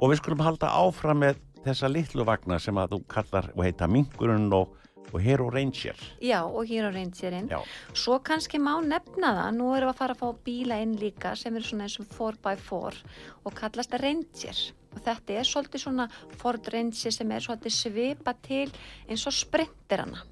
og 0.01 0.11
við 0.11 0.19
skulum 0.19 0.43
halda 0.43 0.73
áfram 0.75 1.23
með 1.23 1.39
þessa 1.63 1.91
litlu 1.93 2.27
vagna 2.27 2.59
sem 2.59 2.75
að 2.75 2.97
þú 2.97 2.99
kallar 3.15 3.49
og 3.55 3.63
heita 3.63 3.87
Mingurinn 3.87 4.51
og, 4.57 4.75
og 5.13 5.23
Hero 5.23 5.47
Ranger. 5.55 6.03
Já, 6.19 6.41
og 6.43 6.67
hér 6.67 6.89
á 6.89 6.97
reyndsérinn. 6.97 7.47
Já, 7.53 7.61
Svo 7.95 8.19
kannski 8.27 8.59
má 8.59 8.75
nefna 8.83 9.31
það, 9.39 9.55
nú 9.61 9.71
erum 9.77 9.93
við 9.93 9.95
að 9.95 10.01
fara 10.03 10.19
að 10.19 10.25
fá 10.25 10.43
bíla 10.49 10.81
inn 10.83 10.99
líka 10.99 11.37
sem 11.39 11.55
eru 11.55 11.69
svona 11.71 11.87
eins 11.87 12.01
og 12.03 12.11
4x4 12.19 13.07
og 13.47 13.57
kallast 13.63 13.95
Ranger. 14.03 14.67
Og 14.93 15.07
þetta 15.07 15.39
er 15.39 15.49
svolítið 15.49 15.87
svona 15.87 16.11
Ford 16.43 16.75
Ranger 16.75 17.15
sem 17.15 17.31
er 17.31 17.47
svolítið 17.47 17.79
svipa 17.79 18.35
til 18.43 18.67
eins 19.07 19.31
og 19.31 19.39
sprinterana. 19.39 20.27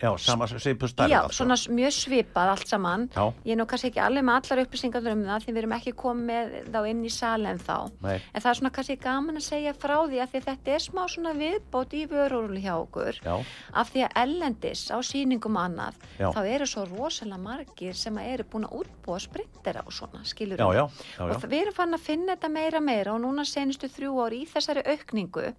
Já 0.00 0.10
sama 0.18 0.46
svipu 0.46 0.88
starf. 0.88 1.10
Já, 1.10 1.20
svona 1.30 1.56
s- 1.56 1.68
mjög 1.68 1.92
svipað 1.92 2.48
allt 2.54 2.66
saman. 2.68 3.08
Já, 3.14 3.32
Ég 3.44 3.52
er 3.52 3.56
nú 3.60 3.66
kannski 3.66 3.90
ekki 3.90 4.00
alveg 4.00 4.24
með 4.24 4.38
allar 4.50 4.64
upplýsingar 4.64 5.06
um 5.12 5.24
það 5.24 5.44
því 5.44 5.52
við 5.52 5.58
erum 5.62 5.72
ekki 5.76 5.92
komið 5.92 6.54
þá 6.72 6.80
inn 6.90 7.04
í 7.04 7.10
salen 7.10 7.58
þá. 7.58 7.90
nei, 8.02 8.20
En 8.34 8.40
það 8.42 8.50
er 8.50 8.54
svona 8.60 8.70
kannski 8.72 8.96
gaman 9.00 9.36
að 9.36 9.46
segja 9.50 9.72
frá 9.74 9.96
því 10.08 10.18
að 10.24 10.28
því 10.32 10.40
þetta 10.48 10.74
er 10.74 10.78
smá 10.80 11.02
svona 11.08 11.32
viðbót 11.34 11.92
í 11.92 12.06
vörúrli 12.08 12.60
hjá 12.64 12.74
okkur. 12.80 13.20
já, 13.24 13.44
Af 13.74 13.92
því 13.92 14.06
að 14.08 14.12
ellendis 14.24 14.90
á 14.90 14.96
sýningum 15.02 15.56
og 15.56 15.62
annað, 15.70 15.94
Já. 16.18 16.32
þá 16.32 16.40
eru 16.54 16.66
svo 16.66 16.84
rosalega 16.88 17.38
margir 17.38 17.94
sem 17.94 18.16
eru 18.18 18.44
búin 18.44 18.64
að 18.68 18.84
útbúa 18.84 19.20
sprintera 19.20 19.82
og 19.86 19.92
svona, 19.92 20.24
skilur 20.24 20.56
já, 20.58 20.64
já, 20.74 20.88
já, 21.18 21.24
Og 21.24 21.30
já. 21.30 21.34
það- 21.38 21.50
við 21.50 21.60
erum 21.62 21.74
fann 21.74 21.94
að 21.94 22.00
finna 22.00 22.36
þetta 22.36 22.50
meira 22.50 22.80
meira 22.80 23.12
og 23.14 23.20
núna 23.20 23.44
senustu 23.44 23.88
þrjú 23.88 24.16
ári 24.26 24.42
í 24.44 24.48
þessari 24.48 24.82
aukningu 24.86 25.54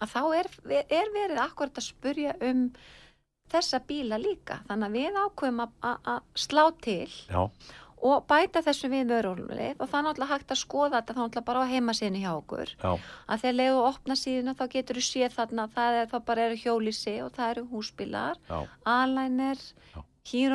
að 0.00 0.08
þá 0.12 0.22
er, 0.38 0.46
er 0.90 1.06
verið 1.14 1.38
akkurat 1.40 1.72
að 1.74 1.86
spurja 1.92 2.34
um 2.42 2.70
þessa 3.52 3.80
bíla 3.88 4.18
líka. 4.20 4.60
Þannig 4.68 4.86
að 4.88 4.96
við 4.98 5.18
ákveðum 5.24 5.60
að- 5.64 5.74
að 5.90 5.98
að 6.14 6.22
slá 6.34 6.64
til 6.82 7.10
já. 7.30 7.50
og 8.06 8.26
bæta 8.28 8.62
þessu 8.62 8.90
við 8.92 9.12
vörúrlið 9.12 9.76
og 9.80 9.94
er 9.94 10.02
náttúrulega 10.04 10.32
hægt 10.34 10.50
að 10.52 10.60
skoða 10.60 11.00
þetta 11.00 11.14
þá 11.14 11.20
náttúrulega 11.22 11.44
bara 11.44 11.62
á 11.64 11.70
heimasíðinu 11.72 12.20
hjá 12.22 12.32
okkur 12.36 12.72
Já, 12.76 12.90
að 13.28 13.40
þegar 13.40 13.56
leiðu 13.60 13.76
að 13.76 13.88
opna 13.90 14.16
síðuna 14.20 14.54
þá 14.54 14.64
getur 14.74 14.96
þú 15.00 15.04
séð 15.06 15.36
þarna 15.38 15.64
að 15.66 15.76
það 15.76 16.00
er 16.00 16.10
þá 16.12 16.18
bara 16.26 16.44
eru 16.46 16.56
hjólísi 16.64 17.14
og 17.24 17.32
það 17.32 17.50
eru 17.50 17.64
húsbílar, 17.72 18.36
alænir, 18.84 19.58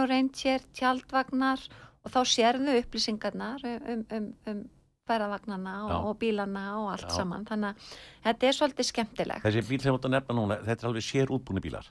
ranger, 0.08 0.62
tjaldvagnar 0.74 1.66
og 2.06 2.12
þá 2.12 2.22
sérðu 2.26 2.78
upplýsingarnar 2.82 3.66
um, 3.66 3.82
um, 3.90 4.06
um, 4.12 4.30
um 4.48 4.62
ferðavagnana 5.10 5.74
og, 5.88 6.10
og 6.12 6.20
bílana 6.22 6.66
og 6.80 6.92
allt 6.94 7.10
Já. 7.10 7.16
saman 7.22 7.46
þannig 7.50 7.74
að 7.74 7.96
þetta 8.28 8.48
er 8.48 8.58
svolítið 8.58 8.88
skemmtilegt. 8.92 9.44
þessi 9.46 9.64
bíl 9.68 9.82
sem 9.82 9.96
þú 9.96 10.00
að 10.08 10.14
nefna 10.16 10.38
núna, 10.38 10.58
þetta 10.68 10.86
er 10.86 10.92
alveg 10.92 11.06
sér 11.08 11.34
útbúni 11.34 11.64
bílar. 11.64 11.90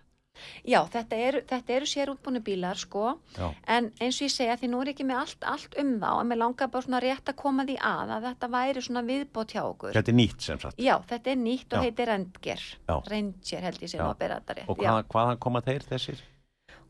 Já, 0.64 0.81
þetta 0.92 1.16
eru, 1.16 1.40
þetta 1.50 1.74
eru 1.76 1.87
sérútbúinu 1.87 2.42
bílar 2.44 2.76
sko 2.81 3.18
Já, 3.37 3.50
En 3.66 3.90
eins 4.00 4.18
og 4.20 4.26
ég 4.26 4.33
segja, 4.35 4.57
því 4.61 4.70
nú 4.72 4.81
er 4.83 4.92
ekki 4.92 5.07
með 5.09 5.20
allt, 5.22 5.44
allt 5.44 5.79
um 5.81 5.92
þá, 6.00 6.11
en 6.20 6.29
mér 6.31 6.40
langar 6.42 6.70
bara 6.70 6.83
svona 6.87 7.00
rétt 7.05 7.29
að 7.33 7.37
koma 7.37 7.64
því 7.68 7.76
að 7.79 8.14
að 8.16 8.26
þetta 8.31 8.50
væri 8.57 8.83
svona 8.83 9.03
viðbót 9.07 9.55
hjá 9.55 9.62
okkur. 9.64 9.92
þetta 9.92 10.12
er 10.12 10.18
nýtt 10.20 10.40
sem 10.40 10.59
sagt. 10.59 10.79
Já, 10.81 10.96
þetta 11.11 11.31
er 11.31 11.37
nýtt 11.37 11.72
og 11.72 11.79
Já. 11.79 11.83
heitir 11.87 12.07
Rendger. 12.11 12.61
Já. 12.88 12.96
Rendger 13.11 13.61
held 13.68 13.81
ég 13.83 13.88
sem 13.90 14.00
Já. 14.00 14.07
að 14.11 14.18
bera 14.18 14.40
þetta 14.40 14.55
rétt. 14.61 14.68
Og 14.68 14.76
hvaðan, 14.79 15.05
hvaðan 15.09 15.38
koma 15.38 15.61
þeir 15.62 15.83
þessir? 15.90 16.20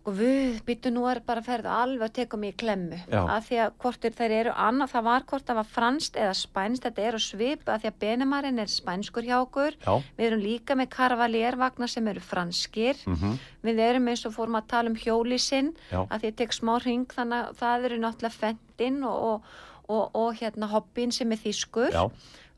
Og 0.09 0.15
við 0.17 0.63
byttum 0.65 0.95
nú 0.97 1.03
er 1.11 1.19
bara 1.27 1.43
að 1.43 1.49
ferða 1.51 1.73
alveg 1.83 2.07
að 2.07 2.13
teka 2.17 2.39
mig 2.41 2.55
í 2.55 2.57
klemmu. 2.63 2.97
Já. 3.13 3.21
Að 3.35 3.43
því 3.51 3.57
að 3.61 3.73
hvort 3.83 4.07
er, 4.09 4.15
þeir 4.17 4.33
eru 4.39 4.55
annað, 4.57 4.93
það 4.95 5.05
var 5.11 5.27
hvort 5.29 5.45
það 5.51 5.59
var 5.61 5.69
franskt 5.75 6.17
eða 6.17 6.37
spænst, 6.39 6.87
þetta 6.87 7.03
er 7.05 7.19
á 7.19 7.21
svip 7.21 7.69
að 7.69 7.83
því 7.83 7.91
að 7.91 7.99
Benemarinn 8.05 8.63
er 8.65 8.73
spænskur 8.73 9.29
hjá 9.29 9.37
okkur. 9.45 9.77
Já, 9.85 9.93
Við 10.17 10.27
erum 10.31 10.41
líka 10.47 10.77
með 10.81 10.89
Carvaliervagnar 10.97 11.93
sem 11.93 12.09
eru 12.09 12.21
franskir. 12.25 12.97
mhm, 13.07 13.37
Við 13.63 13.79
erum 13.91 14.09
eins 14.09 14.25
og 14.25 14.33
fórum 14.33 14.57
að 14.57 14.69
tala 14.73 14.89
um 14.89 14.97
hjólísinn 14.97 15.75
já, 15.93 16.01
að 16.09 16.19
því 16.23 16.31
ég 16.33 16.37
tek 16.41 16.53
smá 16.57 16.79
ring 16.83 17.05
þannig 17.13 17.51
að 17.51 17.57
það 17.61 17.85
eru 17.91 17.99
náttúrulega 18.01 18.39
fendin 18.41 19.03
og, 19.05 19.19
og, 19.21 19.43
og, 19.91 20.11
og 20.17 20.35
hérna 20.41 20.67
hobbin 20.73 21.13
sem 21.13 21.31
er 21.33 21.37
þýskur 21.45 21.93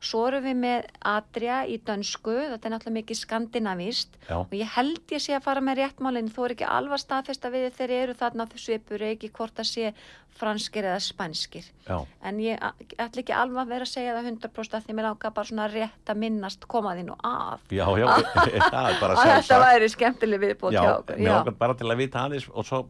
svo 0.03 0.25
erum 0.27 0.43
við 0.47 0.57
með 0.63 0.87
Adria 1.13 1.61
í 1.69 1.77
dönsku 1.87 2.33
þetta 2.35 2.67
er 2.67 2.73
náttúrulega 2.75 2.97
mikið 2.99 3.19
skandinavist 3.21 4.17
já, 4.27 4.35
og 4.41 4.55
ég 4.57 4.73
held 4.75 5.15
ég 5.15 5.23
sé 5.23 5.37
að 5.37 5.45
fara 5.47 5.63
með 5.63 5.79
réttmálinn 5.81 6.31
þú 6.33 6.47
er 6.47 6.55
ekki 6.57 6.67
alvað 6.67 7.03
staðfesta 7.05 7.53
við 7.53 7.69
þeir 7.77 7.95
eru 8.01 8.17
þarna 8.19 8.47
svipur 8.53 9.07
ekki 9.07 9.31
hvort 9.33 9.63
að 9.63 9.71
sé 9.71 9.93
franskir 10.33 10.85
eða 10.87 10.99
spænskir. 11.03 11.65
Já, 11.85 11.97
en 12.25 12.39
ég 12.41 12.61
ætla 12.97 13.21
ekki 13.21 13.35
alveg 13.37 13.61
að 13.63 13.71
vera 13.73 13.85
að 13.87 13.91
segja 13.91 14.15
það 14.15 14.29
100% 14.31 14.77
að 14.77 14.85
því 14.87 14.95
mér 14.97 15.07
langar 15.07 15.33
bara 15.35 15.49
svona 15.49 15.67
rétt 15.71 16.11
að 16.13 16.21
minnast 16.23 16.67
koma 16.71 16.95
því 16.97 17.05
nú 17.09 17.17
að. 17.29 17.65
Já, 17.69 17.85
já, 18.01 18.07
það 18.73 18.89
er 18.89 18.99
bara 19.01 19.13
og 19.13 19.21
þetta 19.21 19.27
sjálfsagt. 19.27 19.65
væri 19.67 19.89
skemmtileg 19.93 20.43
viðbót 20.43 20.75
Já, 20.77 20.81
hjá 20.81 20.93
okkur 20.97 21.21
mér 21.21 21.35
langar 21.37 21.57
bara 21.63 21.77
til 21.79 21.89
að 21.89 22.01
vita 22.01 22.25
aðeins 22.25 22.49
og 22.49 22.69
svo 22.69 22.81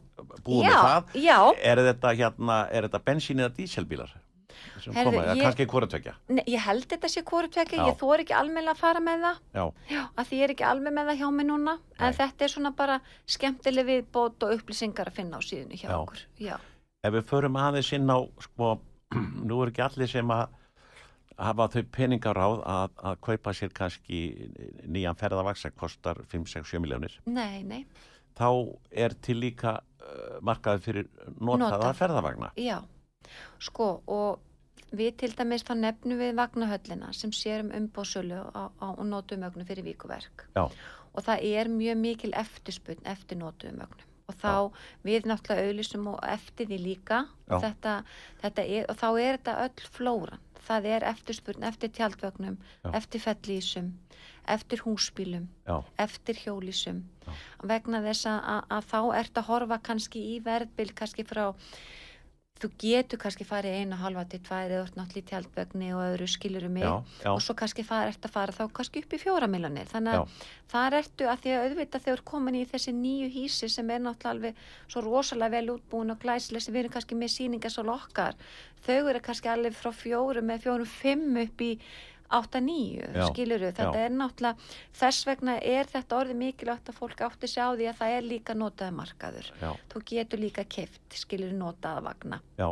búum 0.46 0.64
við 0.64 0.70
já, 0.72 0.80
það. 0.80 1.18
já, 1.28 1.40
Er 1.74 1.84
þetta 1.90 2.16
hérna, 2.22 2.60
er 2.72 2.88
þetta 2.88 3.04
bensín 3.12 3.44
eða 3.44 3.56
díselbílar? 3.60 4.16
Sem 4.84 4.94
Heyrðu, 4.98 5.12
koma, 5.12 5.24
eða 5.24 5.36
ég- 5.38 5.44
kannski? 5.48 5.66
Nei, 6.30 6.44
ég 6.48 6.60
held 6.66 6.86
þetta 6.92 7.10
sé 7.14 7.22
Já. 7.80 7.86
ég 7.88 7.98
þór 8.02 8.24
ekki 8.24 8.36
almennilega 8.36 8.74
að 8.76 8.82
fara 8.84 9.00
með 9.00 9.22
það 9.24 9.38
Já, 9.56 9.64
Já, 9.94 10.02
að 10.18 10.26
því 10.30 10.40
ég 10.40 10.44
er 10.50 10.54
ekki 10.56 10.66
alveg 10.72 10.94
með 10.98 11.10
það 11.12 11.20
hjá 11.22 11.30
mig 11.38 11.48
núna 11.48 11.76
en 12.00 12.10
Nei. 12.10 12.18
þetta 12.20 12.42
er 12.48 12.54
svona 12.56 12.72
bara 12.76 12.98
skemmtileg 13.38 13.86
viðbót 13.92 14.44
og 14.44 14.58
upplýsingar 14.58 15.08
að 15.08 15.18
finna 15.22 15.38
á 15.38 15.42
síðunni 15.42 15.80
hjá 15.80 15.88
Já. 15.90 15.96
okkur 16.02 16.26
Já, 16.40 16.58
ef 17.04 17.14
við 17.14 17.24
förum 17.32 17.56
aðeins 17.64 17.94
inn 17.96 18.08
á, 18.12 18.20
sko, 18.44 18.74
nú 19.48 19.62
er 19.64 19.72
ekki 19.72 19.84
allir 19.88 20.08
sem 20.12 20.28
að 20.36 20.48
hafa 21.40 21.66
þau 21.74 21.84
peningar 21.92 22.38
á 22.38 22.48
að, 22.48 22.90
að 23.10 23.16
kaupa 23.26 23.54
sér 23.58 23.72
kannski 23.74 24.20
nýjan 24.86 25.18
ferðavaks 25.18 25.64
sem 25.66 25.72
kostar 25.80 26.20
5-6-7 26.30 26.80
miljónir. 26.84 27.16
nei, 27.26 27.64
nei, 27.64 27.86
Þá 28.34 28.48
er 28.92 29.14
til 29.22 29.36
líka 29.42 29.76
uh, 29.78 30.40
markaði 30.42 30.82
fyrir 30.82 31.08
notaða 31.40 31.78
Notað. 31.78 31.98
ferðavagna. 32.00 32.52
já 32.58 32.80
Sko, 33.60 34.02
og 34.08 34.40
við 34.94 35.16
til 35.22 35.32
dæmis 35.34 35.66
þá 35.68 35.74
nefnum 35.80 36.22
við 36.22 36.36
vagnahöllina 36.38 37.12
sem 37.18 37.34
sér 37.36 37.66
um 37.66 37.72
umbóðsölu 37.80 38.40
á, 38.54 38.70
á 38.70 38.88
notumögnu 39.04 39.66
fyrir 39.68 39.88
víkuverk 39.88 40.48
Já, 40.56 40.70
og 41.14 41.28
það 41.28 41.46
er 41.50 41.70
mjög 41.70 42.02
mikil 42.02 42.34
eftirspunn 42.38 43.06
eftir 43.10 43.40
notumögnum. 43.42 44.10
Og 44.32 44.38
þá 44.40 44.72
við 45.04 45.28
náttúrulega 45.28 45.68
auðlýsum 45.68 46.06
og 46.14 46.20
eftir 46.26 46.70
því 46.70 46.78
líka. 46.80 47.26
Já. 47.50 47.58
og, 47.58 47.66
þetta, 47.66 47.96
þetta 48.42 48.64
er, 48.64 48.86
og 48.90 49.00
þá 49.02 49.08
er 49.12 49.38
þetta 49.38 49.56
öll 49.66 49.90
flóran. 49.98 50.46
Það 50.64 50.86
er 50.94 51.06
eftirspurn 51.10 51.66
eftir 51.68 51.92
tjaldvögnum 51.92 52.56
Já. 52.56 52.94
eftir 52.96 53.20
fellísum 53.20 53.92
eftir 54.48 54.82
húsbílum 54.84 55.48
já, 55.68 55.84
eftir 55.98 56.36
hjólísum. 56.36 57.04
Já. 57.24 57.32
vegna 57.64 58.02
þess 58.04 58.28
að, 58.28 58.40
að, 58.54 58.64
að 58.76 58.88
þá 58.92 59.00
ert 59.20 59.38
að 59.40 59.48
horfa 59.48 59.78
kannski 59.80 60.24
í 60.34 60.40
verðbil 60.44 60.90
kannski 60.96 61.24
frá 61.28 61.46
þú 62.64 62.70
getur 62.80 63.20
kannski 63.20 63.46
farið 63.48 63.78
einu 63.82 63.98
halva 64.00 64.24
til 64.30 64.40
tvær 64.44 64.72
eða 64.72 64.86
náttúrulega 64.96 65.20
í 65.20 65.28
tjaldvegni 65.30 65.90
og 65.94 66.04
öðru 66.06 66.28
skilur 66.32 66.68
um 66.68 66.76
mig. 66.78 66.86
Já, 66.88 66.94
já, 67.26 67.30
og 67.34 67.42
svo 67.44 67.56
kannski 67.60 67.84
fara, 67.88 68.12
ert 68.14 68.28
að 68.28 68.36
fara 68.36 68.56
þá 68.56 68.64
kannski 68.80 69.04
upp 69.04 69.16
í 69.16 69.20
fjóra 69.22 69.50
miljonir 69.52 69.90
þannig 69.92 70.16
já, 70.16 70.22
að 70.24 70.48
þar 70.74 70.98
ertu 71.02 71.28
að 71.30 71.44
því 71.44 71.54
að 71.54 71.66
auðvitað 71.68 72.06
þegar 72.08 72.24
komin 72.32 72.60
í 72.60 72.64
þessi 72.72 72.96
nýju 72.96 73.32
hísi 73.36 73.70
sem 73.72 73.92
er 73.92 74.06
náttúrulega 74.06 74.34
alveg 74.34 74.64
svo 74.88 75.04
rosalega 75.04 75.56
vel 75.58 75.76
útbúin 75.76 76.16
og 76.16 76.24
glæsileg 76.24 76.64
sem 76.64 76.76
við 76.76 76.86
erum 76.86 76.96
kannski 76.96 77.20
með 77.20 77.36
síningar 77.36 77.74
svo 77.74 77.86
lokkar 77.90 78.40
þau 78.88 79.10
eru 79.12 79.22
kannski 79.24 79.52
alveg 79.52 79.78
frá 79.78 79.92
fjórum 79.96 80.50
með 80.50 80.66
fjórum 80.66 80.90
fimm 80.90 81.38
upp 81.44 81.64
í 81.64 81.74
8-9 82.30 83.10
Já, 83.14 83.26
skiluru, 83.30 83.72
þetta 83.72 83.90
já. 83.94 84.06
er 84.06 84.16
náttúrulega 84.18 84.72
þess 85.00 85.28
vegna 85.28 85.58
er 85.60 85.90
þetta 85.92 86.20
orðið 86.22 86.40
mikilvægt 86.44 86.90
að 86.90 87.00
fólk 87.02 87.26
átti 87.28 87.50
sig 87.52 87.64
á 87.64 87.70
því 87.74 87.90
að 87.92 88.00
það 88.02 88.16
er 88.18 88.28
líka 88.30 88.56
notaði 88.58 88.96
markaður. 88.98 89.52
Já, 89.62 89.70
þú 89.94 90.04
getur 90.14 90.44
líka 90.44 90.66
keft 90.66 91.20
skiluru 91.20 91.58
notaða 91.58 92.06
vagna. 92.08 92.42
Já, 92.58 92.70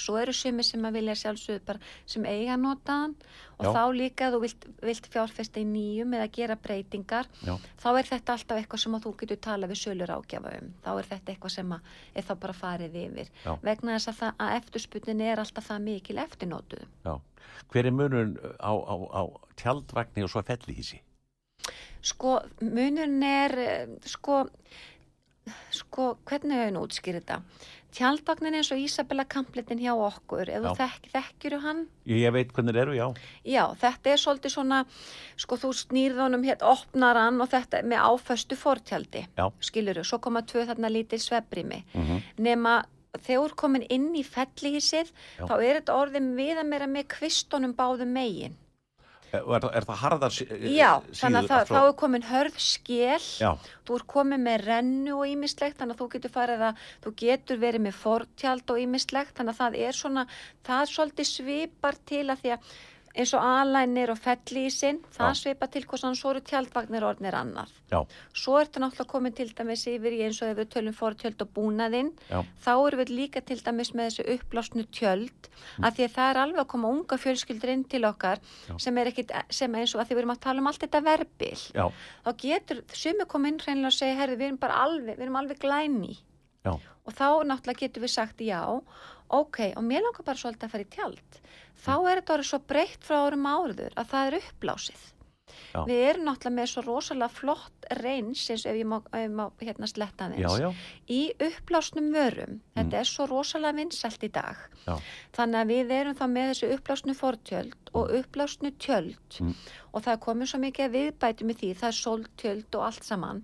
svo 0.00 0.16
eru 0.20 0.32
sumir 0.36 0.66
sem 0.66 0.84
að 0.88 0.98
vilja 0.98 1.16
sjálfsögðu 1.22 1.62
bara 1.66 1.90
sem 2.06 2.24
eiga 2.28 2.56
notaðan 2.60 3.14
og 3.58 3.66
Já. 3.66 3.72
þá 3.76 3.82
líka 3.96 4.30
þú 4.32 4.40
vilt, 4.44 4.66
vilt 4.82 5.08
fjárfesta 5.12 5.60
í 5.60 5.66
nýjum 5.68 6.16
eða 6.18 6.30
gera 6.36 6.56
breytingar 6.56 7.28
já, 7.44 7.54
þá 7.82 7.88
er 7.92 8.08
þetta 8.10 8.36
alltaf 8.36 8.62
eitthvað 8.62 8.84
sem 8.84 8.96
að 8.98 9.04
þú 9.06 9.14
getur 9.22 9.42
tala 9.48 9.70
við 9.70 9.82
sölur 9.82 10.14
ágjafa 10.16 10.54
um 10.60 10.72
þá 10.82 10.90
er 10.94 11.10
þetta 11.12 11.34
eitthvað 11.34 11.56
sem 11.56 11.76
að 11.76 11.92
er 12.14 12.28
þá 12.28 12.34
bara 12.46 12.58
farið 12.62 12.98
yfir 13.04 13.30
Já. 13.44 13.52
vegna 13.62 13.98
þess 13.98 14.12
að, 14.12 14.18
það, 14.22 14.34
að 14.46 14.56
eftirspunnin 14.60 15.24
er 15.28 15.44
alltaf 15.44 15.70
það 15.70 15.86
mikil 15.90 16.18
eftirnótuð 16.24 16.84
já. 17.06 17.14
Hver 17.72 17.86
er 17.88 17.94
munun 17.94 18.36
á, 18.60 18.72
á, 18.72 18.94
á 19.12 19.22
tjaldvagni 19.60 20.24
og 20.24 20.30
svo 20.32 20.42
fellihísi? 20.46 21.00
sko 22.02 22.40
munurinn 22.60 23.22
er 23.22 23.52
eh, 23.62 23.92
sko 24.08 24.42
sko 25.74 26.16
hvernig 26.28 26.58
hefur 26.58 26.74
nú 26.74 26.82
útskýr 26.86 27.18
þetta 27.20 27.40
tjaldvagnin 27.96 28.56
eins 28.58 28.70
og 28.74 28.80
Ísabella 28.80 29.24
Kampletin 29.28 29.80
hjá 29.82 29.92
okkur. 29.92 30.48
Já. 30.48 30.72
þekk, 30.78 31.10
þekkjuru 31.12 31.60
hann? 31.64 31.84
Ég, 32.08 32.22
ég 32.24 32.32
veit 32.34 32.52
hvernig 32.52 32.74
þeir 32.74 32.82
eru, 32.86 32.96
já, 32.96 33.06
Já, 33.44 33.64
þetta 33.82 34.10
er 34.12 34.22
svolítið 34.22 34.54
svona, 34.56 34.84
sko 35.36 35.58
þú 35.60 35.74
snýrð 35.82 36.24
honum 36.24 36.46
hérna, 36.46 36.72
opnar 36.72 37.20
hann 37.20 37.40
og 37.42 37.52
þetta 37.52 37.82
með 37.84 38.06
áföstu 38.08 38.58
fortjaldi, 38.58 39.26
skiluru, 39.60 40.04
svo 40.04 40.18
koma 40.22 40.42
tvö 40.42 40.66
þarna 40.70 40.92
lítil 40.92 41.20
svebrimi, 41.22 41.84
mm 41.92 42.18
nema 42.42 42.82
þegar 43.20 43.42
þú 43.42 43.44
er 43.44 43.54
komin 43.60 43.82
inn 43.92 44.14
í 44.16 44.22
fellísið 44.24 45.10
þá 45.36 45.54
er 45.60 45.80
þetta 45.80 45.96
orðið 46.00 46.30
við 46.38 46.60
að 46.62 46.68
meira 46.70 46.86
með 46.88 47.08
kvistunum 47.12 47.74
báðum 47.76 48.08
megin. 48.08 48.54
Og 48.56 48.61
er, 49.32 49.42
það- 49.64 49.74
er 49.80 49.86
það 49.88 50.00
harðar 50.02 50.34
sí, 50.36 50.46
Já, 50.76 50.90
síður 51.00 51.18
þannig 51.22 51.38
að 51.42 51.48
það, 51.48 51.58
allt 51.58 51.68
þá 51.68 51.74
frá- 51.74 51.88
er 51.88 51.96
komin 52.02 52.26
hörð 52.28 52.58
skél 52.66 53.26
Já, 53.40 53.50
þú 53.88 53.96
er 53.98 54.04
komin 54.14 54.44
með 54.46 54.64
rennu 54.66 55.16
og 55.18 55.26
ímislegt 55.32 55.78
þannig 55.80 55.96
að 55.96 56.02
þú 56.04 56.08
getur 56.16 56.34
farið 56.36 56.64
að 56.68 56.86
þú 57.06 57.14
getur 57.24 57.62
verið 57.62 57.84
með 57.88 57.98
fortjald 58.04 58.70
og 58.76 58.82
ímislegt 58.86 59.34
þannig 59.38 59.54
að 59.56 59.60
það 59.64 59.78
er 59.88 59.92
svona, 60.02 60.26
það 60.68 60.88
svolítið 60.94 61.30
svipar 61.32 62.00
til 62.12 62.24
að 62.28 62.42
því 62.44 62.56
að 62.56 62.72
eins 63.14 63.32
og 63.36 63.42
alænir 63.44 64.10
og 64.10 64.18
fellísin 64.18 65.00
það 65.12 65.28
Já. 65.32 65.36
svipar 65.42 65.68
til 65.70 65.82
hversan 65.84 66.14
svo 66.16 66.30
eru 66.32 66.40
tjaldvagnir 66.40 67.04
orðnir 67.04 67.34
annar. 67.36 67.68
já, 67.92 68.00
Svo 68.32 68.56
er 68.60 68.66
þetta 68.66 68.80
náttúrulega 68.80 69.10
komin 69.12 69.34
til 69.36 69.48
dæmis 69.52 69.82
yfir 69.86 70.12
í 70.16 70.22
eins 70.24 70.40
og 70.42 70.48
ef 70.48 70.56
við 70.62 70.70
tölum 70.72 70.94
fortjöld 70.96 71.42
og 71.44 71.50
búnaðinn 71.52 72.12
já, 72.30 72.40
þá 72.64 72.70
erum 72.86 73.00
við 73.02 73.10
líka 73.12 73.40
til 73.44 73.58
dæmis 73.60 73.92
með 73.92 74.08
þessu 74.10 74.24
upplásnu 74.38 74.86
tjöld 74.90 75.50
Mm. 75.78 75.84
af 75.84 75.94
því 75.94 76.04
að 76.04 76.14
það 76.16 76.30
er 76.30 76.38
alveg 76.42 76.60
að 76.60 76.66
koma 76.72 76.88
unga 76.88 77.16
fjölskyldur 77.16 77.68
inn 77.70 77.84
til 77.84 78.02
okkar 78.04 78.38
sem 78.78 78.98
er 78.98 79.06
ekkit, 79.12 79.30
sem 79.50 79.72
eins 79.74 79.94
og 79.94 80.00
að 80.00 80.08
því 80.08 80.14
við 80.14 80.18
erum 80.22 80.30
að 80.34 80.40
tala 80.40 80.58
um 80.60 80.66
allt 80.66 80.80
þetta 80.82 81.00
verbil. 81.04 81.58
Já, 81.74 81.86
þá 82.24 82.30
getur 82.42 82.82
sumi 82.92 83.24
koma 83.28 83.48
inn 83.48 83.58
hreinlega 83.60 83.86
og 83.86 83.92
segja 83.92 84.16
herri 84.18 84.36
við 84.36 84.46
erum 84.48 84.58
bara 84.58 84.80
alveg, 84.82 85.16
við 85.16 85.22
erum 85.22 85.36
alveg 85.36 85.58
glæni 85.62 86.16
já, 86.64 86.72
og 87.06 87.12
þá 87.14 87.44
náttúrulega 87.46 87.78
getur 87.84 88.02
við 88.02 88.10
sagt 88.10 88.38
já 88.40 88.64
ok, 89.32 89.58
og 89.76 89.82
mér 89.86 90.02
langar 90.04 90.24
bara 90.26 90.36
svolítið 90.36 90.66
að 90.66 90.72
fara 90.74 90.84
í 90.84 90.90
tjald 90.92 91.38
þá 91.82 91.94
er 91.96 92.20
þetta 92.20 92.36
orðið 92.36 92.50
svo 92.50 92.60
breytt 92.72 93.08
frá 93.08 93.18
árum 93.26 93.48
áriður 93.48 93.98
að 93.98 94.14
það 94.14 94.30
er 94.30 94.38
uppblásið. 94.42 95.08
Já. 95.72 95.82
við 95.88 95.98
erum 96.04 96.26
náttúrulega 96.26 96.56
með 96.56 96.68
svo 96.70 96.82
rosalega 96.84 97.32
flott 97.32 97.86
reyns 97.98 98.42
eins 98.52 98.64
og 98.64 98.70
ef 98.72 98.78
ég 98.78 98.88
má, 98.88 98.96
ef 99.00 99.22
ég 99.22 99.32
má 99.36 99.42
hérna 99.60 99.88
sletta 99.88 100.28
já, 100.36 100.68
í 101.08 101.20
upplásnum 101.46 102.10
vörum. 102.12 102.58
Þetta 102.76 103.00
er 103.00 103.08
svo 103.08 103.26
rosalega 103.28 103.78
vinsælt 103.80 104.26
í 104.26 104.30
dag. 104.32 104.60
Já, 104.86 104.94
þannig 105.36 105.60
að 105.60 105.72
við 105.72 105.94
erum 105.98 106.18
þá 106.18 106.24
með 106.34 106.50
þessu 106.52 106.72
upplásnu 106.76 107.16
fortjöld 107.18 107.92
og 107.92 108.12
upplásnu 108.20 108.72
tjöld. 108.78 109.40
Mm. 109.40 109.54
og 109.92 110.04
það 110.04 110.22
komið 110.28 110.52
svo 110.52 110.62
mikið 110.62 110.86
að 110.86 110.98
viðbæti 110.98 111.48
með 111.48 111.62
því, 111.62 111.72
það 111.80 111.90
er 111.90 112.00
sóltjöld 112.00 112.78
og 112.78 112.86
allt 112.88 113.08
saman 113.08 113.42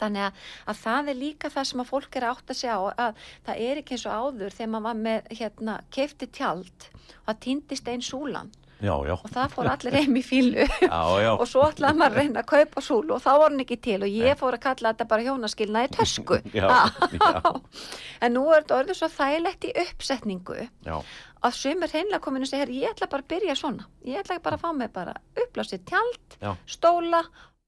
þannig 0.00 0.26
að, 0.28 0.42
að 0.72 0.82
það 0.84 1.12
er 1.14 1.20
líka 1.20 1.52
það 1.54 1.70
sem 1.70 1.84
að 1.84 1.90
fólk 1.92 2.16
er 2.20 2.26
að 2.28 2.34
átta 2.36 2.58
sig 2.58 2.70
á 2.70 2.80
að 3.06 3.22
það 3.46 3.62
er 3.68 3.80
ekki 3.82 3.96
eins 3.98 4.06
og 4.10 4.18
áður 4.24 4.58
þegar 4.58 4.72
maður 4.74 4.88
var 4.90 5.00
með 5.06 5.32
hérna, 5.38 5.78
kefti 5.94 6.26
tjald 6.34 6.90
það 7.24 7.40
týndist 7.46 7.88
einn 7.88 8.04
súlan. 8.04 8.52
Já, 8.84 8.90
já, 9.06 9.14
og 9.14 9.30
það 9.32 9.52
fór 9.54 9.68
allir 9.70 9.94
heim 9.94 10.16
í 10.18 10.22
fílu 10.26 10.64
já, 10.82 11.30
og 11.30 11.44
svo 11.48 11.62
ætlaði 11.70 11.96
maður 12.00 12.10
að 12.10 12.18
reyna 12.18 12.40
að 12.42 12.48
kaupa 12.50 12.82
súlu 12.84 13.14
og 13.14 13.22
þá 13.22 13.28
var 13.30 13.44
hann 13.54 13.62
ekki 13.62 13.76
til 13.80 14.00
og 14.02 14.10
ég 14.10 14.36
fór 14.40 14.56
að 14.58 14.64
kalla 14.66 14.90
þetta 14.90 15.06
bara 15.12 15.24
hjónaskilna 15.28 15.84
í 15.86 15.90
tösku. 15.94 16.40
Já, 16.58 16.66
já. 17.14 17.52
en 18.26 18.34
nú 18.34 18.42
er 18.50 18.64
þetta 18.64 18.80
orðið 18.82 18.98
svo 18.98 19.08
þægilegt 19.14 19.64
í 19.70 19.72
uppsetningu 19.84 20.58
já, 20.90 20.96
að 21.46 21.56
sumir 21.60 21.94
hreinlega 21.94 22.20
kominu 22.26 22.44
og 22.44 22.50
segja 22.50 22.64
"Herri, 22.66 22.82
ég 22.82 22.92
ætla 22.92 23.08
bara 23.14 23.24
að 23.24 23.32
byrja 23.32 23.56
svona. 23.62 23.88
Ég 24.10 24.20
ætla 24.20 24.40
bara 24.42 24.58
að 24.58 24.66
fá 24.66 24.70
mig 24.82 24.92
bara 24.92 25.16
upplásið 25.46 25.86
tjald 25.88 26.38
stóla, 26.66 27.22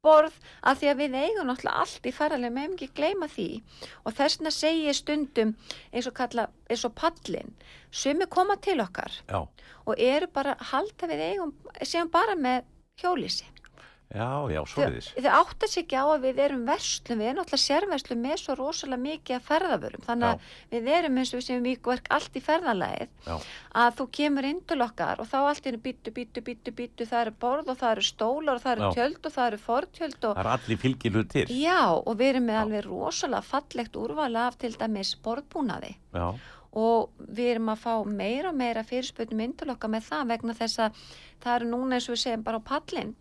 borð 0.06 0.38
að 0.62 0.80
því 0.80 0.90
að 0.92 1.00
við 1.02 1.16
eigum 1.20 1.50
náttúrulega 1.50 1.82
allt 1.82 2.06
í 2.06 2.14
ferðarlega 2.14 2.56
með 2.56 2.76
ekki 2.76 2.88
gleyma 3.00 3.28
því. 3.32 3.48
Og 4.04 4.16
þess 4.16 4.38
vegna 4.38 4.54
segi 4.54 4.86
ég 4.86 4.98
stundum 5.00 5.56
eins 5.92 6.10
og 6.10 6.16
kalla 6.20 6.48
eins 6.70 6.86
og 6.86 6.94
pallin 6.98 7.52
sumir 7.90 8.30
koma 8.30 8.56
til 8.62 8.78
okkar 8.84 9.20
já, 9.26 9.40
og 9.86 9.94
eru 9.98 10.30
bara 10.32 10.56
halda 10.72 11.10
við 11.10 11.26
eigum 11.30 11.54
séum 11.82 12.10
bara 12.12 12.36
með 12.38 12.64
hjólísi 13.00 13.46
já, 14.14 14.28
já, 14.52 14.60
þau, 14.62 14.70
svoleiðis. 14.70 15.08
þau 15.18 15.32
átta 15.40 15.68
sig 15.68 15.82
ekki 15.84 15.96
á 15.98 16.04
að 16.06 16.22
við 16.26 16.38
erum 16.44 16.60
verslum, 16.68 17.18
við 17.18 17.26
erum 17.30 17.40
náttúrulega 17.40 17.62
sérverslum 17.66 18.20
með 18.22 18.36
svo 18.42 18.54
rosalega 18.60 19.02
mikið 19.02 19.36
að 19.36 19.46
ferðavörum 19.48 20.04
þannig 20.06 20.28
að 20.28 20.76
við 20.76 20.90
erum 20.96 21.18
eins 21.18 21.32
og 21.34 21.40
við 21.40 21.46
sem 21.48 21.66
víkverk 21.66 22.10
allt 22.16 22.38
í 22.38 22.42
ferðalæðið 22.46 23.08
Já, 23.26 23.36
að 23.82 23.96
þú 23.98 24.06
kemur 24.20 24.48
inn 24.50 24.60
til 24.70 24.80
okkar 24.86 25.20
og 25.24 25.30
þá 25.32 25.36
allt 25.42 25.66
í 25.66 25.70
hennu 25.72 25.82
býttu, 25.88 26.14
býttu, 26.20 26.44
býttu, 26.46 26.74
býttu, 26.78 27.08
það 27.10 27.24
eru 27.26 27.34
borð 27.46 27.72
og 27.74 27.80
það 27.82 27.94
eru 27.96 28.06
stólar 28.12 28.54
og 28.60 28.62
það 28.66 28.76
eru 28.76 28.86
Já. 28.86 28.94
tjöld 29.00 29.26
og 29.30 29.36
það 29.36 29.50
eru 29.50 29.60
fortjöld 29.66 30.18
og 30.30 30.36
það 30.38 30.44
er 30.46 30.52
allir 30.54 30.82
fylgilu 30.86 31.24
til. 31.34 31.46
já 31.50 31.80
og 31.96 32.12
við 32.20 32.28
erum 32.34 32.46
með 32.46 32.58
Já. 32.58 32.62
alveg 32.62 32.86
rosalega 32.86 33.42
fallegt 33.50 33.96
úrvala 33.98 34.46
af 34.52 34.58
til 34.62 34.72
dæmis 34.78 35.16
borðbúnaði 35.26 35.96
Já, 36.14 36.28
og 36.76 37.10
við 37.18 37.52
erum 37.56 37.70
að 37.74 37.82
fá 37.82 37.92
meira 38.06 38.50
og 38.52 38.56
meira 38.62 38.82
fyrirspötnum 38.86 39.40
inn 39.44 39.54
til 39.56 39.70
okkar 39.74 39.90
með 39.90 40.08
það 40.10 40.26
vegna 40.34 40.54
þess 40.58 40.78
að 40.86 40.98
það 41.42 41.54
eru 41.58 41.70
núna 41.74 41.96
eins 41.98 42.08
og 42.10 42.14
við 42.16 42.22
segjum 42.26 42.42
bara 42.46 42.60
á 42.60 42.68
pallin 42.68 43.14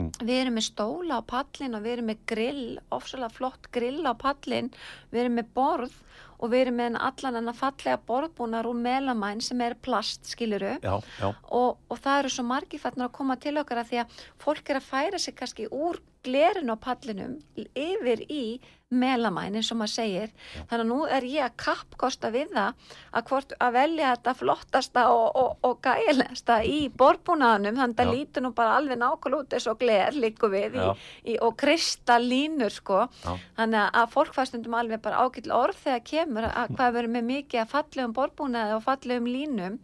Mm. 0.00 0.10
við 0.24 0.38
erum 0.40 0.56
með 0.56 0.66
stóla 0.70 1.20
á 1.20 1.22
pallin 1.28 1.76
og 1.76 1.84
við 1.84 1.96
erum 1.96 2.10
með 2.10 2.24
grill, 2.32 2.66
ofsalega 2.94 3.36
flott 3.36 3.68
grill 3.74 4.00
á 4.08 4.14
pallin, 4.16 4.70
við 5.12 5.24
erum 5.24 5.38
með 5.40 5.50
borð 5.56 5.96
og 6.40 6.52
við 6.52 6.62
erum 6.64 6.78
með 6.80 6.98
allan 7.04 7.36
hann 7.36 7.52
að 7.52 7.58
fallega 7.60 8.00
borðbúnar 8.08 8.68
úr 8.70 8.78
melamæn 8.80 9.42
sem 9.44 9.60
er 9.64 9.76
plast, 9.84 10.24
skiluru 10.32 10.76
já, 10.80 10.94
já, 11.20 11.28
og, 11.28 11.80
og 11.90 12.00
það 12.00 12.22
eru 12.22 12.32
svo 12.36 12.46
margir 12.48 12.82
fatnar 12.82 13.10
að 13.10 13.16
koma 13.18 13.36
til 13.40 13.56
okkar 13.60 13.82
að 13.82 13.90
því 13.90 14.02
að 14.04 14.20
fólk 14.44 14.72
er 14.72 14.80
að 14.80 14.88
færa 14.88 15.20
sig 15.20 15.36
kannski 15.36 15.68
úr 15.68 16.00
glerinu 16.24 16.76
á 16.76 16.78
pallinum 16.80 17.38
yfir 17.56 18.24
í 18.28 18.44
melamæn 18.90 19.54
eins 19.54 19.68
og 19.70 19.78
maður 19.78 19.92
segir 19.92 20.30
þannig 20.66 20.80
að 20.82 20.88
nú 20.90 20.98
er 21.06 21.26
ég 21.30 21.44
að 21.46 21.54
kappkosta 21.62 22.30
við 22.34 22.48
það 22.56 22.88
að, 23.14 23.24
hvort, 23.30 23.52
að 23.62 23.76
velja 23.76 24.08
þetta 24.16 24.34
flottasta 24.40 25.04
og, 25.14 25.26
og, 25.38 25.52
og 25.68 25.76
gælegasta 25.86 26.56
í 26.66 26.78
borðbúnaðanum 26.98 27.78
þannig 27.78 28.02
að 28.02 28.10
Já. 28.10 28.14
lítur 28.18 28.44
nú 28.46 28.52
bara 28.58 28.74
alveg 28.80 28.98
nákvæmlega 28.98 29.44
út 29.46 29.56
eins 29.58 29.68
og 29.70 29.78
gler 29.84 30.18
líku 30.18 30.50
við 30.50 30.74
í, 30.74 30.82
Já. 30.82 30.90
í, 31.22 31.38
og 31.46 31.54
kristallínur 31.62 32.74
sko 32.74 33.04
Já. 33.22 33.34
þannig 33.60 33.82
að- 34.02 34.10
fólk 34.10 34.34
fæstundum 34.34 34.74
alveg 34.74 35.02
bara 35.04 35.22
ágætl 35.22 35.54
orð 35.54 35.78
þegar 35.84 36.06
kemur 36.10 36.48
að 36.50 36.74
hvað 36.74 36.94
verður 36.98 37.14
með 37.14 37.28
mikið 37.30 37.60
að 37.62 37.74
fallegum 37.76 38.16
borðbúnaði 38.18 38.74
og 38.74 38.82
fallegum 38.88 39.30
línum 39.30 39.78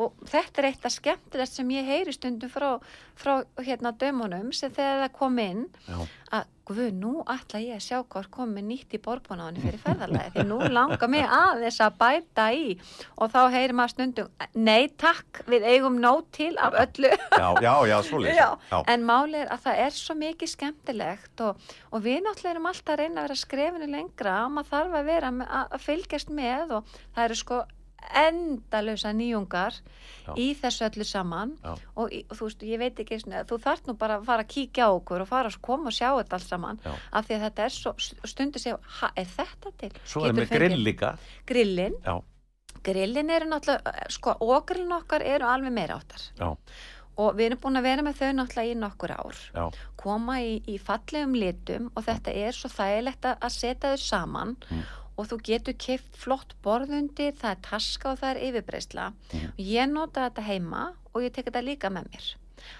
og 0.00 0.24
þetta 0.28 0.62
er 0.62 0.70
eitt 0.70 0.86
af 0.88 0.94
skemmtilegt 0.94 1.52
sem 1.52 1.74
ég 1.74 1.88
heyri 1.88 2.14
stundum 2.16 2.50
frá, 2.52 2.70
frá 3.18 3.34
hérna 3.60 3.92
dömunum 3.92 4.52
sem 4.56 4.72
þegar 4.72 5.04
það 5.04 5.16
kom 5.18 5.38
inn 5.42 5.66
já, 5.84 5.98
að 6.32 6.50
guð, 6.68 6.92
nú 6.96 7.12
ætla 7.28 7.60
ég 7.60 7.76
að 7.76 7.84
sjá 7.84 7.98
hvað 8.00 8.28
komið 8.32 8.64
nýtt 8.68 8.94
í 8.96 9.00
borðbúnaðinu 9.02 9.64
fyrir 9.64 9.82
ferðarlega 9.82 10.32
því 10.34 10.44
nú 10.48 10.58
langar 10.70 11.10
mig 11.10 11.26
aðeins 11.26 11.80
að 11.82 11.98
bæta 12.00 12.46
í. 12.54 12.68
Og 13.18 13.32
þá 13.34 13.40
heyrir 13.52 13.74
maður 13.76 13.94
stundum 13.96 14.30
nei 14.54 14.88
takk, 15.00 15.42
við 15.50 15.66
eigum 15.68 15.98
nót 16.02 16.30
til 16.36 16.52
af 16.62 16.76
öllu. 16.84 17.10
Já, 17.42 17.48
já, 17.66 17.74
já. 18.38 18.48
Já, 18.70 18.80
en 18.94 19.06
máli 19.08 19.42
er 19.42 19.52
að 19.52 19.66
það 19.66 19.84
er 19.86 19.98
svo 19.98 20.16
mikið 20.22 20.54
skemmtilegt 20.54 21.44
og, 21.44 21.68
og 21.90 22.06
við 22.06 22.22
náttúrulega 22.24 22.54
erum 22.54 22.72
alltaf 22.72 22.94
að 22.94 23.02
reyna 23.02 23.20
að 23.20 23.28
vera 23.28 23.42
skrefinu 23.42 23.92
lengra 23.92 24.40
og 24.46 24.56
maður 24.56 24.72
þarf 24.72 24.98
að 25.00 25.12
vera 25.12 25.32
að, 25.32 25.62
að 25.62 25.86
fylgjast 25.90 26.34
með 26.34 26.76
og 26.78 26.98
það 27.12 27.24
eru 27.26 27.40
sko 27.42 27.62
endalösa 28.26 29.12
nýjungar 29.16 29.74
Já. 30.26 30.32
í 30.38 30.46
þessu 30.58 30.84
öllu 30.88 31.04
saman 31.08 31.54
og, 31.64 31.78
og 32.12 32.36
þú 32.38 32.46
veist, 32.48 32.62
ég 32.66 32.78
veit 32.78 32.98
ekki 33.02 33.18
þú 33.50 33.58
þarf 33.64 33.86
nú 33.88 33.94
bara 33.98 34.18
að 34.20 34.26
fara 34.28 34.44
að 34.44 34.50
kíkja 34.54 34.86
á 34.86 34.90
okkur 34.94 35.24
og 35.24 35.28
fara 35.30 35.48
að 35.50 35.60
koma 35.64 35.90
og 35.90 35.96
sjá 35.96 36.10
þetta 36.18 36.38
allt 36.38 36.48
saman 36.50 36.80
Já. 36.84 36.92
af 37.12 37.26
því 37.26 37.34
að 37.38 37.44
þetta 37.46 37.64
er 37.68 37.74
svo, 37.78 37.94
stundu 38.24 38.58
ha, 39.00 39.10
er 39.16 39.26
þetta 39.36 39.72
til? 39.80 39.92
svo 40.04 40.24
er 40.26 40.32
Getur 40.32 40.40
með 40.42 40.48
fengið- 40.48 40.58
grill 40.68 40.84
líka. 40.86 41.12
Grillin, 41.46 41.94
Já, 42.04 42.16
grillin 42.82 43.30
eru 43.30 43.46
náttúrulega, 43.50 44.08
sko, 44.10 44.36
ógrillin 44.40 44.96
okkar 45.00 45.22
eru 45.22 45.44
alveg 45.46 45.72
meira 45.72 45.98
áttar 46.00 46.56
og 47.16 47.34
við 47.36 47.44
erum 47.50 47.58
búin 47.60 47.76
að 47.76 47.82
vera 47.84 48.02
með 48.02 48.14
þau 48.22 48.30
náttúrulega 48.38 48.72
í 48.72 48.78
nokkur 48.80 49.10
ár 49.12 49.36
koma 50.00 50.38
í, 50.40 50.62
í 50.66 50.78
fallegum 50.80 51.34
litum 51.36 51.90
og 51.94 52.04
þetta 52.06 52.32
er 52.34 52.52
svo 52.56 52.70
þægilegt 52.72 53.26
að 53.28 53.36
að 53.44 53.50
setja 53.58 53.90
þau 53.92 53.98
saman 54.00 54.56
Mm. 54.70 54.82
Og 55.16 55.26
þú 55.30 55.38
getur 55.48 55.74
kipt 55.78 56.16
flott 56.16 56.54
borðundir, 56.64 57.34
það 57.40 57.50
er 57.56 57.60
taska 57.68 58.12
og 58.12 58.20
það 58.22 58.30
er 58.36 58.42
yfirbreysla 58.48 59.08
Mm. 59.32 59.48
og 59.52 59.58
ég 59.64 59.90
nota 59.92 60.28
þetta 60.30 60.42
heima 60.46 60.84
og 61.14 61.22
ég 61.22 61.32
tek 61.32 61.46
þetta 61.50 61.64
líka 61.64 61.90
með 61.92 62.08
mér. 62.12 62.30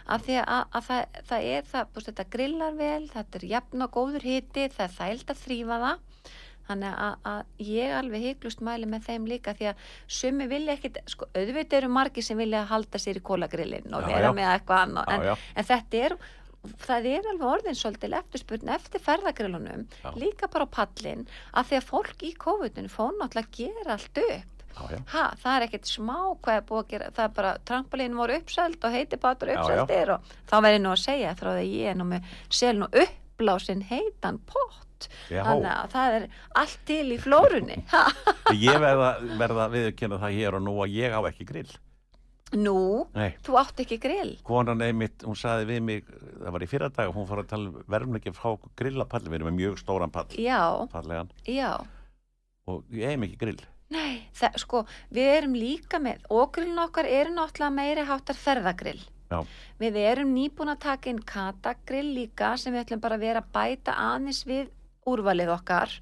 Af 0.07 0.23
því 0.23 0.37
að, 0.45 0.65
að 0.79 0.85
það, 0.87 1.21
það 1.29 1.47
er 1.57 1.63
það, 1.73 1.87
búst, 1.95 2.07
þetta 2.13 2.31
grillar 2.31 2.73
vel, 2.79 3.09
þetta 3.11 3.39
er 3.41 3.45
jafn 3.51 3.83
og 3.83 3.91
góður 3.97 4.23
hiti, 4.23 4.69
það 4.71 4.85
er 4.87 4.97
þægilt 4.99 5.31
að 5.35 5.41
þrýfa 5.43 5.79
það. 5.83 5.99
Þannig 6.69 6.93
að, 7.05 7.15
að 7.27 7.41
ég 7.67 7.93
alveg 7.99 8.23
hygglust 8.23 8.61
mæli 8.63 8.87
með 8.87 9.03
þeim 9.09 9.25
líka 9.27 9.53
því 9.59 9.67
að 9.73 9.81
sumi 10.07 10.47
vilja 10.47 10.77
ekkit, 10.77 11.01
sko 11.11 11.27
auðvitað 11.35 11.79
eru 11.81 11.89
margir 11.91 12.23
sem 12.23 12.39
vilja 12.39 12.61
halda 12.71 13.01
sér 13.03 13.19
í 13.19 13.23
kólagrillin 13.27 13.91
og 13.99 14.07
vera 14.07 14.31
með 14.37 14.53
eitthvað 14.53 14.85
annað. 14.87 15.11
Já, 15.27 15.33
en, 15.35 15.57
en 15.59 15.69
þetta 15.73 16.05
er 16.07 16.15
það 16.87 17.07
er 17.11 17.29
alveg 17.33 17.49
orðin 17.49 17.79
svolítil 17.79 18.13
eftirspurn 18.19 18.69
eftir 18.77 19.03
ferðagrillunum, 19.03 19.85
Já. 20.03 20.11
líka 20.19 20.49
bara 20.53 20.67
á 20.69 20.75
pallin 20.79 21.25
að 21.53 21.71
því 21.73 21.79
að 21.81 21.89
fólk 21.91 22.23
í 22.23 22.33
COVID-19 22.39 22.91
fór 22.93 23.15
náttúrulega 23.19 23.49
að 23.49 23.57
gera 23.59 23.97
allt 23.97 24.21
upp 24.23 24.67
já, 24.73 24.83
já, 24.95 25.01
ha, 25.13 25.25
það 25.43 25.57
er 25.57 25.67
ekkert 25.67 25.91
smá 25.91 26.17
hvað 26.45 26.55
er 26.61 26.67
búið 26.71 26.83
að 26.85 26.93
gera 26.95 27.11
það 27.19 27.25
er 27.27 27.35
bara, 27.41 27.51
trampolín 27.69 28.15
voru 28.17 28.39
uppseld 28.41 28.87
og 28.89 28.95
heitipatur 28.97 29.53
Já, 29.53 29.61
já. 29.69 29.83
og 30.15 30.31
þá 30.49 30.57
verður 30.65 30.83
nú 30.87 30.93
að 30.95 31.03
segja 31.03 31.35
frá 31.37 31.51
því 31.59 31.67
ég 31.83 31.91
er 31.93 31.99
nú 31.99 32.07
með 32.09 32.31
sel 32.49 32.75
nú 32.79 32.89
uppblásin 32.89 33.83
heitan 33.91 34.39
pott 34.49 35.09
þannig 35.29 35.67
að 35.75 35.95
það 35.97 36.17
er 36.21 36.27
allt 36.63 36.83
til 36.87 37.05
í 37.11 37.19
flórunni 37.19 37.79
Ég 38.55 38.77
verða, 38.79 39.17
verða 39.41 39.67
viðurkenna 39.73 40.19
það 40.23 40.37
hér 40.39 40.57
og 40.59 40.63
nú 40.63 40.77
að 40.85 40.95
ég 40.95 41.15
á 41.17 41.21
ekki 41.27 41.47
grill. 41.49 41.73
Nú, 42.59 43.07
Nei, 43.17 43.33
þú 43.45 43.59
átt 43.61 43.83
ekki 43.85 43.99
grill. 44.03 44.35
Konan 44.47 44.85
einmitt, 44.85 45.25
hún 45.27 45.39
saði 45.39 45.69
við 45.71 45.83
mig, 45.87 46.13
það 46.43 46.57
var 46.57 46.65
í 46.65 46.71
fyrra 46.71 46.91
dag, 46.93 47.13
hún 47.15 47.29
fór 47.29 47.43
að 47.43 47.51
tala 47.53 47.71
um 47.71 47.91
verðumleiki 47.95 48.35
frá 48.37 48.55
grillapall, 48.79 49.25
við 49.27 49.39
erum 49.41 49.51
með 49.51 49.59
mjög 49.61 49.79
stóran 49.83 50.15
pall, 50.15 50.29
já, 50.37 50.63
fallegan, 50.93 51.33
já, 51.49 51.71
og 52.69 52.85
ég 52.95 53.13
eigum 53.13 53.29
ekki 53.29 53.41
grill. 53.41 53.63
Nei, 53.93 54.23
það, 54.37 54.61
sko, 54.63 54.85
við 55.13 55.31
erum 55.37 55.57
líka 55.59 56.01
með, 56.01 56.23
okkurinn 56.33 56.81
okkar 56.81 57.09
eru 57.09 57.35
náttúrulega 57.35 57.77
meiri 57.77 58.07
háttar 58.09 58.39
ferðagrill. 58.41 59.01
Já. 59.33 59.41
Við 59.81 59.97
erum 60.01 60.33
nýbúin 60.37 60.73
að 60.73 60.85
taka 60.85 61.11
inn 61.13 61.21
katagrill 61.25 62.09
líka 62.17 62.53
sem 62.61 62.75
við 62.75 62.85
ætlum 62.85 63.03
bara 63.05 63.17
að 63.17 63.27
vera 63.27 63.43
að 63.43 63.53
bæta 63.55 63.97
aðeins 63.97 64.43
við 64.49 64.71
úrvalið 65.09 65.53
okkar 65.57 65.95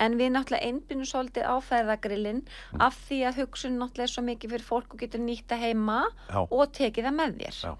en 0.00 0.16
við 0.16 0.30
náttúrulega 0.34 0.66
einbynum 0.70 1.08
svolítið 1.08 1.44
á 1.44 1.54
ferðagrillin 1.60 2.42
Mm. 2.70 2.80
af 2.86 2.96
því 3.08 3.18
að 3.28 3.38
hugsun 3.42 3.76
náttúrulega 3.80 4.06
er 4.08 4.12
svo 4.14 4.22
mikið 4.24 4.50
fyrir 4.54 4.66
fólk 4.66 4.94
og 4.94 5.00
getur 5.02 5.20
nýtt 5.20 5.52
að 5.52 5.62
heima 5.66 5.98
Já. 6.30 6.40
og 6.50 6.72
tekið 6.72 7.04
það 7.08 7.16
með 7.18 7.36
þér 7.40 7.58
Já. 7.64 7.72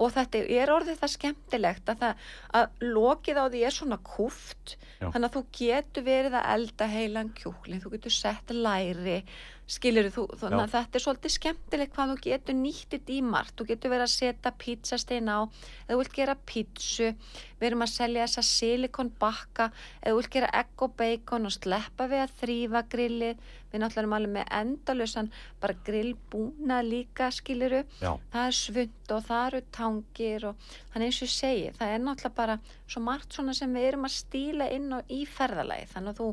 og 0.00 0.12
þetta 0.16 0.42
er 0.60 0.72
orðið 0.74 0.98
það 1.02 1.14
skemmtilegt 1.14 1.92
að, 1.92 1.98
það, 2.00 2.26
að 2.54 2.66
lokið 2.96 3.36
á 3.40 3.44
því 3.52 3.62
er 3.68 3.76
svona 3.76 3.98
kúft 4.02 4.76
Já. 5.00 5.06
þannig 5.12 5.28
að 5.30 5.36
þú 5.36 5.44
getur 5.60 6.06
verið 6.10 6.36
að 6.40 6.50
elda 6.56 6.86
heilan 6.96 7.32
kjúklin, 7.38 7.80
þú 7.84 7.94
getur 7.96 8.10
sett 8.16 8.50
læri 8.50 9.22
skilur 9.70 10.08
þú, 10.10 10.24
þannig 10.40 10.64
að 10.64 10.72
þetta 10.74 10.98
er 10.98 11.02
svolítið 11.04 11.30
skemmtilegt 11.36 11.92
hvað 11.94 12.08
þú 12.10 12.16
getur 12.24 12.56
nýttið 12.58 13.10
í 13.14 13.18
margt, 13.22 13.54
þú 13.54 13.66
getur 13.68 13.92
verið 13.92 14.02
að 14.08 14.14
setja 14.16 14.50
pítsastein 14.58 15.28
á, 15.30 15.46
eða 15.86 15.92
þú 15.94 15.98
vilt 16.00 16.16
gera 16.16 16.34
pítsu, 16.50 17.12
við 17.60 17.68
erum 17.68 17.84
að 17.86 17.92
selja 17.92 18.24
þessa 18.26 18.42
silikonbakka, 18.48 19.68
eða 20.02 20.10
þú 20.10 20.18
vilt 20.18 20.32
gera 20.34 20.50
egg 20.58 20.82
og 20.82 20.96
bacon 20.98 21.46
og 21.46 21.54
sleppa 21.60 22.06
við 22.10 22.22
að 22.24 22.36
þrýfa 22.40 22.82
grillið, 22.92 23.40
við 23.70 23.82
náttúrulega 23.82 24.02
erum 24.02 24.14
alveg 24.18 24.32
með 24.36 24.52
endalösan 24.60 25.30
bara 25.60 25.78
grillbúna 25.86 26.80
líka 26.86 27.30
skiluru, 27.34 27.82
Já. 28.00 28.12
það 28.32 28.46
er 28.46 28.56
svund 28.60 29.14
og 29.16 29.26
það 29.28 29.46
eru 29.50 29.62
tangir 29.78 30.46
og 30.50 30.70
þannig 30.92 31.10
eins 31.10 31.20
og 31.20 31.28
ég 31.28 31.34
segi, 31.34 31.68
það 31.78 31.94
er 31.94 32.06
náttúrulega 32.06 32.38
bara 32.40 32.58
svo 32.86 33.04
margt 33.04 33.36
svona 33.36 33.56
sem 33.56 33.76
við 33.76 33.90
erum 33.90 34.08
að 34.08 34.16
stíla 34.16 34.70
inn 34.74 34.88
og 34.96 35.12
í 35.12 35.20
ferðalagi, 35.28 35.92
þannig 35.92 36.14
að 36.14 36.22
þú 36.24 36.30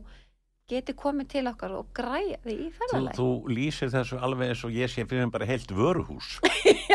geti 0.67 0.91
komið 0.99 1.27
til 1.31 1.45
okkar 1.47 1.71
og 1.77 1.85
því 2.43 2.53
í 2.53 2.65
Þú, 2.67 2.73
ferðalagi. 2.77 3.17
þú 3.17 3.27
lýsir 3.55 3.91
þessu 3.93 4.17
alveg 4.27 4.49
eins 4.51 4.63
og 4.67 4.73
ég 4.75 4.91
sé 4.91 5.05
fyrir 5.07 5.23
mér 5.25 5.31
bara 5.37 5.47
heilt 5.47 5.71
vöruhús. 5.71 6.33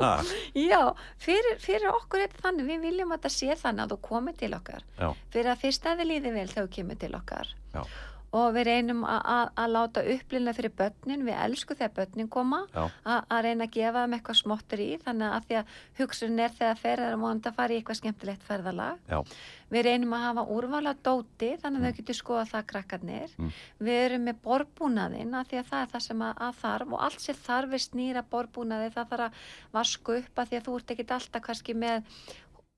Já. 0.00 0.24
Já, 0.56 0.80
fyrir, 1.20 1.58
fyrir 1.60 1.90
okkur 1.92 2.22
er 2.24 2.30
þetta 2.32 2.46
þannig, 2.48 2.66
við 2.72 2.78
viljum 2.88 3.10
að 3.12 3.18
þetta 3.20 3.30
sé 3.34 3.56
þannig 3.60 3.82
að 3.84 3.90
þú 3.92 3.98
komið 4.08 4.38
til 4.40 4.48
okkar. 4.56 4.86
Já. 4.98 5.08
Fyrir 5.34 5.50
að 5.52 5.60
fyrst 5.60 5.86
að 5.86 6.00
þið 6.00 6.08
líði 6.10 6.32
vel 6.34 6.46
þegar 6.50 6.66
þú 6.66 6.72
kemur 6.78 6.98
til 7.04 7.10
okkar. 7.20 7.52
Já. 7.74 7.82
Og 8.30 8.52
við 8.54 8.66
reynum 8.68 9.00
að- 9.02 9.50
láta 9.70 10.04
upplýna 10.06 10.52
fyrir 10.54 10.70
börnin, 10.70 11.24
við 11.26 11.38
elsku 11.44 11.74
þegar 11.74 11.94
börnin 11.96 12.28
koma, 12.30 12.60
að 13.04 13.42
reyna 13.42 13.64
að 13.66 13.72
gefa 13.74 14.04
þeim 14.04 14.14
eitthvað 14.18 14.38
smottur 14.38 14.78
í, 14.78 14.90
þannig 15.02 15.32
að 15.34 15.46
því 15.48 15.56
að 15.60 15.72
hugsun 15.98 16.38
er 16.38 16.52
þegar 16.58 16.78
ferðar 16.78 17.14
og 17.16 17.20
vonandi 17.24 17.48
að 17.50 17.54
fara 17.54 17.72
í 17.74 17.80
eitthvað 17.80 17.98
skemmtilegt 18.00 18.44
ferðalag. 18.46 18.98
Já. 19.10 19.24
Við 19.70 19.84
reynum 19.86 20.14
að 20.14 20.24
hafa 20.26 20.44
úrvala 20.50 20.94
dóti, 21.02 21.50
þannig 21.62 21.80
að 21.80 21.86
þau 21.86 21.96
getur 22.00 22.18
skoða 22.18 22.46
það 22.50 22.66
krakkarnir. 22.72 23.34
Mm. 23.38 23.50
Við 23.86 23.98
erum 24.04 24.24
með 24.26 24.40
borbúnaðinn, 24.46 25.34
að 25.38 25.50
því 25.50 25.58
að 25.60 25.68
það 25.70 25.82
er 25.84 25.92
það 25.92 26.04
sem 26.06 26.24
að, 26.26 26.34
að 26.46 26.60
þarf 26.62 26.92
og 26.92 27.04
allt 27.06 27.20
sem 27.20 27.34
þarf 27.34 27.72
er 27.78 27.84
snýra 27.84 28.22
borbúnaði, 28.30 28.92
það 28.94 29.10
þarf 29.12 29.26
að 29.26 29.32
vasku 29.72 30.16
upp 30.18 30.42
að 30.42 30.50
því 30.50 30.56
að 30.60 30.64
þú 30.66 30.76
ert 30.80 30.94
ekkit 30.94 31.14
alltaf 31.18 31.42
kannski 31.46 31.74
með 31.74 32.02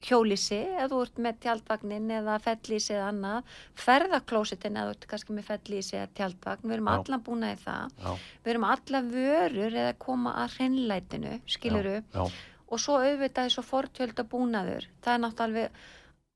hjólísi, 0.02 0.58
eða 0.74 0.88
þú 0.90 1.00
ert 1.04 1.18
með 1.24 1.38
tjaldvagnin 1.44 2.10
eða 2.18 2.36
fellísi 2.42 2.94
eða 2.96 3.08
annað, 3.12 3.56
ferðaklósitin 3.84 4.78
eða 4.78 4.90
þú 4.90 4.96
ert 4.96 5.08
kannski 5.12 5.36
með 5.36 5.48
fellísi 5.50 5.96
eða 5.98 6.10
tjaldvagn, 6.18 6.66
við 6.66 6.76
erum 6.76 6.90
Já. 6.90 6.94
allan 6.98 7.24
búin 7.28 7.46
að 7.46 7.64
það, 7.64 7.96
Já. 8.02 8.12
við 8.42 8.54
erum 8.54 8.68
alla 8.74 9.02
vörur 9.08 9.78
eða 9.84 9.96
koma 10.06 10.36
að 10.42 10.56
hreinlætinu, 10.58 11.34
skiluru, 11.56 11.96
og 12.72 12.80
svo 12.80 13.00
auðvitað 13.00 13.50
þessu 13.50 13.66
fortjölda 13.68 14.28
búnaður, 14.32 14.88
það 15.04 15.14
er 15.14 15.24
náttúrulega 15.26 15.90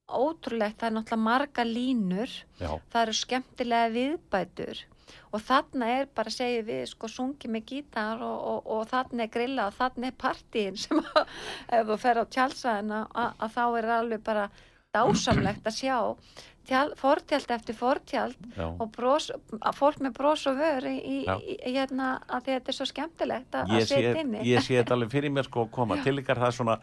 ótrúlegt, 0.06 0.78
það 0.78 0.88
er 0.90 0.96
náttúrulega 1.00 1.26
marga 1.26 1.64
línur, 1.66 2.36
Já. 2.60 2.70
það 2.92 3.00
eru 3.02 3.16
skemmtilega 3.22 3.94
viðbætur 3.96 4.84
og 5.32 5.44
þarna 5.46 5.90
er 6.00 6.08
bara, 6.14 6.32
segjum 6.32 6.66
við, 6.68 6.82
sko 6.92 7.10
sungið 7.10 7.54
með 7.54 7.66
gítar 7.70 8.24
og, 8.24 8.38
og, 8.52 8.72
og 8.76 8.88
þarna 8.90 9.26
er 9.26 9.32
grilla 9.32 9.68
og 9.70 9.78
þarna 9.78 10.10
er 10.10 10.18
partíin 10.18 10.80
sem 10.80 11.02
að, 11.02 11.38
ef 11.78 11.86
þú 11.90 12.00
fer 12.02 12.22
á 12.22 12.24
tjálsæðina 12.36 13.00
að, 13.14 13.46
þá 13.56 13.64
er 13.66 13.90
alveg 14.00 14.26
bara 14.26 14.50
dásamlegt 14.96 15.66
að 15.68 15.76
sjá 15.76 15.98
tjál, 16.66 16.92
fortjald 16.98 17.50
eftir 17.56 17.76
fortjald 17.78 18.36
Já. 18.56 18.66
og 18.68 18.90
bros, 18.94 19.30
fólk 19.76 20.02
með 20.02 20.16
bros 20.18 20.46
og 20.50 20.58
vör 20.60 20.86
í, 20.90 20.96
í, 20.98 21.18
Já. 21.26 21.36
í, 21.38 21.56
hérna 21.76 22.16
að 22.26 22.50
þetta 22.50 22.72
er 22.72 22.78
svo 22.78 22.86
skemmtilegt 22.90 23.58
að, 23.58 23.74
setja 23.86 24.14
inni 24.22 24.44
ég 24.48 24.64
sé 24.64 24.78
þetta 24.80 24.96
alveg 24.96 25.12
fyrir 25.14 25.34
mér 25.34 25.48
sko 25.48 25.66
að 25.66 25.74
koma 25.76 26.00
til 26.04 26.16
ykkar 26.22 26.42
það 26.42 26.52
er 26.52 26.58
svona 26.60 26.78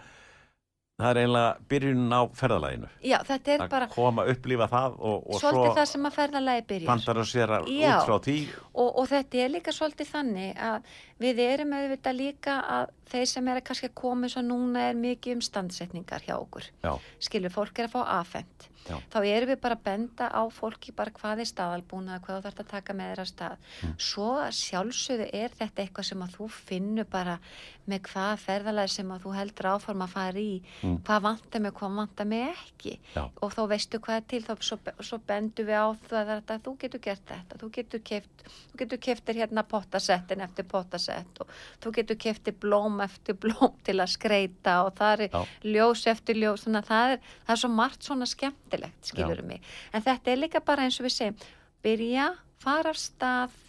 það 1.02 1.10
er 1.10 1.20
eiginlega 1.24 1.70
byrjunin 1.72 2.14
á 2.14 2.22
ferðalæginu 2.38 2.90
Já, 3.02 3.16
þetta 3.26 3.54
er 3.54 3.64
að 3.66 3.72
bara 3.74 3.88
koma, 3.94 4.26
upplifa 4.30 4.68
það 4.70 4.98
og, 5.00 5.16
og 5.26 5.40
svolítið 5.42 5.66
svo 5.66 5.78
það 5.78 5.88
sem 5.92 6.08
að 6.10 6.18
ferðalagi 6.18 6.66
byrjar. 6.70 6.90
pandar 6.92 7.22
að 7.22 7.30
sér 7.32 7.54
Já. 7.54 7.94
út 7.94 8.10
frá 8.10 8.18
því. 8.28 8.36
Og, 8.74 8.90
og 9.02 9.08
þetta 9.10 9.42
er 9.44 9.54
líka 9.56 9.74
svolítið 9.74 10.12
þannig 10.12 10.62
að 10.70 10.92
við 11.24 11.42
erum 11.48 11.74
auðvitað 11.80 12.20
líka 12.20 12.60
að 12.78 12.94
þeir 13.14 13.26
sem 13.34 13.50
er 13.50 13.62
að 13.62 13.66
kannski 13.70 13.90
að 13.90 13.98
koma 14.04 14.30
svo 14.30 14.46
núna 14.46 14.86
er 14.92 15.02
mikið 15.02 15.38
um 15.40 15.44
standsetningar 15.50 16.28
hjá 16.28 16.36
okkur. 16.38 16.70
Já. 16.86 16.94
skilur, 17.26 17.54
fólk 17.54 17.82
er 17.82 17.90
að 17.90 17.96
fá 17.98 18.02
afhent 18.20 18.70
Já. 18.90 18.98
þá 19.14 19.18
erum 19.26 19.50
við 19.54 19.60
bara 19.64 19.76
að 19.78 19.84
benda 19.84 20.28
á 20.28 20.44
fólki 20.52 20.92
bara 20.96 21.12
hvað 21.12 21.40
er 21.40 21.50
staðalbúna, 21.50 22.20
hvað 22.20 22.42
þarf 22.48 22.60
að 22.64 22.68
taka 22.74 22.94
með 22.94 23.20
að 23.24 23.30
stað 23.32 23.58
Mm. 23.84 23.94
svo 23.98 24.30
sjálfsögðu 24.52 25.28
er 25.34 25.50
þetta 25.60 25.84
eitthvað 25.84 26.06
sem 26.10 26.22
að 26.26 26.36
þú 26.38 26.48
finnur 26.52 27.06
bara 27.10 27.40
með 27.88 28.00
hvað 28.08 28.38
ferðalega 28.40 28.90
sem 28.90 29.10
að 29.12 29.24
þú 29.26 29.34
heldur 29.36 29.68
áforma 29.74 30.06
að 30.08 30.14
fara 30.14 30.40
í 30.40 30.62
Mm. 30.84 30.98
hvað 31.04 31.22
vantar 31.22 31.62
mig, 31.62 31.74
hvað 31.74 31.96
vantar 31.96 32.26
mig 32.26 32.56
ekki 32.56 33.00
Já. 33.16 33.30
og 33.42 33.54
þá 33.54 33.62
veistu 33.70 34.00
hvað 34.00 34.18
er 34.18 34.28
til 34.28 34.42
þá 34.44 34.54
svo, 34.64 34.78
svo 35.02 35.18
bendum 35.28 35.66
við 35.68 35.80
á 35.80 35.88
það 36.10 36.28
að 36.28 36.42
þetta, 36.44 36.60
þú 36.64 36.78
getur 36.80 37.00
gert 37.00 37.26
þetta, 37.26 37.58
þú 37.60 37.72
getur 37.72 38.00
keft 38.04 38.44
þú 38.74 38.78
getur 38.84 38.98
keftir 38.98 39.36
hérna 39.36 39.64
pottasettin 39.64 40.42
eftir 40.42 40.64
pottasett 40.66 41.40
og 41.42 41.48
þú 41.82 41.92
getur 41.96 42.16
keftir 42.16 42.54
blóm 42.60 43.02
eftir 43.04 43.36
blóm 43.44 43.74
til 43.84 43.96
að 44.00 44.10
skreita 44.16 44.84
og 44.86 44.94
það 44.96 45.28
er 45.28 45.48
ljós 45.64 46.06
eftir 46.08 46.36
ljós 46.36 46.64
þannig 46.68 46.84
að 46.84 46.92
það 46.92 47.12
er, 47.14 47.20
það 47.48 47.54
er 47.56 47.62
svo 47.64 47.70
margt 47.70 48.04
svona 48.04 48.26
skemmtilegt 48.74 49.12
skilur 49.12 49.44
mig, 49.48 49.62
en 49.94 50.02
þetta 50.06 50.32
er 50.34 50.42
líka 50.42 50.62
bara 50.66 50.88
eins 50.88 51.00
og 51.00 51.06
við 51.08 51.16
segjum, 51.18 51.38
byrja 51.84 52.30
fara 52.64 52.94
af 52.94 53.00
stað 53.00 53.60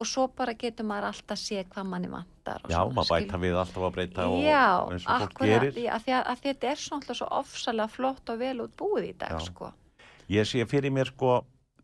og 0.00 0.08
svo 0.08 0.26
bara 0.32 0.54
getur 0.56 0.86
maður 0.88 1.10
alltaf 1.10 1.38
sé 1.38 1.64
hvað 1.68 1.88
manni 1.90 2.08
vantar 2.10 2.62
Já, 2.64 2.78
svona, 2.78 2.94
maður 2.96 3.10
bæta 3.14 3.40
við 3.42 3.58
alltaf 3.60 3.84
að 3.84 3.94
breyta 3.98 4.26
og, 4.30 4.38
Já, 4.42 4.64
og 4.80 4.94
eins 4.94 5.04
og 5.04 5.10
fólk 5.24 5.34
akkurat, 5.34 5.50
gerir. 5.66 5.80
já, 5.84 5.92
því 6.00 6.14
að, 6.16 6.24
að 6.32 6.42
þetta 6.46 6.70
er 6.70 6.80
svona 6.80 7.00
alltaf 7.02 7.20
svo 7.20 7.28
ofsalega 7.40 7.92
flott 7.92 8.32
og 8.32 8.40
vel 8.40 8.56
út 8.64 8.74
búið 8.80 9.08
í 9.10 9.14
dag, 9.20 9.36
Já. 9.36 9.44
sko. 9.50 9.72
Ég 10.30 10.48
sé 10.48 10.64
fyrir 10.70 10.94
mér 10.94 11.10
sko 11.12 11.34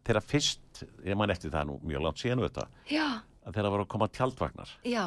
þegar 0.07 0.23
fyrst, 0.25 0.85
ég 1.05 1.19
man 1.19 1.33
eftir 1.35 1.53
það 1.53 1.69
nú 1.69 1.79
mjög 1.85 2.05
langt 2.07 2.23
síðan 2.23 2.45
þetta, 2.47 2.67
að 3.47 3.57
þegar 3.59 3.73
voru 3.75 3.85
að 3.87 3.93
koma 3.97 4.09
tjaldvagnar. 4.17 4.75
Já, 4.87 5.05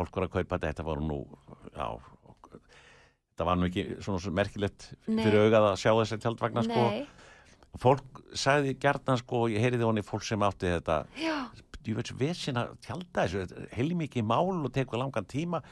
fólk 0.00 0.16
voru 0.16 0.28
að 0.28 0.34
kaupa 0.36 0.58
þetta, 0.58 0.72
þetta 0.72 0.86
voru 0.90 1.06
nú 1.06 1.18
já, 1.74 1.86
þetta 3.40 3.48
var 3.48 3.56
nú 3.56 3.66
ekki 3.70 3.86
svona 4.04 4.20
svo 4.20 4.30
merkilegt 4.36 4.90
fyrir 5.08 5.40
augað 5.46 5.70
að 5.72 5.78
sjá 5.80 5.90
þessi 5.96 6.20
tjaldvagnar 6.20 6.68
sko. 6.68 6.84
Fólk 7.80 8.18
sagði 8.34 8.74
gjarnan 8.82 9.20
sko, 9.20 9.44
ég 9.48 9.62
heyriði 9.62 9.86
honni 9.86 10.02
fólk 10.04 10.24
sem 10.26 10.42
átti 10.42 10.68
þetta. 10.74 10.96
Ég 11.86 11.96
veit 11.96 12.10
svo 12.10 12.16
vesin 12.20 12.58
að 12.60 12.74
tjalda 12.84 13.22
þessu 13.24 13.68
heil 13.72 13.94
mikið 13.96 14.26
mál 14.28 14.50
og 14.52 14.72
tekur 14.74 15.00
langan 15.00 15.24
tíma. 15.30 15.62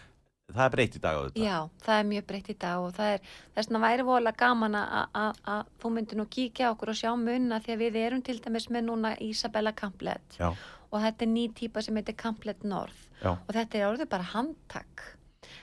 Það 0.48 0.62
er 0.64 0.70
breytt 0.72 0.94
í 0.96 1.00
dag 1.04 1.18
á 1.18 1.20
þetta. 1.26 1.42
Já, 1.44 1.56
það 1.84 1.98
er 2.00 2.06
mjög 2.08 2.26
breytt 2.30 2.46
í 2.48 2.54
dag 2.56 2.80
og 2.86 2.94
það 2.96 3.10
er, 3.18 3.26
þess 3.52 3.68
vegna 3.68 3.80
væri 3.82 4.06
vola 4.08 4.32
gaman 4.32 4.78
að- 4.78 5.66
þú 5.82 5.90
myndir 5.92 6.16
nú 6.16 6.24
kíkja 6.32 6.70
okkur 6.72 6.88
og 6.94 6.96
sjá 6.96 7.10
munna 7.20 7.58
því 7.60 7.74
að 7.74 7.82
við 7.84 7.98
erum 8.06 8.22
til 8.24 8.38
dæmis 8.40 8.70
með 8.72 8.86
núna 8.88 9.10
Isabella 9.20 9.72
Kamplet 9.76 10.38
Já, 10.40 10.48
og 10.88 11.02
þetta 11.04 11.26
er 11.26 11.28
ný 11.34 11.44
típa 11.52 11.82
sem 11.84 11.94
heitir 12.00 12.16
Kamplet 12.16 12.64
North. 12.64 13.08
Já, 13.20 13.32
og 13.36 13.52
þetta 13.52 13.74
er 13.76 13.86
orðið 13.92 14.08
bara 14.08 14.22
handtak 14.32 15.17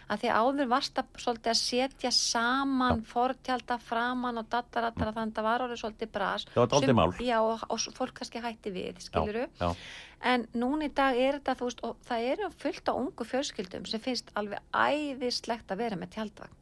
að 0.10 0.22
því 0.24 0.32
áður 0.40 0.70
varst 0.72 1.00
að 1.02 1.20
svolítið 1.22 1.52
að 1.52 1.60
setja 1.60 2.12
saman 2.16 3.02
fortjalda 3.10 3.78
framan 3.82 4.42
og 4.42 4.50
dattarattara 4.54 5.14
þannig 5.16 5.34
að 5.34 5.40
það 5.40 5.48
var 5.48 5.64
orðið 5.66 5.82
svolítið 5.82 6.12
bras 6.16 6.46
Það 6.54 6.76
var 6.76 6.86
Sum- 6.86 7.00
mál. 7.00 7.14
já 7.26 7.38
og, 7.42 7.66
og 7.70 7.88
fólk 7.98 8.14
kannski 8.20 8.44
hætti 8.44 8.74
við 8.76 9.02
skiluru 9.08 9.48
já, 9.60 9.70
en 10.32 10.46
núna 10.54 10.90
í 10.90 10.94
dag 10.96 11.18
er 11.18 11.40
þetta 11.40 11.58
þú 11.60 11.70
veist 11.70 11.84
og 11.90 11.98
það 12.10 12.28
eru 12.34 12.52
fullt 12.64 12.92
á 12.92 12.94
ungu 12.94 13.28
fjölskyldum 13.32 13.90
sem 13.90 14.04
finnst 14.06 14.32
alveg 14.36 14.62
æðislegt 14.72 15.72
að 15.74 15.82
vera 15.84 16.00
með 16.00 16.16
tjaldvagn. 16.16 16.62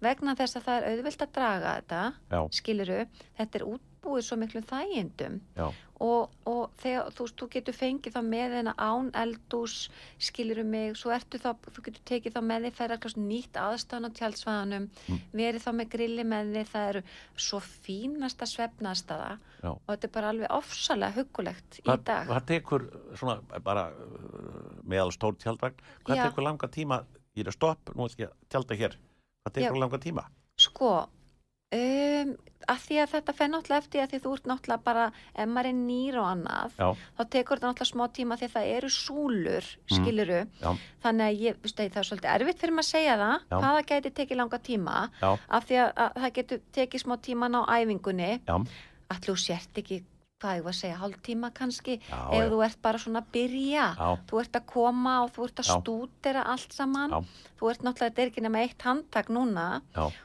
Vegna 0.00 0.32
þess 0.32 0.56
að 0.56 0.64
það 0.64 0.76
er 0.80 0.86
auðvilt 0.94 1.22
að 1.26 1.32
draga 1.36 1.72
þetta 1.76 2.02
já, 2.32 2.40
skiluru, 2.56 3.00
þetta 3.36 3.58
er 3.60 3.64
útbúið 4.00 4.24
svo 4.24 4.36
miklu 4.40 4.60
þægindum 4.64 5.34
já, 5.56 5.66
og, 6.00 6.30
og 6.48 6.70
þegar 6.80 7.10
þú, 7.12 7.24
þú 7.36 7.48
getur 7.52 7.76
fengið 7.76 8.14
þá 8.14 8.20
með 8.24 8.54
hennar 8.56 8.78
án 8.80 9.10
eldús 9.20 9.74
skiluru 10.22 10.64
mig, 10.64 10.96
svo 10.96 11.12
ertu 11.12 11.38
þá 11.40 11.50
þú 11.66 11.84
getur 11.88 12.04
tekið 12.08 12.36
þá 12.36 12.40
með 12.48 12.66
þig 12.66 12.78
ferðar 12.78 13.16
nýtt 13.20 13.58
aðstæðan 13.60 14.08
á 14.08 14.16
tjaldsvæðanum, 14.20 14.88
Mm. 15.10 15.20
verið 15.36 15.64
þá 15.64 15.70
með 15.76 15.88
grilli 15.92 16.24
með 16.24 16.52
þig, 16.54 16.68
það 16.72 16.88
eru 16.90 17.02
svo 17.36 17.60
fínasta 17.60 18.46
svefnastaða 18.48 19.30
já. 19.62 19.70
og 19.70 19.86
þetta 19.90 20.08
er 20.08 20.14
bara 20.16 20.32
alveg 20.32 20.50
ofsalega 20.56 21.16
huggulegt 21.20 21.80
í 21.80 21.84
dag 22.04 22.26
hvað 22.30 22.44
tekur 22.46 22.88
svona 23.16 23.60
bara 23.64 23.88
uh, 23.92 24.80
meðal 24.84 25.12
stór 25.12 25.36
tjaldvagn 25.40 25.76
hvað 26.04 26.16
Já. 26.16 26.24
tekur 26.28 26.46
langa 26.46 26.68
tíma 26.72 27.02
ég 27.36 27.44
er 27.44 27.52
að 27.52 27.58
stopp, 27.58 27.92
nú 27.94 28.06
ætlum 28.08 28.24
ég 28.24 28.30
að 28.32 28.36
tjalda 28.50 28.80
hér 28.80 28.96
hvað 29.44 29.56
tekur 29.60 29.76
Já. 29.76 29.80
langa 29.84 29.98
tíma? 30.00 30.24
sko, 30.60 31.08
Um, 31.70 32.32
að 32.66 32.80
því 32.82 32.96
að 32.98 33.10
þetta 33.14 33.32
fenn 33.38 33.52
náttúrulega 33.54 33.82
eftir 33.84 34.00
að 34.02 34.08
því 34.10 34.18
að 34.18 34.24
þú 34.24 34.30
ert 34.36 34.46
náttúrulega 34.50 34.82
bara, 34.88 35.04
ef 35.38 35.46
maður 35.50 35.68
er 35.70 35.76
nýr 35.78 36.16
og 36.18 36.26
annað, 36.26 36.72
Já, 36.80 36.88
þá 37.16 37.22
tekur 37.34 37.60
þetta 37.60 37.68
náttúrulega 37.70 37.90
smá 37.90 38.04
tíma 38.18 38.38
því 38.40 38.46
að 38.48 38.54
það 38.56 38.70
eru 38.76 38.90
súlur, 38.96 39.68
Mm. 39.70 39.94
skiluru, 39.96 40.40
já, 40.64 40.70
þannig 41.04 41.26
að 41.30 41.40
ég, 41.46 41.60
veistu, 41.62 41.86
það 41.94 42.02
er 42.02 42.08
svolítið 42.10 42.34
erfitt 42.34 42.60
fyrir 42.64 42.74
maður 42.74 42.88
að 42.88 42.90
segja 42.90 43.14
það, 43.22 43.36
Já. 43.50 43.56
hvað 43.56 43.76
það 43.78 43.86
gæti 43.92 44.12
tekið 44.18 44.36
langa 44.42 44.58
tíma, 44.70 44.96
já, 45.22 45.30
af 45.58 45.64
því 45.70 45.78
að, 45.84 45.90
að 46.04 46.20
það 46.24 46.32
getur 46.40 46.60
tekið 46.80 47.04
smá 47.04 47.14
tíman 47.28 47.54
á 47.54 47.62
æfingunni, 47.78 48.32
þú 49.26 49.36
sért 49.46 49.78
ekki, 49.84 50.02
hvað 50.40 50.56
ég 50.58 50.64
var 50.64 50.72
að 50.74 50.78
segja, 50.80 50.98
hálf 51.00 51.18
tíma 51.26 51.50
kannski, 51.56 51.98
Já, 52.08 52.18
ef 52.32 52.40
já. 52.42 52.48
þú 52.52 52.60
ert 52.64 52.78
bara 52.82 52.98
svona 53.02 53.20
að 53.22 53.30
byrja, 53.36 53.86
Já. 53.98 54.08
þú 54.30 54.40
ert 54.40 54.58
að 54.60 54.66
koma 54.72 55.14
og 55.24 55.32
þú 55.36 55.44
ert 55.48 55.60
að 55.62 55.68
Já. 55.68 55.74
stúdera 55.80 56.44
allt 56.54 56.72
saman, 56.72 57.10
þú 57.60 57.70
ert 57.70 57.82
náttúrulega, 57.84 58.08
þetta 58.08 58.22
er 58.24 58.30
ekki 58.32 58.44
nema 58.46 58.62
eitt 58.64 58.82
handtak 58.88 59.28
núna, 59.28 59.66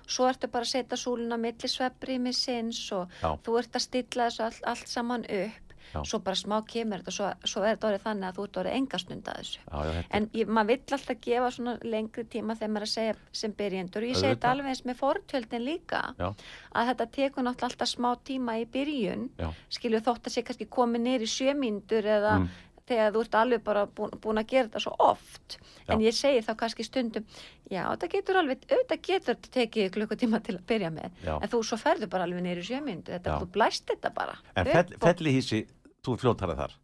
svo 0.08 0.30
ertu 0.30 0.48
bara 0.48 0.64
að 0.64 0.72
setja 0.76 0.98
súluna 0.98 1.38
milli 1.38 1.68
sveppri 1.72 2.18
með 2.20 2.36
sinns 2.40 2.82
og 2.96 3.12
þú 3.44 3.60
ert 3.60 3.76
að 3.76 3.86
stilla 3.90 4.30
þessu 4.30 4.44
all, 4.48 4.60
allt 4.74 4.88
saman 4.88 5.26
upp 5.28 5.65
Já. 5.94 6.02
svo 6.04 6.20
bara 6.26 6.36
smá 6.36 6.58
kemur 6.68 7.04
þetta 7.04 7.14
svo, 7.18 7.30
svo 7.46 7.64
er 7.64 7.76
þetta 7.76 7.88
orðið 7.90 8.06
þannig 8.06 8.28
að 8.30 8.36
þú 8.40 8.46
ert 8.48 8.60
orðið 8.62 8.78
engastund 8.80 9.30
að 9.32 9.40
þessu. 9.40 9.60
Já, 9.66 9.78
já, 9.86 10.04
en 10.20 10.30
ég, 10.34 10.48
maður 10.48 10.68
vill 10.72 10.98
alltaf 10.98 11.22
gefa 11.28 11.52
svona 11.56 11.76
lengri 11.84 12.26
tíma 12.36 12.56
þegar 12.56 12.74
maður 12.76 12.86
er 12.86 12.90
að 12.90 12.94
segja 12.96 13.16
sem 13.32 13.56
byrjendur. 13.60 14.06
Og 14.06 14.10
ég 14.10 14.20
segi 14.20 14.34
þetta 14.36 14.52
alveg 14.52 14.72
eins 14.74 14.84
með 14.86 15.00
fortjöldin 15.04 15.66
líka 15.66 16.02
að 16.20 16.92
þetta 16.92 17.10
tekur 17.20 17.46
náttúrulega 17.46 17.72
alltaf 17.72 17.90
smá 17.92 18.10
tíma 18.26 18.58
í 18.60 18.66
byrjun. 18.66 19.30
Skilju 19.70 20.04
þótt 20.06 20.28
að 20.30 20.36
sé 20.36 20.46
kannski 20.46 20.70
komið 20.70 21.26
í 21.26 21.32
sjömyndur 21.36 22.06
eða 22.18 22.36
Mm. 22.36 22.50
Þegar 22.90 23.14
þú 23.16 23.22
ert 23.26 23.36
alveg 23.40 23.64
bara 23.66 23.84
búin, 23.98 24.12
búin 24.22 24.38
að 24.42 24.48
gera 24.52 24.68
þetta 24.68 24.82
svo 24.84 24.94
oft. 25.02 25.58
En 25.90 26.00
Já. 26.02 26.06
ég 26.06 26.16
segi 26.18 26.44
þá 26.46 26.52
kannski 26.60 26.86
stundum 26.86 27.26
já, 27.72 27.82
þetta 27.90 28.10
getur 28.14 28.40
alveg, 28.42 28.66
auðvitað 28.70 29.02
getur 29.10 29.36
þetta 29.36 29.52
tekið 29.58 29.92
klukkutíma 29.96 30.40
til 30.46 30.56
að 30.60 30.66
byrja 30.70 30.92
með 30.94 31.22
Já. 31.26 31.36
en 31.42 31.50
þú 31.50 31.62
svo 31.66 31.80
ferðu 31.82 32.10
bara 32.14 32.28
alveg 32.28 32.46
nýr 32.46 32.62
í 32.62 32.66
sjömyndur 32.68 33.18
þetta, 33.18 33.40
þú 33.42 33.50
blæst 33.58 33.88
þetta 33.90 34.12
bara 34.16 34.38
en 34.56 34.70
fell, 34.70 34.98
fellihísi, 35.02 35.62
þú 36.06 36.14
er 36.18 36.22
fljótarið 36.26 36.62
þar. 36.62 36.76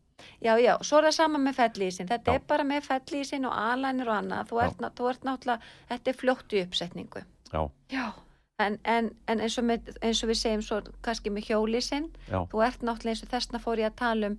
já, 0.42 0.54
já, 0.62 0.74
svo 0.86 0.98
er 1.02 1.08
það 1.10 1.16
sama 1.18 1.42
með 1.42 1.56
fellísin 1.62 2.10
þetta 2.10 2.32
Já. 2.34 2.40
er 2.42 2.48
bara 2.50 2.64
með 2.64 2.90
fellísin 2.90 3.46
og 3.50 3.54
alænir 3.58 4.10
og 4.10 4.18
annað. 4.18 4.50
Þú 4.52 4.60
ert, 4.66 4.84
þú 4.98 5.10
ert 5.14 5.24
náttúrulega, 5.30 5.72
þetta 5.90 6.12
er 6.12 6.20
fljótt 6.24 6.54
í 6.58 6.62
uppsetningu. 6.66 7.24
Já, 7.54 7.62
já. 7.94 8.06
En, 8.62 8.76
en, 8.86 9.08
en 9.26 9.40
eins, 9.42 9.56
og 9.58 9.66
með, 9.66 9.88
eins 10.06 10.20
og 10.22 10.30
við 10.30 10.38
segjum 10.38 10.62
svo 10.62 10.82
kannski 11.02 11.32
með 11.34 11.48
hjólísinn 11.50 12.12
þú 12.30 12.60
ert 12.62 12.84
náttúrulega 12.86 13.16
eins 13.16 13.24
og 13.26 13.32
þessna 13.32 13.62
fór 13.64 13.82
ég 13.82 13.90
að 13.90 13.96
tala 14.04 14.30
um 14.30 14.36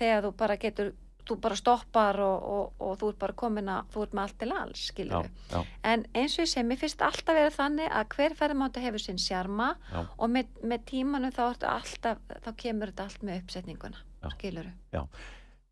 þegar 0.00 0.26
þú 0.26 0.34
bara 0.42 0.56
getur 0.60 0.92
þú 1.30 1.36
bara 1.44 1.56
stoppar 1.58 2.18
og, 2.24 2.44
og, 2.50 2.70
og 2.82 2.94
þú 2.98 3.08
ert 3.12 3.18
bara 3.20 3.34
komin 3.38 3.68
að 3.70 3.90
þú 3.92 4.02
ert 4.06 4.14
með 4.16 4.22
allt 4.24 4.38
til 4.40 4.52
alls, 4.56 4.84
já, 4.96 5.18
já, 5.52 5.58
en 5.92 6.04
eins 6.16 6.36
og 6.38 6.42
ég 6.42 6.50
segi, 6.50 6.64
mér 6.66 6.80
finnst 6.80 7.04
alltaf 7.06 7.36
verið 7.36 7.58
þannig 7.58 7.92
að 8.00 8.06
hver 8.16 8.34
ferðamáta 8.38 8.82
hefur 8.82 9.04
sinn 9.04 9.20
sjarma 9.20 9.68
Já. 9.92 10.00
og 10.16 10.32
með, 10.32 10.48
með 10.72 10.86
tímanum 10.90 11.34
þá, 11.36 11.42
alltaf, 11.70 12.24
þá 12.46 12.50
kemur 12.64 12.90
þetta 12.90 13.06
allt 13.06 13.26
með 13.28 13.42
uppsetninguna 13.44 14.00
Já. 14.24 14.32
skilur 14.34 14.72
já. 14.96 15.02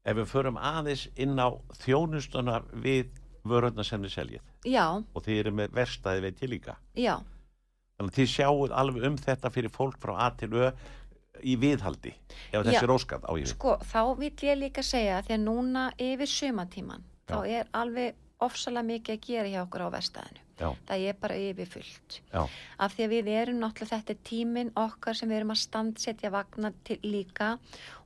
Ef 0.08 0.16
við 0.20 0.28
förum 0.30 0.60
aðeins 0.62 1.08
inn 1.20 1.34
á 1.42 1.48
þjónustunar 1.82 2.68
við 2.84 3.10
vörðuna 3.48 3.84
sem 3.88 4.04
þið 4.04 4.14
seljið 4.14 4.70
já, 4.76 4.84
og 5.00 5.24
þið 5.26 5.40
eru 5.42 5.56
með 5.58 5.74
verstaði 5.80 6.24
veit 6.28 6.44
ég 6.44 6.52
líka. 6.54 6.76
já, 6.94 7.16
Þannig 7.98 8.12
að 8.12 8.18
þið 8.20 8.28
sjáuð 8.36 8.72
alveg 8.78 9.08
um 9.08 9.16
þetta 9.18 9.50
fyrir 9.50 9.72
fólk 9.74 9.98
frá 9.98 10.12
A 10.22 10.30
til 10.38 10.52
Ö 10.54 10.70
í 11.42 11.56
viðhaldi 11.60 12.14
ef 12.52 12.64
þessi 12.64 12.82
er 12.82 12.94
óskat 12.94 13.28
á 13.28 13.32
ég 13.38 13.50
sko, 13.50 13.76
þá 13.82 14.02
vil 14.18 14.32
ég 14.48 14.58
líka 14.58 14.84
segja 14.86 15.22
því 15.26 15.36
að 15.36 15.44
núna 15.46 15.86
yfir 15.98 16.32
sumatíman 16.32 17.06
þá 17.28 17.38
er 17.46 17.70
alveg 17.76 18.18
ofsalega 18.44 18.88
mikið 18.92 19.16
að 19.16 19.26
gera 19.26 19.52
hjá 19.52 19.62
okkur 19.64 19.86
á 19.86 19.94
verstaðinu 19.98 20.47
Já, 20.58 20.72
það 20.88 21.04
er 21.08 21.18
bara 21.22 21.36
yfir 21.38 21.68
fullt 21.70 22.18
já, 22.32 22.40
af 22.82 22.94
því 22.94 23.04
að 23.04 23.12
við 23.14 23.28
erum 23.38 23.60
náttúrulega 23.62 23.98
þetta 23.98 24.14
er 24.14 24.22
tíminn 24.26 24.72
okkar 24.78 25.18
sem 25.18 25.30
við 25.30 25.38
erum 25.38 25.52
að 25.54 25.60
standsetja 25.62 26.30
vagnar 26.34 26.74
til 26.88 26.98
líka. 27.04 27.50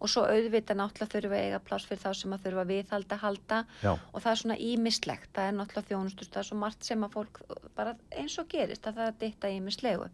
Og 0.02 0.10
svo 0.10 0.24
auðvitað 0.26 0.80
náttúrulega 0.80 1.12
þurfum 1.12 1.32
við 1.32 1.38
að 1.38 1.46
eiga 1.46 1.60
pláss 1.62 1.86
fyrir 1.88 2.02
þá 2.02 2.18
sem 2.18 2.34
að 2.34 2.46
þurfa 2.46 2.64
viðhalda 2.72 3.18
halda. 3.22 3.60
Já, 3.84 3.92
og 3.94 4.24
það 4.24 4.30
er 4.32 4.40
svona 4.42 4.58
ímislegt, 4.66 5.30
það 5.36 5.48
er 5.48 5.56
náttúrulega 5.58 5.90
þjónustust 5.92 6.34
það 6.34 6.42
er 6.42 6.48
svo 6.48 6.58
margt 6.62 6.88
sem 6.88 7.06
að 7.06 7.16
fólk 7.16 7.40
bara 7.78 7.94
eins 8.18 8.38
og 8.42 8.48
gerist 8.52 8.88
að 8.88 8.98
það 8.98 9.06
er 9.06 9.12
að 9.12 9.20
ditta 9.22 9.52
ímislegu 9.52 10.08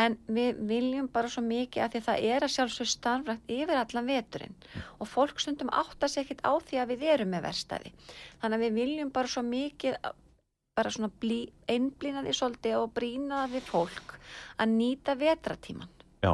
en 0.00 0.16
við 0.26 0.62
viljum 0.70 1.10
bara 1.12 1.30
svo 1.30 1.42
mikið 1.44 1.84
að 1.84 1.92
því 1.92 2.00
að 2.00 2.08
það 2.08 2.24
er 2.30 2.46
að 2.46 2.54
sjálfsög 2.54 2.90
starfrækt 2.90 3.52
yfir 3.54 3.82
allan 3.82 4.10
veturinn. 4.10 4.56
Og 4.98 5.10
fólk 5.10 5.42
stundum 5.42 5.70
átta 5.70 6.08
sig 6.08 6.24
ekkit 6.24 6.42
á 6.42 6.52
því 6.58 6.82
að 6.82 6.94
við 6.94 7.06
erum 7.14 7.32
með 7.34 7.46
verstaði 7.48 7.94
þannig 8.40 8.56
að 8.56 8.64
við 8.64 8.76
viljum 8.80 9.14
bara 9.14 9.30
svo 9.30 9.44
mikið 9.46 9.98
bara 10.80 10.94
svona 10.94 11.12
einblýna 11.70 12.24
því 12.24 12.34
svolítið 12.40 12.80
og 12.80 12.90
brýna 12.96 13.44
við 13.52 13.68
fólk 13.68 14.16
að 14.60 14.74
nýta 14.74 15.16
vetratíman 15.20 15.92
já, 16.24 16.32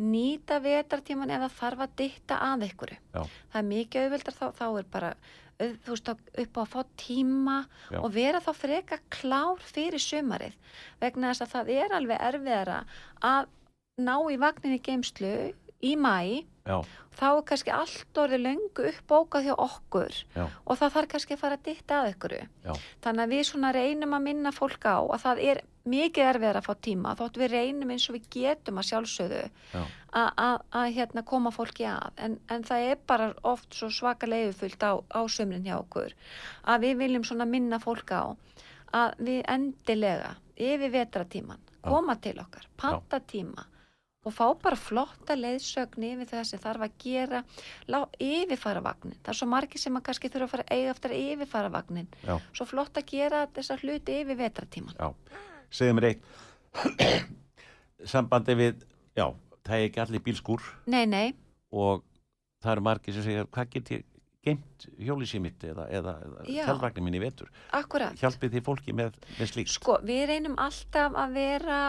nýta 0.00 0.58
vetratíman 0.64 1.30
ef 1.34 1.44
það 1.44 1.58
þarf 1.58 1.84
að 1.84 1.94
ditta 2.00 2.40
að 2.46 2.66
ykkur 2.70 2.96
Já. 2.96 3.22
það 3.52 3.60
er 3.60 3.70
mikið 3.70 4.06
auðveldar 4.06 4.36
þá, 4.38 4.46
þá 4.56 4.66
er 4.70 4.90
bara 4.94 5.12
þú 5.60 5.92
veist, 5.92 6.10
upp 6.44 6.56
á 6.56 6.60
að 6.62 6.70
fá 6.72 6.80
tíma 7.02 7.56
Já. 7.92 7.98
og 8.00 8.12
vera 8.14 8.40
þá 8.40 8.50
freka 8.56 9.00
klár 9.12 9.60
fyrir 9.60 10.00
sumarið 10.00 10.56
vegna 11.02 11.32
þess 11.32 11.44
að 11.44 11.52
það 11.54 11.72
er 11.76 11.96
alveg 11.98 12.24
erfiðara 12.30 12.78
að 13.20 13.50
ná 14.00 14.14
í 14.32 14.38
vagninni 14.40 14.80
geimslu 14.80 15.34
í 15.84 15.92
mæ 16.00 16.46
já, 16.70 16.76
þá 17.20 17.24
er 17.36 17.42
kannski 17.50 17.72
allt 17.74 18.20
orðið 18.22 18.42
löngu 18.46 18.84
uppbókað 18.92 19.48
hjá 19.48 19.54
okkur 19.66 20.14
Já. 20.36 20.44
og 20.64 20.78
það 20.80 20.94
þarf 20.94 21.10
kannski 21.14 21.34
að 21.36 21.42
fara 21.42 21.58
að 21.58 21.64
ditta 21.68 21.98
að 22.04 22.10
ykkur. 22.14 22.34
Já. 22.64 22.72
þannig 23.04 23.24
að 23.26 23.34
við 23.34 23.42
svona 23.50 23.72
reynum 23.76 24.14
að 24.16 24.24
minna 24.30 24.52
fólk 24.56 24.86
á 24.88 24.96
að 25.02 25.22
það 25.26 25.42
er 25.50 25.60
mikið 25.90 26.26
erfiðar 26.30 26.58
að 26.60 26.66
fá 26.68 26.74
tíma 26.86 27.14
þótt 27.18 27.38
við 27.40 27.50
reynum 27.54 27.90
eins 27.94 28.04
og 28.10 28.16
við 28.18 28.26
getum 28.36 28.78
að 28.80 28.88
sjálfsögðu 28.90 29.42
já, 29.74 29.82
að- 30.12 30.92
hérna, 30.94 31.22
koma 31.24 31.50
fólki 31.50 31.86
að. 31.88 32.10
En, 32.16 32.38
en 32.48 32.62
það 32.68 32.86
er 32.92 32.98
bara 33.06 33.30
oft 33.48 33.74
svo 33.74 33.88
svaka 33.90 34.26
leifufullt 34.28 34.82
á, 34.84 34.92
á 35.00 35.20
sömrin 35.28 35.64
hjá 35.66 35.78
okkur 35.80 36.12
að 36.68 36.84
við 36.86 36.96
viljum 37.00 37.24
svona 37.24 37.46
minna 37.48 37.78
fólk 37.82 38.12
á 38.12 38.36
að 38.92 39.18
við 39.18 39.42
endilega 39.48 40.36
yfir 40.60 40.90
vetratíman 40.92 41.60
koma 41.80 42.16
til 42.20 42.36
okkar, 42.42 42.66
panta 42.76 43.20
tíma 43.24 43.64
og 44.26 44.34
fá 44.36 44.44
bara 44.60 44.76
flotta 44.76 45.36
leiðsögn 45.38 46.04
yfir 46.10 46.28
það 46.28 46.42
sem 46.50 46.60
þarf 46.60 46.84
að 46.86 46.96
gera. 47.00 47.42
Yfirfara 48.20 48.82
vagnin, 48.84 49.16
það 49.24 49.32
er 49.32 49.38
svo 49.38 49.48
margir 49.48 49.80
sem 49.80 49.96
að 49.96 50.06
kannski 50.08 50.30
þurfa 50.32 50.48
að 50.48 50.54
fara 50.54 50.66
eiga 50.76 50.94
eftir 50.94 51.14
að 51.14 51.22
yfirfara 51.30 51.72
vagnin 51.72 52.10
já, 52.26 52.34
svo 52.52 52.66
flott 52.68 53.00
að 53.00 53.08
gera 53.14 53.46
þessar 53.56 53.84
hluti 53.84 54.18
yfir 54.20 54.40
vetratíman 54.40 54.98
já. 54.98 55.08
Segðu 55.70 55.96
mér 55.96 56.08
eitt, 56.10 56.28
sambandi 58.12 58.56
við, 58.58 58.84
já, 59.16 59.26
það 59.64 59.74
er 59.78 59.88
ekki 59.88 60.04
allir 60.04 60.24
bílskúr. 60.26 60.70
Nei, 60.90 61.04
nei, 61.08 61.26
og 61.72 62.04
það 62.60 62.76
eru 62.76 62.86
margir 62.90 63.16
sem 63.16 63.26
segja, 63.26 63.48
hvað 63.48 63.74
get 63.76 63.94
ég 63.94 64.06
geimt 64.44 64.86
hjólísið 64.96 65.42
mitt 65.44 65.64
eða, 65.68 65.86
eða, 65.92 66.14
mín 67.04 67.16
í 67.18 67.20
vetur? 67.20 67.50
akkurat 67.76 68.16
Hjálpið 68.20 68.54
þið 68.56 68.64
fólki 68.64 68.94
með, 68.96 69.18
með 69.36 69.50
slíkt? 69.52 69.74
Sko, 69.74 69.98
við 70.04 70.22
reynum 70.32 70.56
alltaf 70.60 71.16
að 71.20 71.36
vera 71.36 71.80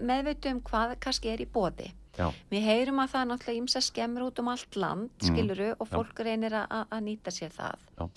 meðveitu 0.00 0.50
um 0.54 0.60
hvað 0.60 0.96
kannski 1.00 1.32
er 1.32 1.42
í 1.44 1.46
bóði. 1.46 1.90
Já, 2.18 2.26
Við 2.52 2.62
heyrum 2.66 2.98
að 3.00 3.12
það 3.14 3.28
náttúrulega 3.30 3.60
ímsa 3.62 3.80
skemmur 3.80 4.22
út 4.26 4.38
um 4.42 4.48
allt 4.52 4.76
land, 4.76 5.10
Mm, 5.22 5.28
skiluru, 5.30 5.68
og 5.80 5.88
já. 5.88 5.92
fólk 5.96 6.18
reynir 6.24 6.52
að, 6.52 7.00
nýta 7.00 7.30
sér 7.32 7.50
það. 7.50 7.78
Já. 7.98 8.08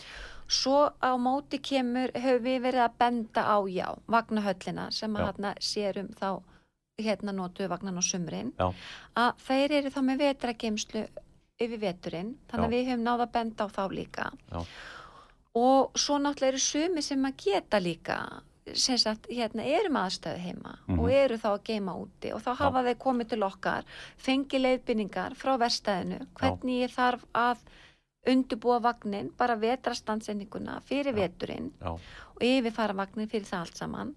Svo 0.47 0.91
á 1.01 1.11
móti 1.17 1.57
kemur, 1.63 2.11
höfum 2.13 2.43
við 2.43 2.59
verið 2.61 2.83
að 2.85 2.97
benda 2.99 3.41
á, 3.47 3.57
já, 3.71 3.95
vagnahöllina 4.07 4.91
sem 4.91 5.15
að 5.15 5.19
Já. 5.19 5.25
hérna 5.31 5.53
sérum 5.59 6.09
þá, 6.13 6.41
hérna 6.99 7.31
notu 7.33 7.67
vagnan 7.67 7.97
á 7.97 8.03
sumrin, 8.03 8.51
já, 8.59 8.73
að 9.15 9.33
þeir 9.47 9.71
eru 9.79 9.89
þá 9.89 10.01
með 10.03 10.17
vetrageimslu 10.19 11.07
yfir 11.59 11.79
veturinn, 11.79 12.35
þannig 12.51 12.67
að 12.67 12.71
Já. 12.71 12.75
við 12.75 12.87
höfum 12.91 13.03
náða 13.07 13.25
að 13.25 13.31
benda 13.31 13.63
á 13.63 13.67
þá 13.71 13.83
líka. 13.95 14.31
Já. 14.51 14.65
Og 15.55 15.91
svo 15.95 16.17
náttúrulega 16.19 16.51
eru 16.51 16.59
sumi 16.59 17.01
sem 17.01 17.23
að 17.25 17.37
geta 17.45 17.79
líka, 17.79 18.19
sagt, 18.73 19.27
hérna, 19.29 19.61
eru 19.63 19.89
með 19.93 20.07
aðstöðu 20.09 20.39
heima 20.41 20.77
Mhm. 20.87 20.99
og 20.99 21.11
eru 21.11 21.35
þá 21.37 21.49
að 21.53 21.63
geima 21.63 21.93
úti 21.95 22.33
og 22.33 22.41
þá 22.41 22.55
hafa 22.57 22.83
þeir 22.83 22.97
komið 22.97 23.27
til 23.29 23.43
okkar, 23.43 23.83
fengi 24.17 24.57
leiðbynningar 24.59 25.35
frá 25.35 25.57
verstaðinu, 25.57 26.27
hvernig 26.33 26.81
ég 26.87 26.91
þarf 26.95 27.25
að 27.33 27.57
undubúa 28.27 28.79
vagnin, 28.81 29.29
bara 29.37 29.55
vetrastandsendinguna 29.55 30.79
fyrir 30.81 31.13
Já. 31.13 31.19
veturinn 31.27 31.71
já, 31.79 31.91
og 31.93 32.41
yfirfara 32.41 32.93
vagnin 32.97 33.27
fyrir 33.29 33.45
það 33.45 33.59
allt 33.59 33.77
saman 33.77 34.15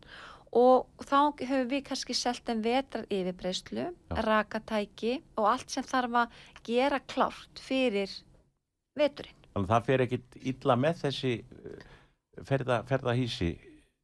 og 0.51 0.86
þá 1.05 1.36
höfum 1.44 1.68
við 1.68 1.82
kannski 1.84 2.14
selt 2.16 2.49
en 2.49 2.62
vetrar 2.62 3.05
yfirbreyslu, 3.11 3.92
Já. 4.11 4.14
rakatæki 4.24 5.22
og 5.36 5.44
allt 5.44 5.68
sem 5.70 5.84
þarf 5.84 6.11
að 6.24 6.28
gera 6.64 7.01
klárt 7.01 7.61
fyrir 7.61 8.09
veturinn. 8.96 9.34
þannig 9.55 9.68
að 9.68 9.74
það 9.76 9.84
fer 9.84 9.99
ekkit 10.07 10.36
illa 10.42 10.76
með 10.76 10.94
þessi 11.05 11.44
uh, 11.44 12.42
ferða, 12.44 12.82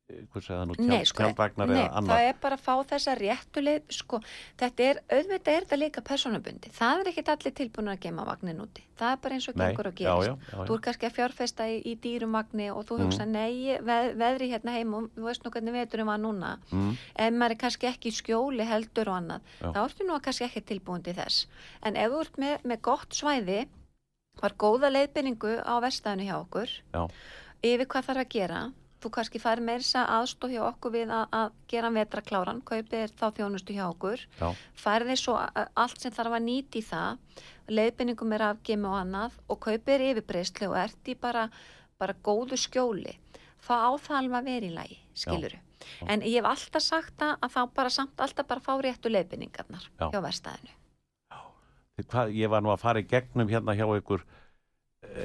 nú, 0.09 0.75
Nei, 0.77 1.01
tjald, 1.01 1.07
sko, 1.09 1.23
nei, 1.65 1.85
það 1.89 2.23
er 2.29 2.35
bara 2.43 2.57
að 2.59 2.63
fá 2.65 2.75
þessa 2.91 3.15
réttuleið, 3.17 3.85
sko, 3.97 4.19
þetta 4.61 4.85
er, 4.85 4.99
auðvitað 5.09 5.55
er 5.55 5.65
þetta 5.65 5.79
líka 5.81 6.03
personabundi. 6.05 6.73
Það 6.77 7.01
er 7.01 7.09
ekkit 7.13 7.31
allir 7.33 7.55
tilbúin 7.57 7.89
að 7.89 8.01
geima 8.05 8.27
vagnin 8.29 8.61
úti. 8.61 8.85
Það 9.01 9.15
er 9.15 9.23
bara 9.25 9.35
eins 9.39 9.49
og 9.49 9.57
Nei, 9.57 9.65
gengur 9.71 9.89
og 9.89 9.95
gerist. 9.97 10.29
já, 10.29 10.29
já, 10.29 10.59
já. 10.59 10.67
Þú 10.69 10.77
er 10.77 10.83
kannski 10.85 11.09
að 11.09 11.15
fjárfesta 11.17 11.69
í, 11.73 11.79
í 11.89 11.95
dýrum 12.05 12.37
vagni 12.37 12.67
og 12.71 12.85
þú 12.85 12.99
Mm. 12.99 13.05
hugsa, 13.07 13.25
nei, 13.27 13.79
veð, 13.81 14.11
veðri 14.21 14.51
hérna 14.53 14.73
heim 14.77 14.95
og 14.95 15.09
þú 15.17 15.25
veist 15.25 15.43
nú 15.45 15.51
hvernig 15.51 15.73
veturum 15.73 16.07
var 16.13 16.19
núna. 16.21 16.53
Mm, 16.71 16.93
Ef 17.17 17.33
maður 17.33 17.51
er 17.51 17.61
kannski 17.65 17.87
ekki 17.89 18.09
í 18.13 18.19
skjóli 18.21 18.65
heldur 18.69 19.09
og 19.09 19.17
annað, 19.23 19.41
þá 19.73 19.81
ertu 19.89 20.05
nú 20.07 20.21
kannski 20.21 20.45
ekki 20.45 20.61
tilbúin 20.69 21.03
til 21.03 21.15
þess. 21.15 21.47
En 21.83 21.97
ef 21.97 22.11
þú 22.13 22.21
ert 22.21 22.37
með, 22.37 22.63
með 22.65 22.81
gott 22.83 23.09
svæði, 23.11 23.67
var 24.43 24.53
góða 24.53 24.93
leiðbyrningu 24.93 25.63
á 25.65 25.75
verstaðinu 25.81 26.29
hjá 26.29 26.37
okkur, 26.45 26.69
já, 26.93 27.09
yfir 27.65 27.87
hvað 27.87 28.05
þarf 28.05 28.21
að 28.21 28.29
gera 28.29 28.73
þú 29.05 29.11
kannski 29.19 29.43
fær 29.43 29.63
meirsa 29.65 30.05
aðstóð 30.17 30.57
hjá 30.57 30.63
okkur 30.71 30.95
við 30.97 31.13
að, 31.15 31.27
að 31.37 31.59
gera 31.71 31.93
vetrakláran 31.95 32.63
kaupir 32.67 33.13
þá 33.13 33.27
þjónustu 33.39 33.77
hjá 33.77 33.85
okkur. 33.91 34.25
Já, 34.41 34.49
færði 34.81 35.19
svo 35.21 35.37
allt 35.39 36.01
sem 36.01 36.15
þarf 36.15 36.39
að 36.39 36.47
nýti 36.49 36.83
það 36.85 37.45
leiðbenningum 37.69 38.35
er 38.37 38.49
afgemi 38.49 38.89
og 38.91 38.99
annað 39.03 39.37
og 39.49 39.61
kaupir 39.69 40.09
yfirbreyslu 40.11 40.73
og 40.73 40.81
ert 40.83 41.13
í 41.13 41.19
bara, 41.21 41.47
bara 42.01 42.17
góðu 42.25 42.59
skjóli. 42.61 43.19
Þá 43.65 43.75
á 43.77 43.91
það 43.97 44.19
alveg 44.19 44.41
að 44.41 44.51
vera 44.51 44.69
í 44.69 44.75
lagi 44.75 44.99
skiluru 45.17 45.61
en 46.09 46.25
ég 46.25 46.41
hef 46.41 46.49
alltaf 46.49 46.85
sagt 46.85 47.17
það 47.21 47.37
að 47.45 47.53
þá 47.55 47.61
bara 47.77 47.93
samt 47.93 48.25
alltaf 48.25 48.49
bara 48.49 48.65
fá 48.65 48.73
réttu 48.81 49.13
leiðbenningarnar 49.13 49.85
Já. 49.89 50.09
hjá 50.11 50.21
verstaðinu 50.25 50.81
Þið 51.95 52.07
Hvað, 52.11 52.33
ég 52.35 52.51
var 52.51 52.65
nú 52.65 52.73
að 52.73 52.81
fara 52.83 53.03
í 53.05 53.07
gegnum 53.07 53.51
hérna 53.51 53.77
hjá 53.79 53.85
ykkur 53.87 54.25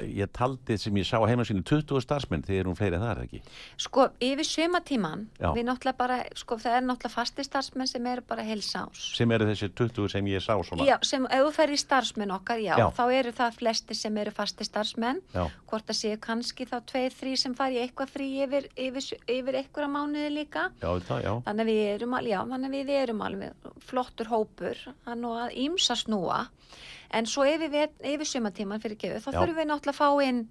ég 0.06 0.30
taldi 0.32 0.76
sem 0.78 0.94
ég 0.96 1.06
sá 1.08 1.18
á 1.18 1.26
heimasínu 1.26 1.62
20 1.66 2.00
starfsmenn 2.04 2.44
þegar 2.46 2.68
hún 2.70 2.76
fleiri 2.78 2.98
það 3.00 3.10
er 3.10 3.22
ekki 3.24 3.40
Sko, 3.76 4.08
yfir 4.22 4.46
sumatíman, 4.46 5.26
Já. 5.40 5.50
við 5.56 5.66
náttúrulega 5.66 5.96
bara, 5.98 6.18
sko, 6.38 6.58
það 6.62 6.76
er 6.78 6.84
náttúrulega 6.86 7.14
fasti 7.14 7.44
starfsmenn 7.46 7.86
sem 7.90 8.06
eru 8.06 8.22
bara 8.28 8.42
heilsás. 8.46 9.02
sem 9.16 9.30
eru 9.30 9.48
þessi 9.50 9.68
20 9.74 10.08
sem 10.08 10.24
ég 10.30 10.40
sá 10.44 10.54
svona 10.62 10.86
Já, 10.86 10.98
sem 11.02 11.26
í 11.26 11.76
starfsmenn 11.76 12.30
okkar, 12.30 12.58
já, 12.62 12.76
Já. 12.78 12.86
þá 12.94 13.04
eru 13.18 13.32
það 13.32 13.58
flesti 13.58 13.94
sem 13.94 14.16
eru 14.16 14.30
fasti 14.30 14.64
starfsmenn, 14.64 15.20
Já, 15.34 15.48
hvort 15.66 15.86
að 15.90 15.98
séu 15.98 16.18
kannski 16.18 16.66
þá 16.66 16.80
tveir, 16.86 17.10
þrý 17.10 17.36
sem 17.36 17.54
fari 17.54 17.80
eitthvað 17.82 18.10
frí 18.14 18.28
yfir, 18.46 18.68
yfir, 18.76 19.18
yfir 19.26 19.54
eitthvað 19.60 19.90
mánuði 19.90 20.30
líka. 20.30 20.70
já, 20.80 20.88
það, 21.08 21.22
já, 21.24 21.34
Þannig 21.46 21.66
að 21.66 21.70
við 21.70 21.82
erum, 21.94 22.14
al- 22.14 22.26
já, 22.30 22.40
þannig 22.46 22.70
að 22.70 22.86
við 22.86 23.02
erum 23.02 23.20
alveg 23.22 23.52
flottur 23.80 24.26
hópur, 24.30 24.76
þannig 25.04 25.40
að 25.44 25.54
ímsa 25.66 25.96
snúa, 25.96 26.46
en 27.12 27.26
svo 27.26 27.44
yfir, 27.48 27.70
vet- 27.72 27.98
yfir 28.04 28.26
sumatíman 28.26 28.80
fyrir 28.82 28.96
gefu, 29.00 29.20
þá 29.24 29.32
þurfum 29.40 29.58
við 29.62 29.68
náttúrulega 29.70 29.96
að 29.96 30.00
fá 30.00 30.28
inn 30.28 30.44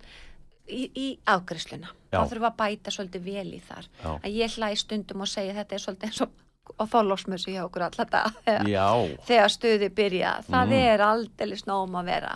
í, 0.70 0.84
í 0.95 1.07
afgriðsluna. 1.26 1.93
Þá 2.12 2.20
þurfum 2.26 2.43
við 2.45 2.51
að 2.51 2.60
bæta 2.64 2.91
svolítið 2.93 3.26
vel 3.32 3.47
í 3.55 3.62
þar. 3.70 3.88
já, 4.03 4.12
Að 4.20 4.38
ég 4.43 4.57
hlæ 4.60 4.70
stundum 4.78 5.22
og 5.26 5.28
segja 5.32 5.53
þetta 5.57 5.76
er 5.80 5.84
svolítið 5.86 6.10
eins 6.10 6.22
og 6.22 6.30
á 6.78 6.84
þorlóksmössu 6.86 7.49
hjá 7.49 7.64
okkur 7.66 7.82
alltaf 7.88 8.36
þegar- 8.45 9.16
þegar 9.26 9.49
stuði 9.49 9.88
byrja, 9.89 10.34
það 10.45 10.68
Mm. 10.70 10.74
er 10.93 11.01
aldeilis 11.01 11.64
nóg 11.66 11.88
um 11.88 11.95
að 11.97 12.05
vera. 12.12 12.36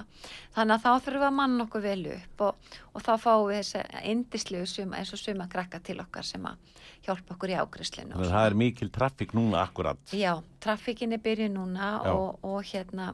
Þannig 0.56 0.74
að 0.74 0.82
þá 0.82 0.90
þurfum 1.06 1.22
við 1.22 1.28
að 1.28 1.36
manna 1.38 1.64
okkur 1.68 1.82
vel 1.84 2.08
upp 2.16 2.42
og, 2.48 2.56
og 2.96 3.02
þá 3.06 3.12
fáum 3.22 3.46
við 3.52 3.60
þessi 3.62 3.84
indislegu 4.10 4.66
suma 4.68 4.98
eins 4.98 5.14
og 5.14 5.22
suma 5.22 5.48
krakka 5.48 5.80
til 5.86 6.00
okkar 6.02 6.26
sem 6.26 6.46
að 6.50 6.58
hjálpa 7.06 7.36
okkur 7.36 7.54
í 7.54 7.58
ágriðslinu 7.62 8.18
það 8.26 8.46
er 8.48 8.54
mikil 8.58 8.90
traffík 8.90 9.34
núna 9.38 9.62
akkurat. 9.68 9.98
Já, 10.14 10.34
traffikinni 10.60 11.18
byrju 11.22 11.50
núna 11.54 12.02
og, 12.14 12.40
og 12.44 12.64
hérna 12.74 13.14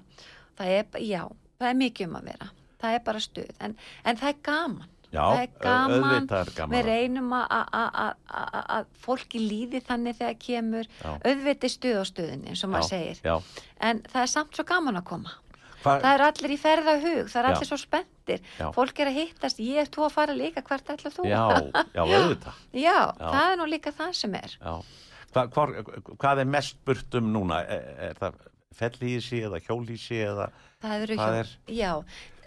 það 0.59 0.75
er, 0.77 0.85
já, 1.07 1.23
það 1.59 1.71
er 1.73 1.81
mikið 1.81 2.09
um 2.11 2.15
að 2.21 2.29
vera. 2.33 2.49
Það 2.79 2.95
er 2.99 3.03
bara 3.09 3.19
stuð, 3.23 3.51
en, 3.65 3.75
en 4.07 4.19
það 4.21 4.29
er 4.33 4.39
gaman. 4.47 4.87
Já, 5.09 5.23
það 5.25 5.39
er 5.41 5.53
gaman, 5.63 6.27
er 6.29 6.49
gaman. 6.59 6.73
Við 6.77 6.85
reynum 6.85 7.31
að- 7.33 8.89
fólki 9.01 9.39
líði 9.41 9.81
þannig 9.87 10.17
þegar 10.19 10.35
kemur. 10.43 10.89
Já. 11.01 11.11
auðviti 11.25 11.69
stuð 11.73 11.97
á 11.97 12.03
stuðinni, 12.05 12.51
eins 12.53 12.63
og 12.67 12.69
maður 12.75 12.89
segir. 12.91 13.21
Já, 13.25 13.35
en 13.89 14.01
það 14.05 14.21
er 14.21 14.31
samt 14.35 14.55
svo 14.59 14.65
gaman 14.69 14.99
að 15.01 15.07
koma. 15.09 15.33
Hva, 15.79 15.93
það 16.03 16.11
er 16.13 16.21
allir 16.27 16.51
í 16.51 16.57
ferða 16.59 16.93
hug, 16.99 17.27
það 17.31 17.39
er 17.39 17.49
allir 17.53 17.67
svo 17.69 17.77
spenntir. 17.79 18.41
Já. 18.59 18.65
fólk 18.75 18.99
er 18.99 19.09
að 19.13 19.17
hittast, 19.21 19.61
ég 19.63 19.79
er 19.79 19.87
þú 19.87 20.05
að 20.09 20.15
fara 20.17 20.35
líka 20.35 20.61
hvert 20.67 20.89
ætla 20.91 21.11
þú? 21.15 21.25
já, 21.25 21.43
já, 21.95 22.03
Já, 22.85 22.97
Já. 22.99 23.29
það 23.31 23.45
er 23.53 23.57
nú 23.61 23.67
líka 23.71 23.93
það 23.95 24.13
sem 24.19 24.35
er. 24.35 24.57
Já, 24.59 24.73
Hva, 25.29 25.43
hvar, 25.53 25.71
hvað 26.19 26.39
er 26.41 26.47
mest 26.49 26.79
burt 26.85 27.15
um 27.19 27.27
núna? 27.33 27.61
Er, 27.69 27.83
er 28.09 28.13
það 28.19 28.39
fellísi 28.75 29.41
eða 29.45 29.59
hjólísi 29.65 30.19
eða 30.25 30.49
það 30.83 31.05
hjól, 31.09 31.35
er? 31.41 31.51
já, 31.67 31.91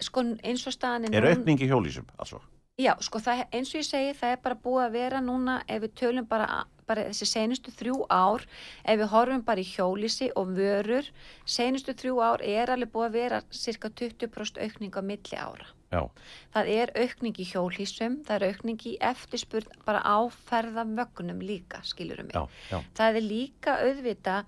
sko 0.01 0.23
eins 0.43 0.65
og 0.67 0.73
staðan 0.75 1.09
er 1.09 1.21
núna- 1.21 1.35
aukning 1.35 1.61
í 1.61 1.67
hjólísum? 1.69 2.05
Altså? 2.17 2.39
Já, 2.79 2.95
sko 3.05 3.19
það, 3.21 3.43
eins 3.53 3.69
og 3.75 3.81
ég 3.81 3.85
segi, 3.85 4.13
það 4.17 4.31
er 4.33 4.39
bara 4.41 4.55
búið 4.55 4.85
að 4.87 4.91
vera 4.97 5.19
núna 5.21 5.59
ef 5.69 5.81
við 5.83 5.91
tölum 5.93 6.25
bara, 6.27 6.63
bara 6.87 7.03
þessi 7.05 7.27
senustu 7.29 7.69
þrjú 7.71 8.07
ár, 8.09 8.41
ef 8.83 8.97
við 8.99 9.11
horfum 9.11 9.43
bara 9.45 9.61
í 9.61 9.67
hjólísi 9.67 10.31
og 10.35 10.47
vörur, 10.57 11.05
senustu 11.45 11.93
þrjú 11.93 12.17
ár 12.25 12.41
er 12.41 12.71
alveg 12.73 12.89
búið 12.91 13.05
að 13.05 13.13
vera 13.19 13.41
cirka 13.51 13.89
20% 13.89 14.57
aukning 14.57 14.95
á 14.97 15.01
milli 15.05 15.37
ára. 15.37 15.67
Já, 15.93 16.09
Það 16.55 16.67
er 16.73 16.91
aukning 16.97 17.35
í 17.37 17.45
hjólhísum, 17.45 18.23
það 18.25 18.41
er 18.41 18.47
aukning 18.49 18.79
í 18.89 18.97
eftirspurn 18.99 19.67
bara 19.85 20.01
áferða 20.01 20.81
mögnum 20.89 21.39
líka, 21.45 21.83
skilurum 21.85 22.25
mig. 22.25 22.33
já, 22.33 22.47
já, 22.71 22.81
Það 22.97 23.15
er 23.15 23.21
líka 23.21 23.77
auðvita, 23.85 24.45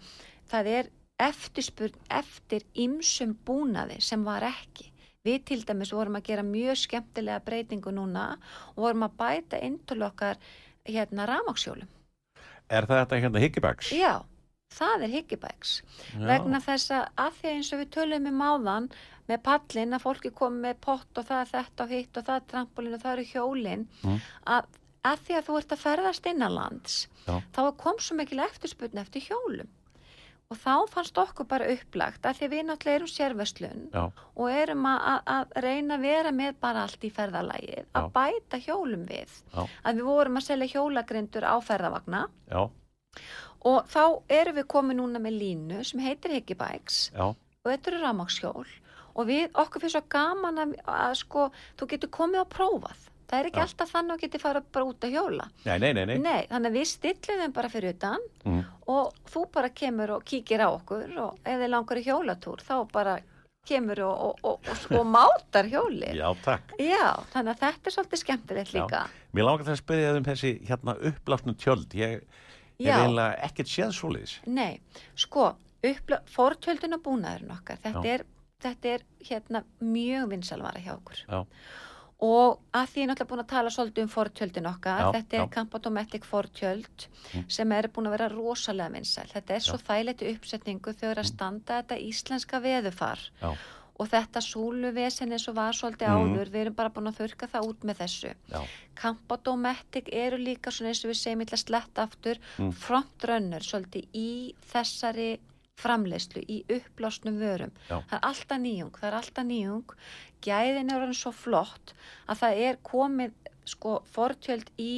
það 0.49 0.65
er 0.79 0.89
eftirspurn 1.21 1.95
eftir 2.11 2.65
ymsum 2.75 3.35
búnaði 3.47 4.01
sem 4.03 4.23
var 4.27 4.43
ekki. 4.47 4.91
Við 5.25 5.39
til 5.49 5.61
dæmis 5.65 5.89
vorum 5.95 6.19
að 6.19 6.27
gera 6.27 6.43
mjög 6.45 6.77
skemmtilega 6.83 7.41
breytingu 7.47 7.93
núna 7.95 8.25
og 8.75 8.83
vorum 8.83 9.07
að 9.07 9.15
bæta 9.21 9.61
inn 9.65 9.79
til 9.89 10.03
okkar 10.05 10.37
hérna 10.85 11.25
ramaksjólum. 11.31 11.87
Er 12.69 12.85
það 12.85 12.99
þetta 13.03 13.19
hérna 13.23 13.41
higgybags? 13.41 13.89
Já, 13.95 14.13
það 14.75 15.05
er 15.07 15.13
higgibæks. 15.15 15.73
Vegna 16.19 16.61
þess 16.61 16.91
að 16.93 17.07
að 17.25 17.35
því 17.39 17.51
eins 17.55 17.73
og 17.73 17.81
við 17.81 17.91
tölum 17.97 18.29
um 18.29 18.41
áðan 18.45 18.89
með 19.29 19.41
pallin 19.47 19.97
að 19.97 20.03
fólki 20.05 20.31
komi 20.37 20.61
með 20.67 20.79
pott 20.85 21.17
og 21.21 21.25
það 21.25 21.41
er 21.41 21.51
þetta 21.55 21.83
og 21.87 21.93
hitt 21.95 22.17
og 22.21 22.25
það 22.27 22.35
er 22.41 22.47
trampolín 22.51 22.97
og 22.97 23.01
það 23.05 23.13
eru 23.15 23.27
hjólin 23.31 23.87
Mm. 24.03 24.19
að, 24.45 24.67
að 25.05 25.23
því 25.25 25.37
að 25.39 25.47
þú 25.47 25.57
ert 25.61 25.73
að 25.73 25.81
ferðast 25.87 26.29
innanlands 26.29 26.99
Já. 27.25 27.41
þá 27.55 27.61
kom 27.81 27.97
svo 27.99 28.17
mikil 28.19 28.39
eftirspurn 28.45 29.01
eftir 29.01 29.25
hjólum 29.25 29.69
og 30.51 30.59
þá 30.61 30.73
fannst 30.91 31.17
okkur 31.17 31.47
bara 31.49 31.67
upplagt 31.73 32.25
að 32.27 32.39
því 32.39 32.49
við 32.51 32.63
náttúrulega 32.67 32.99
erum 32.99 33.11
sérverslun 33.11 33.83
Já, 33.93 34.03
og 34.13 34.51
erum 34.53 34.85
að, 34.89 35.19
að, 35.35 35.55
reyna 35.65 35.97
að 35.97 36.05
vera 36.05 36.33
með 36.35 36.59
bara 36.61 36.83
allt 36.85 37.07
í 37.07 37.11
ferðalagið 37.15 37.89
að 37.97 38.09
bæta 38.15 38.59
hjólum 38.61 39.05
við. 39.09 39.33
Já, 39.55 39.63
að 39.65 39.99
við 39.99 40.09
vorum 40.11 40.39
að 40.39 40.47
selja 40.49 40.69
hjólagrindur 40.75 41.47
á 41.49 41.55
ferðavagna. 41.65 42.21
Já, 42.51 42.61
og 43.65 43.89
þá 43.89 44.03
erum 44.39 44.59
við 44.59 44.69
komið 44.75 44.99
núna 45.01 45.23
með 45.23 45.39
línu 45.41 45.81
sem 45.87 46.03
heitir 46.05 46.37
Higgibikes 46.37 47.09
já, 47.15 47.25
og 47.31 47.71
þetta 47.71 47.91
eru 47.91 48.03
rafmagnshjól. 48.03 48.67
Og 49.15 49.29
við 49.29 49.45
okkur 49.55 49.81
fyrir 49.81 49.95
svo 49.95 50.03
gaman 50.11 50.59
að, 50.59 50.71
að 50.91 51.13
sko, 51.21 51.49
þú 51.79 51.87
getur 51.93 52.11
komið 52.13 52.41
og 52.43 52.49
prófað 52.51 53.05
það 53.29 53.39
er 53.39 53.49
ekki 53.49 53.59
Já. 53.61 53.65
alltaf 53.67 53.91
þannig 53.95 54.15
að 54.17 54.23
getur 54.25 54.43
fara 54.45 54.61
bara 54.71 54.85
út 54.89 55.05
að 55.07 55.15
hjóla 55.17 55.47
nei, 55.65 55.77
nei, 55.79 55.93
nei, 55.93 56.17
nei. 56.17 56.41
þannig 56.49 56.71
að 56.71 56.77
við 56.79 56.89
stillum 56.93 57.41
þeim 57.43 57.53
bara 57.59 57.69
fyrir 57.73 57.95
utan 57.97 58.19
Mm. 58.45 58.59
og 58.93 59.13
þú 59.33 59.41
bara 59.51 59.69
kemur 59.73 60.11
og 60.19 60.25
kíkir 60.29 60.61
á 60.61 60.69
okkur 60.69 61.15
og 61.17 61.39
ef 61.43 61.57
þið 61.63 61.69
langar 61.73 61.97
í 61.97 62.03
hjólatúr 62.05 62.61
þá 62.61 62.75
bara 62.93 63.15
kemur 63.65 63.97
og, 64.05 64.19
og, 64.21 64.35
og, 64.45 64.59
og, 64.69 64.83
og 64.99 65.07
mátar 65.09 65.65
hjóli 65.71 66.11
Já, 66.13 66.27
takk. 66.45 66.75
Já, 66.77 67.17
þannig 67.33 67.55
að 67.55 67.61
þetta 67.63 67.89
er 67.89 67.95
svolítið 67.95 68.21
skemmtilegt 68.21 68.69
Já. 68.75 68.83
líka 68.83 68.99
Mér 69.33 69.47
langar 69.47 69.65
það 69.65 69.73
að 69.73 69.79
spyrja 69.81 70.11
þið 70.11 70.19
um 70.21 70.27
þessi 70.29 70.51
hérna 70.69 70.93
uppláttnu 71.09 71.55
tjöld. 71.57 71.95
Ég 71.97 72.13
er 72.19 72.21
Já. 72.77 72.93
eiginlega 73.01 73.39
ekkert 73.49 73.71
séð 73.73 73.91
svoleiðis. 73.97 74.35
Nei, 74.45 74.77
sko, 75.15 75.47
uppla, 75.83 76.21
fortjöldin 76.29 76.93
og 76.95 77.01
búnaðurinn 77.07 77.51
okkar, 77.57 77.81
þetta 77.83 78.03
Já. 78.05 78.13
er, 78.13 78.23
þetta 78.63 78.93
er 78.93 79.03
hérna 79.27 79.63
mjög 79.81 80.29
vinsalvara 80.35 80.79
hjá 80.85 80.93
okkur. 80.99 81.19
Já, 81.25 81.41
Og 82.25 82.59
að 82.73 82.87
því 82.91 83.01
ég 83.01 83.03
er 83.05 83.09
náttúrulega 83.11 83.29
búin 83.31 83.43
að 83.43 83.49
tala 83.51 83.71
svolítið 83.75 84.03
um 84.05 84.11
fortjöldin 84.15 84.69
okkar, 84.71 84.99
Já, 85.03 85.11
þetta 85.17 85.37
er 85.37 85.43
já. 85.43 85.49
Campatomatic 85.55 86.23
fortjöld 86.25 87.07
Mm. 87.35 87.45
sem 87.51 87.71
er 87.75 87.87
búin 87.91 88.07
að 88.07 88.15
vera 88.17 88.29
rosalega 88.31 88.93
vinsæl. 88.95 89.27
Þetta 89.33 89.55
er 89.55 89.59
svo 89.65 89.77
þægilegt 89.77 90.21
í 90.23 90.33
uppsetningu 90.35 90.93
þegar 90.95 91.11
er 91.17 91.23
að 91.23 91.31
standa 91.33 91.81
þetta 91.83 91.97
íslenska 92.09 92.61
veðufar 92.63 93.19
já, 93.41 93.51
og 93.99 94.09
þetta 94.11 94.41
súluvesen 94.43 95.31
eins 95.31 95.47
og 95.49 95.55
var 95.55 95.73
svolítið 95.73 96.07
Mm. 96.07 96.15
áður, 96.35 96.49
við 96.51 96.61
erum 96.65 96.73
bara 96.75 96.89
búin 96.89 97.07
að 97.11 97.19
þurka 97.19 97.47
það 97.51 97.67
út 97.69 97.79
með 97.83 97.95
þessu. 98.03 98.33
já, 98.51 98.61
Campatomatic 98.95 100.09
eru 100.13 100.37
líka 100.37 100.71
svona 100.71 100.89
eins 100.91 101.03
og 101.05 101.11
við 101.11 101.19
segjum 101.21 101.41
illa 101.45 101.57
slett 101.57 101.93
aftur 102.03 102.37
Mm. 102.57 102.71
frontrunner 102.73 103.59
svolítið 103.63 104.07
í 104.13 104.53
þessari 104.71 105.39
framleiðslu 105.81 106.43
í 106.47 106.61
uppblásnum 106.71 107.39
vörum. 107.41 107.71
Já. 107.89 107.97
Það 108.09 108.17
er 108.17 108.27
alltaf 108.29 108.61
nýjung, 108.63 108.91
það 108.99 109.09
er 109.09 109.17
alltaf 109.19 109.47
nýjung. 109.49 109.95
Gæðin 110.45 110.91
er 110.93 111.05
hann 111.05 111.17
svo 111.17 111.31
flott 111.35 111.95
að 112.31 112.43
það 112.43 112.61
er 112.67 112.79
komið 112.85 113.33
sko 113.65 113.95
fortjöld 114.13 114.69
í 114.81 114.91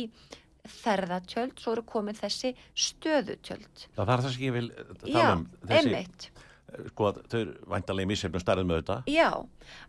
ferðatjöld, 0.68 1.56
svo 1.64 1.78
eru 1.78 1.84
komið 1.88 2.18
þessi 2.26 2.50
stöðutjöld. 2.76 3.86
það 3.96 4.10
er 4.14 4.24
það 4.26 4.34
sem 4.34 4.44
ég 4.44 4.56
vil 4.58 4.68
tala 4.76 5.14
Já, 5.14 5.28
um. 5.38 5.46
Þessi, 5.64 5.78
einmitt. 5.94 6.28
Sko 6.92 7.06
að 7.08 7.18
þau 7.32 7.40
væntanlega 7.72 8.10
misefnum 8.10 8.42
starfið 8.44 8.66
með 8.68 8.80
þetta 8.82 8.96
Já, 9.14 9.30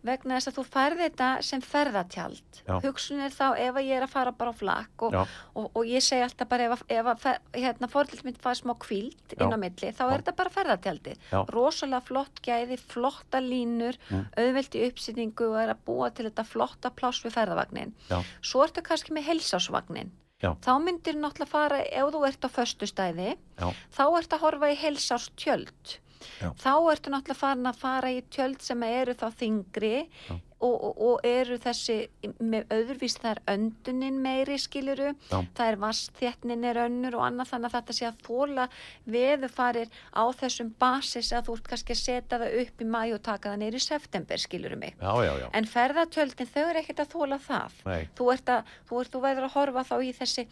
vegna 0.07 0.37
þess 0.37 0.49
að 0.51 0.55
þú 0.59 0.63
færði 0.71 1.01
þetta 1.09 1.27
sem 1.43 1.63
ferðatjald. 1.65 2.59
Já. 2.69 2.75
Hugsun 2.85 3.23
er 3.25 3.33
þá 3.35 3.43
ef 3.65 3.79
að 3.81 3.87
ég 3.89 3.97
er 3.99 4.05
að 4.05 4.13
fara 4.13 4.31
bara 4.39 4.53
á 4.55 4.59
flakk 4.59 5.03
og, 5.09 5.17
og, 5.59 5.67
og 5.75 5.89
ég 5.89 6.05
segi 6.05 6.23
alltaf 6.23 6.47
bara 6.53 6.69
ef 6.69 6.75
að, 6.77 6.85
ef 6.95 7.09
að 7.11 7.27
hérna, 7.59 7.89
fórhald 7.91 8.23
mitt 8.29 8.39
fær 8.41 8.55
smá 8.61 8.73
kvíld 8.79 9.35
inn 9.35 9.51
á 9.51 9.59
milli, 9.59 9.91
þá 9.91 10.03
Já. 10.05 10.07
er 10.13 10.23
þetta 10.23 10.35
bara 10.39 10.55
ferðatjaldið. 10.55 11.19
Já. 11.33 11.39
Rosalega 11.51 12.01
flott 12.07 12.41
gæði, 12.47 12.79
flotta 12.95 13.43
línur, 13.43 13.99
Mm. 14.09 14.23
auðvelt 14.39 14.73
í 14.79 14.85
uppsýtingu 14.87 15.49
og 15.51 15.57
er 15.61 15.69
að 15.75 15.83
búa 15.85 16.07
til 16.15 16.25
þetta 16.29 16.43
flotta 16.47 16.89
pláss 16.89 17.19
við 17.25 17.35
ferðavagnin. 17.35 17.91
Já. 18.09 18.23
Svo 18.41 18.63
ertu 18.65 18.81
kannski 18.81 19.13
með 19.13 19.27
helsásvagnin. 19.33 20.09
Já. 20.41 20.53
Þá 20.63 20.71
myndir 20.81 21.17
náttúrulega 21.19 21.51
fara, 21.51 21.81
ef 21.83 22.13
þú 22.15 22.21
ert 22.27 22.45
á 22.47 22.49
föstu 22.49 22.87
stæði, 22.87 23.33
Já. 23.59 23.67
þá 23.91 24.03
ertu 24.21 24.37
að 24.37 24.43
horfa 24.45 24.69
í 24.71 24.77
helsárstjöld. 24.79 25.97
Já. 26.41 26.51
Þá 26.59 26.71
ertu 26.93 27.13
náttúrulega 27.13 27.39
farin 27.39 27.71
að 27.71 27.81
fara 27.81 28.11
í 28.11 28.21
tjöld 28.33 28.61
sem 28.65 28.83
eru 28.87 29.15
þá 29.19 29.27
þingri 29.39 29.93
Já. 30.27 30.39
Og, 30.59 30.73
og, 30.83 30.97
og 31.07 31.25
eru 31.27 31.55
þessi 31.63 31.95
með 32.43 32.65
öðruvís 32.75 33.15
það 33.21 33.29
er 33.31 33.41
öndunin 33.53 34.17
meiri 34.23 34.57
skiluru, 34.59 35.13
Já. 35.31 35.37
það 35.55 35.69
er 35.71 35.77
vastþétnin 35.83 36.65
er 36.67 36.79
önnur 36.83 37.15
og 37.19 37.23
annað 37.29 37.51
þannig 37.53 37.69
að 37.69 37.75
þetta 37.77 37.95
sé 37.99 38.07
að 38.09 38.17
þóla 38.27 38.65
veðufarir 39.13 39.87
á 40.11 40.23
þessum 40.39 40.71
basis 40.81 41.31
að 41.35 41.47
þú 41.49 41.55
ert 41.59 41.69
kannski 41.73 41.95
að 41.95 42.01
setja 42.01 42.39
það 42.41 42.57
upp 42.63 42.83
í 42.83 42.87
mæ 42.89 42.99
og 43.15 43.21
taka 43.25 43.53
það 43.53 43.61
neyri 43.63 43.81
september 43.83 44.41
skiluru 44.43 44.79
mig. 44.81 44.95
Já, 44.99 45.13
já, 45.25 45.31
já, 45.43 45.47
En 45.59 45.69
ferðatjöldin 45.69 46.51
þau 46.53 46.61
eru 46.69 46.83
ekkert 46.83 47.03
að 47.05 47.13
þóla 47.15 47.39
það. 47.47 47.79
nei, 47.87 48.01
Þú, 48.19 48.29
ert 48.35 48.53
að, 48.55 48.73
þú, 48.89 48.99
ert, 49.03 49.11
þú 49.15 49.23
verður 49.25 49.47
að 49.49 49.55
horfa 49.55 49.85
þá 49.89 49.95
í 50.03 50.11
þessi 50.19 50.47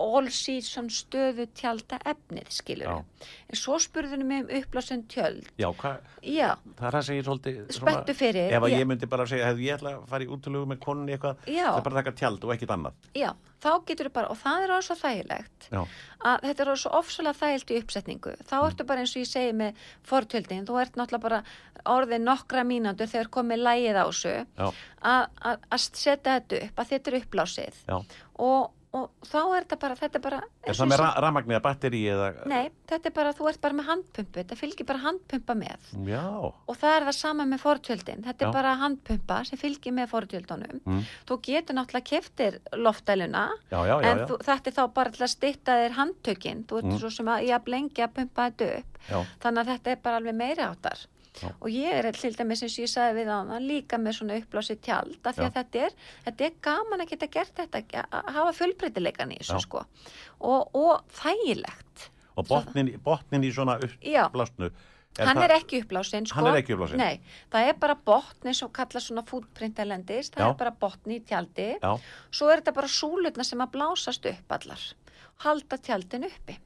all 0.00 0.30
season 0.32 0.88
stöðu 0.92 1.48
tjálta 1.56 1.98
efnið, 2.08 2.52
skilur 2.60 2.90
Já. 2.90 3.00
En 3.50 3.58
svo 3.58 3.76
spurðunum 3.82 4.28
mig 4.30 4.44
um 4.46 4.52
upplásun 4.60 5.02
tjöld. 5.10 5.48
já, 5.60 5.68
hvað, 5.76 5.98
Já, 6.20 6.54
það 6.76 6.86
er 6.86 6.94
það 6.96 7.04
sem 7.06 7.16
ég 7.16 7.24
svolítið 7.26 7.58
spettu 7.72 8.14
fyrir. 8.16 8.50
ef 8.52 8.64
að 8.66 8.74
ég 8.76 8.86
myndi 8.88 9.08
bara 9.08 9.24
segja, 9.30 9.46
hefði 9.50 9.66
ég 9.68 9.76
ætla 9.78 9.92
að 9.96 10.08
fara 10.10 10.24
í 10.26 10.30
útlögu 10.34 10.66
með 10.70 10.78
konunni 10.84 11.14
eitthvað, 11.16 11.36
það 11.46 11.76
er 11.78 11.84
bara 11.86 11.94
að 11.94 12.00
taka 12.04 12.12
tjald 12.20 12.44
og 12.44 12.52
ekkit 12.54 12.74
annað. 12.76 12.94
Já, 13.16 13.30
þá 13.60 13.70
getur 13.90 14.08
þú 14.10 14.12
bara, 14.18 14.30
og 14.34 14.38
það 14.40 14.64
er 14.64 14.70
alveg 14.74 14.86
svo 14.88 14.96
þægilegt, 15.00 15.68
Já, 15.70 15.80
að 16.30 16.40
þetta 16.48 16.64
er 16.64 16.70
alveg 16.72 16.82
svo 16.84 16.92
ofsalega 17.00 17.40
þægilt 17.40 17.70
í 17.74 17.78
uppsetningu. 17.82 18.34
Þá 18.44 18.54
Mm. 18.60 18.66
ertu 18.70 18.86
bara 18.86 19.00
eins 19.04 19.14
og 19.16 19.22
ég 19.22 19.30
segi 19.30 19.52
með 19.52 19.74
fortjöldin, 20.10 20.66
þú 20.66 20.80
ert 20.80 20.94
náttúrulega 20.96 21.20
bara 21.20 21.42
orðið 21.86 22.20
nokkra 22.26 22.64
mínútur 22.64 23.08
þegar 23.08 23.28
komið 23.32 23.62
lægið 23.64 23.96
á 23.96 24.04
þessu, 24.10 24.46
að 24.58 25.26
að- 25.40 25.58
að 25.70 25.78
setja 25.78 26.40
þetta 26.40 26.62
upp, 26.66 26.76
að 26.76 26.88
þetta 26.90 27.08
er 27.14 27.20
upplásið. 27.20 27.74
já. 27.88 28.04
Og, 28.40 28.70
og 28.92 29.10
þá 29.22 29.36
er 29.54 29.64
þetta 29.64 29.76
bara, 29.84 29.94
þetta 30.00 30.18
er 30.18 30.22
bara... 30.24 30.38
Er 30.66 30.74
það 30.74 30.88
með 30.90 30.96
ég 30.96 31.00
ra 31.00 31.08
rafmagni 31.24 31.54
eða 31.54 31.62
batteri 31.62 32.00
eða 32.10 32.28
Nei, 32.50 32.70
þetta 32.90 33.06
er 33.10 33.14
bara, 33.14 33.32
þú 33.38 33.48
ert 33.50 33.60
bara 33.62 33.76
með 33.78 33.86
handpumpu, 33.90 34.38
þetta 34.40 34.58
fylgir 34.58 34.88
bara 34.88 35.02
handpumpa 35.04 35.54
með. 35.60 35.90
Já, 36.10 36.22
Og 36.50 36.78
það 36.80 36.96
er 36.96 37.06
það 37.08 37.16
sama 37.20 37.46
með 37.52 37.62
fortjöldin, 37.62 38.24
þetta 38.26 38.44
Já. 38.44 38.48
er 38.48 38.56
bara 38.56 38.72
handpumpa 38.80 39.38
sem 39.46 39.60
fylgir 39.62 39.94
með 39.94 40.10
fortjöldunum. 40.14 40.80
Mm. 40.90 41.04
Þú 41.30 41.38
getur 41.46 41.78
náttúrulega 41.78 42.10
keftir 42.10 42.58
loftæluna, 42.74 43.44
en 43.70 44.24
þú, 44.26 44.40
þetta 44.50 44.72
er 44.72 44.78
þá 44.80 44.82
bara 44.98 45.14
til 45.14 45.24
að 45.28 45.32
stytta 45.36 45.78
þér 45.84 45.96
handtökin, 46.00 46.64
þú 46.66 46.82
ert 46.82 46.90
Mm. 46.90 46.98
svo 46.98 47.10
sem 47.14 47.26
að 47.30 47.46
ég 47.46 47.54
að 47.60 47.64
blengja 47.70 48.08
að 48.08 48.14
pumpa 48.18 48.50
þetta 48.50 48.72
upp. 48.80 49.00
Þannig 49.40 49.60
að 49.62 49.70
þetta 49.74 49.90
er 49.94 50.02
bara 50.02 50.16
alveg 50.18 50.34
meiri 50.34 50.62
áttar. 50.66 51.06
Já. 51.38 51.50
Og 51.62 51.70
ég 51.70 51.94
er 51.94 52.10
til 52.16 52.34
dæmis 52.34 52.62
eins 52.64 52.74
og 52.74 52.84
ég 52.84 52.90
sagði 52.90 53.20
við 53.20 53.30
á 53.30 53.38
það 53.46 53.66
líka 53.70 53.98
með 54.02 54.16
svona 54.18 54.38
uppblásið 54.40 54.80
tjald 54.86 55.18
af 55.22 55.36
því 55.36 55.44
að 55.46 55.58
þetta 55.58 55.82
er, 55.86 55.98
þetta 56.26 56.46
er 56.46 56.54
gaman 56.66 57.04
að 57.04 57.12
geta 57.12 57.28
gert 57.36 57.60
þetta, 57.60 57.82
að 58.10 58.30
hafa 58.36 58.54
fjölbreytileikan 58.58 59.34
í 59.34 59.40
þessu 59.40 59.60
sko. 59.64 59.84
Og, 60.40 60.74
og 60.74 61.04
þægilegt. 61.20 62.08
Og 62.34 62.48
botnin, 62.48 62.94
botnin 63.04 63.46
í 63.46 63.52
svona 63.54 63.78
uppblásnu 63.80 64.72
hann 65.18 65.36
það, 65.36 65.44
er 65.44 65.54
ekki 65.56 65.80
uppblásin 65.82 66.26
sko. 66.28 66.38
Hann 66.38 66.52
er 66.52 66.60
ekki 66.60 66.74
uppblásinn? 66.76 67.00
Nei, 67.02 67.38
það 67.52 67.68
er 67.70 67.78
bara 67.82 67.96
botn 68.10 68.50
eins 68.50 68.62
og 68.64 68.70
kalla 68.76 69.02
svona 69.02 69.24
footprint 69.26 69.80
elendis, 69.82 70.30
það 70.30 70.44
Já. 70.44 70.48
er 70.48 70.58
bara 70.60 70.72
botn 70.84 71.14
í 71.14 71.18
tjaldi 71.26 71.68
Já, 71.74 71.90
svo 72.30 72.50
er 72.50 72.62
þetta 72.62 72.76
bara 72.78 72.90
súlutna 72.94 73.46
sem 73.46 73.62
að 73.64 73.72
blásast 73.74 74.28
upp 74.30 74.54
allar 74.56 74.84
halda 75.44 75.78
tjaldin 75.80 76.28
uppi 76.28 76.58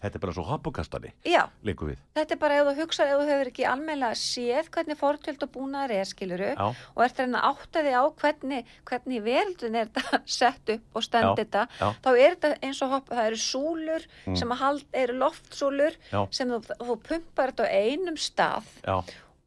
þetta 0.00 0.16
er 0.16 0.22
bara 0.24 0.32
svo 0.36 0.44
hoppukastari 0.48 1.12
Já, 1.28 1.42
Líku 1.64 1.88
við. 1.90 1.98
Þetta 2.16 2.34
er 2.36 2.40
bara 2.40 2.58
ef 2.60 2.68
þú 2.70 2.74
hugsar, 2.80 3.10
ef 3.12 3.20
þú 3.20 3.26
hefur 3.30 3.50
ekki 3.52 3.66
almennilega 3.68 4.18
séð 4.20 4.70
hvernig 4.74 4.98
fortjöld 5.00 5.44
og 5.46 5.52
búnaðar 5.56 5.94
er 5.98 6.08
skiluru 6.08 6.50
og 6.60 7.02
ert 7.04 7.18
reyna 7.20 7.40
að 7.42 7.50
átta 7.50 7.82
þig 7.86 7.96
á 8.00 8.04
hvernig, 8.22 8.72
hvernig 8.90 9.22
verðun 9.28 9.76
er 9.82 9.90
þetta 9.92 10.20
sett 10.40 10.74
upp 10.76 10.96
og 11.00 11.06
stend 11.06 11.30
Já, 11.30 11.34
þetta 11.44 11.66
þá 12.04 12.10
er 12.16 12.36
þetta 12.36 12.52
eins 12.68 12.82
og 12.86 12.94
hopp, 12.96 13.08
það 13.12 13.26
eru 13.30 13.40
súlur 13.46 14.06
Mm. 14.26 14.36
sem 14.36 14.50
að 14.52 14.58
hald, 14.60 14.82
eru 14.92 15.14
loftsúlur 15.20 15.94
Já. 16.12 16.20
sem 16.34 16.48
þú, 16.48 16.58
þú 16.80 16.94
pumpar 17.08 17.50
þetta 17.52 17.66
á 17.66 17.70
einum 17.72 18.16
stað 18.20 18.66
já, 18.84 18.96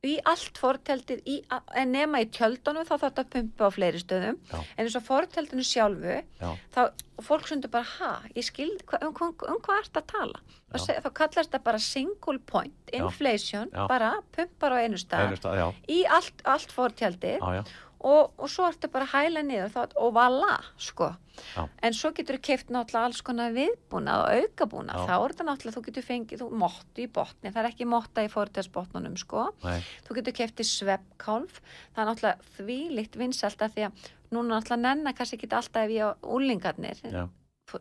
í 0.03 0.17
allt 0.27 0.59
fortjaldið 0.59 1.23
í, 1.29 1.37
en 1.79 1.93
nema 1.95 2.23
í 2.23 2.27
tjöldunum 2.33 2.83
þá 2.83 2.91
þarf 2.93 3.03
þetta 3.05 3.23
að 3.23 3.31
pumpa 3.35 3.69
á 3.69 3.75
fleiri 3.75 4.01
stöðum. 4.01 4.39
Já. 4.51 4.57
en 4.59 4.83
eins 4.83 4.97
og 4.99 5.05
fortjaldinu 5.07 5.65
sjálfu 5.67 6.17
já, 6.19 6.49
þá 6.75 6.81
og 7.13 7.27
fólk 7.27 7.47
sundur 7.47 7.71
bara 7.71 7.87
ha, 7.99 8.11
ég 8.35 8.45
skil 8.47 8.71
hva, 8.89 8.99
um, 9.05 9.13
um, 9.13 9.33
um 9.53 9.61
hvað 9.63 9.83
ert 9.83 9.99
að 10.01 10.07
tala? 10.11 10.43
Seg, 10.73 10.97
þá 11.05 11.09
kallast 11.13 11.51
þetta 11.51 11.59
bara 11.67 11.79
single 11.79 12.39
point 12.49 12.93
inflation, 12.97 13.69
Já. 13.69 13.83
bara 13.87 14.15
pumpar 14.33 14.73
á 14.73 14.77
einu 14.81 14.97
stað 14.97 15.27
einu 15.29 15.37
stað, 15.37 15.75
í 15.85 15.99
allt, 16.09 16.41
allt 16.49 16.73
fortjaldið 16.73 17.37
já, 17.37 17.59
já, 17.59 17.63
og, 18.03 18.33
og 18.37 18.49
svo 18.51 18.67
ertu 18.67 18.89
bara 18.91 19.07
að 19.07 19.13
hæla 19.15 19.43
niður 19.47 19.73
þá, 19.73 19.81
og 20.03 20.15
vala, 20.15 20.55
sko. 20.77 21.13
Já. 21.33 21.63
en 21.81 21.95
svo 21.97 22.11
getur 22.13 22.37
þú 22.37 22.43
keift 22.45 22.67
náttúrulega 22.69 23.07
alls 23.09 23.21
konar 23.25 23.55
viðbúnað 23.55 24.19
og 24.21 24.41
aukabúnað, 24.43 24.99
Já. 24.99 25.05
þá 25.07 25.13
er 25.15 25.31
þetta 25.33 25.45
náttúrulega 25.47 25.77
þú 25.79 25.85
getur 25.87 26.05
fengið, 26.05 26.43
þú 26.43 26.59
mottu 26.61 27.01
í 27.01 27.07
botni. 27.09 27.49
Það 27.49 27.61
er 27.63 27.69
ekki 27.71 27.87
motta 27.89 28.25
í 28.25 28.29
fortjaldsbotnunum, 28.29 29.15
sko. 29.17 29.47
Nei, 29.63 29.79
þú 30.05 30.17
getur 30.19 30.35
keiftið 30.37 30.69
sveppkálf 30.69 31.61
það 31.95 32.03
er 32.03 32.11
náttúrulega 32.11 32.51
þvílitt 32.59 33.17
vinsalt 33.17 33.65
að 33.65 33.73
því 33.79 33.87
að 33.87 34.11
núna 34.33 34.57
náttúrulega 34.59 34.83
nennar 34.83 35.17
kannski 35.17 35.39
ekki 35.39 35.49
alltaf 35.57 35.93
ég 35.93 36.05
á 36.05 36.09
úlingarnir 36.21 37.01
já, 37.01 37.25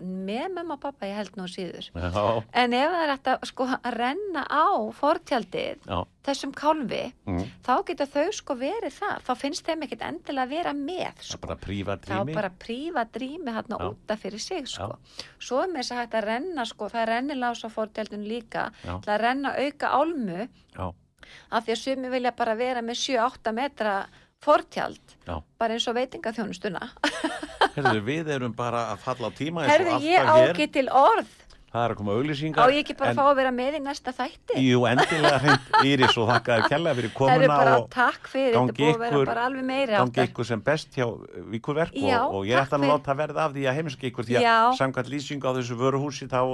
með 0.01 0.55
mamma 0.55 0.77
og 0.77 0.81
pappa 0.83 1.09
ég 1.09 1.19
held 1.19 1.35
nú 1.37 1.47
síður. 1.51 1.89
Já, 1.93 2.43
en 2.63 2.77
ef 2.77 2.93
það 2.95 3.03
er 3.05 3.13
að 3.15 3.47
sko 3.51 3.67
að 3.75 3.97
renna 3.97 4.45
á 4.47 4.67
fortjaldið 4.97 5.83
já, 5.89 5.99
þessum 6.25 6.55
kálfi 6.57 7.03
mm. 7.27 7.43
þá 7.67 7.73
getur 7.91 8.11
þau 8.15 8.33
sko 8.39 8.57
verið 8.63 8.97
þar 8.97 9.27
þá 9.27 9.33
finnst 9.43 9.67
þeim 9.67 9.85
ekkit 9.87 10.07
endilega 10.07 10.47
að 10.47 10.55
vera 10.55 10.75
með 10.79 11.03
það 11.03 11.13
er 11.13 11.29
sko. 11.29 11.53
þá 12.07 12.33
bara 12.33 12.53
prífa 12.65 13.05
drými 13.19 13.57
hérna 13.59 13.81
Já. 13.83 13.87
útaf 13.91 14.25
fyrir 14.25 14.45
sig 14.47 14.71
sko. 14.71 14.89
svo 15.43 15.63
er 15.65 15.71
með 15.75 15.83
þess 15.83 15.95
að 15.95 16.03
hægt 16.03 16.19
að 16.21 16.27
renna 16.31 16.67
sko, 16.69 16.91
það 16.93 17.05
er 17.05 17.15
rennilás 17.17 17.65
á 17.67 17.69
fortjaldun 17.73 18.27
líka. 18.29 18.71
Já. 18.87 18.97
til 19.03 19.13
að 19.13 19.23
renna 19.27 19.55
auka 19.59 19.93
álmu. 19.93 20.49
Já, 20.73 20.87
af 21.51 21.65
því 21.67 21.75
að 21.75 21.83
sumi 21.83 22.13
vilja 22.13 22.35
bara 22.37 22.59
vera 22.59 22.83
með 22.85 23.01
7-8 23.03 23.55
metra 23.57 23.97
fortjald 24.43 25.17
já, 25.27 25.37
bara 25.59 25.77
eins 25.77 25.87
og 25.87 25.97
veitingaþjónustuna 25.99 26.89
Herðu, 27.77 28.01
við 28.05 28.29
erum 28.37 28.53
bara 28.57 28.89
að 28.93 28.99
falla 29.07 29.29
á 29.29 29.33
tíma 29.37 29.65
herðu 29.69 30.01
ég 30.05 30.27
á 30.29 30.35
ekki 30.51 30.67
til 30.73 30.89
orð. 30.89 31.39
Það 31.73 31.85
er 31.87 31.93
að 31.95 31.97
koma 31.97 32.13
á 32.13 32.17
auglýsingar 32.21 32.69
ég 32.69 32.83
ekki 32.83 32.95
bara 32.99 33.11
en- 33.11 33.17
að 33.17 33.23
fá 33.23 33.31
að 33.33 33.37
vera 33.39 33.51
með 33.57 33.77
í 33.79 33.81
næsta 33.81 34.13
þætti? 34.13 34.57
Jú, 34.61 34.81
endilega 34.91 35.39
hreint 35.41 35.79
Íris 35.89 36.19
og 36.21 36.27
þakka 36.29 36.57
þér 36.59 36.69
kella 36.69 36.93
fyrir 36.99 37.13
komuna 37.17 37.47
bara 37.49 37.79
og 37.81 37.87
takk 37.89 38.29
gangi 38.29 38.85
að 38.93 39.07
ykkur- 39.09 39.25
bara 39.31 39.47
alveg 39.49 39.65
meiri 39.65 39.97
gangi 39.97 40.27
ykkur 40.29 40.45
sem 40.45 40.61
best 40.61 40.93
hjá 40.93 41.07
Víkurverk 41.49 41.97
Já, 41.97 42.19
og, 42.29 42.35
og 42.35 42.45
ég 42.45 42.61
takk 42.61 42.69
ætla 42.69 42.77
að 42.77 42.93
láta 42.93 43.17
verða 43.17 43.47
af 43.47 43.57
því 43.57 43.65
að 43.65 43.75
heimska 43.81 44.05
ykkur 44.11 44.29
því 44.29 44.37
að 44.43 44.77
samkvæmt 44.83 45.09
lýsingu 45.17 45.49
á 45.49 45.53
þessu 45.57 45.81
vöruhúsi 45.81 46.29
þá 46.29 46.45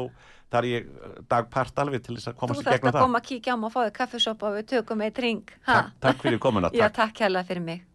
þar 0.55 0.65
ég 0.71 0.87
eh, 0.87 1.19
dagpart 1.29 1.83
alveg 1.83 2.07
til 2.07 2.15
þess 2.15 2.31
að 2.31 2.35
þú 2.35 2.39
komast 2.39 2.61
í 2.63 2.65
gegnum 2.71 2.89
að 2.89 2.95
það. 2.95 3.03
koma 3.03 3.19
að 3.19 3.27
kíkja 3.27 3.53
á 3.53 3.57
mig 3.59 3.67
og 3.67 3.73
fá 3.75 3.81
þig 3.91 3.99
kaffisopa 3.99 4.47
og 4.47 4.55
við 4.55 4.67
tökum 4.71 5.03
eitt 5.03 5.19
ring 5.19 5.43
takk, 5.67 5.91
takk 5.99 6.23
fyrir 6.23 6.39
komuna 6.39 6.71
já, 6.71 6.87
takk. 6.95 7.89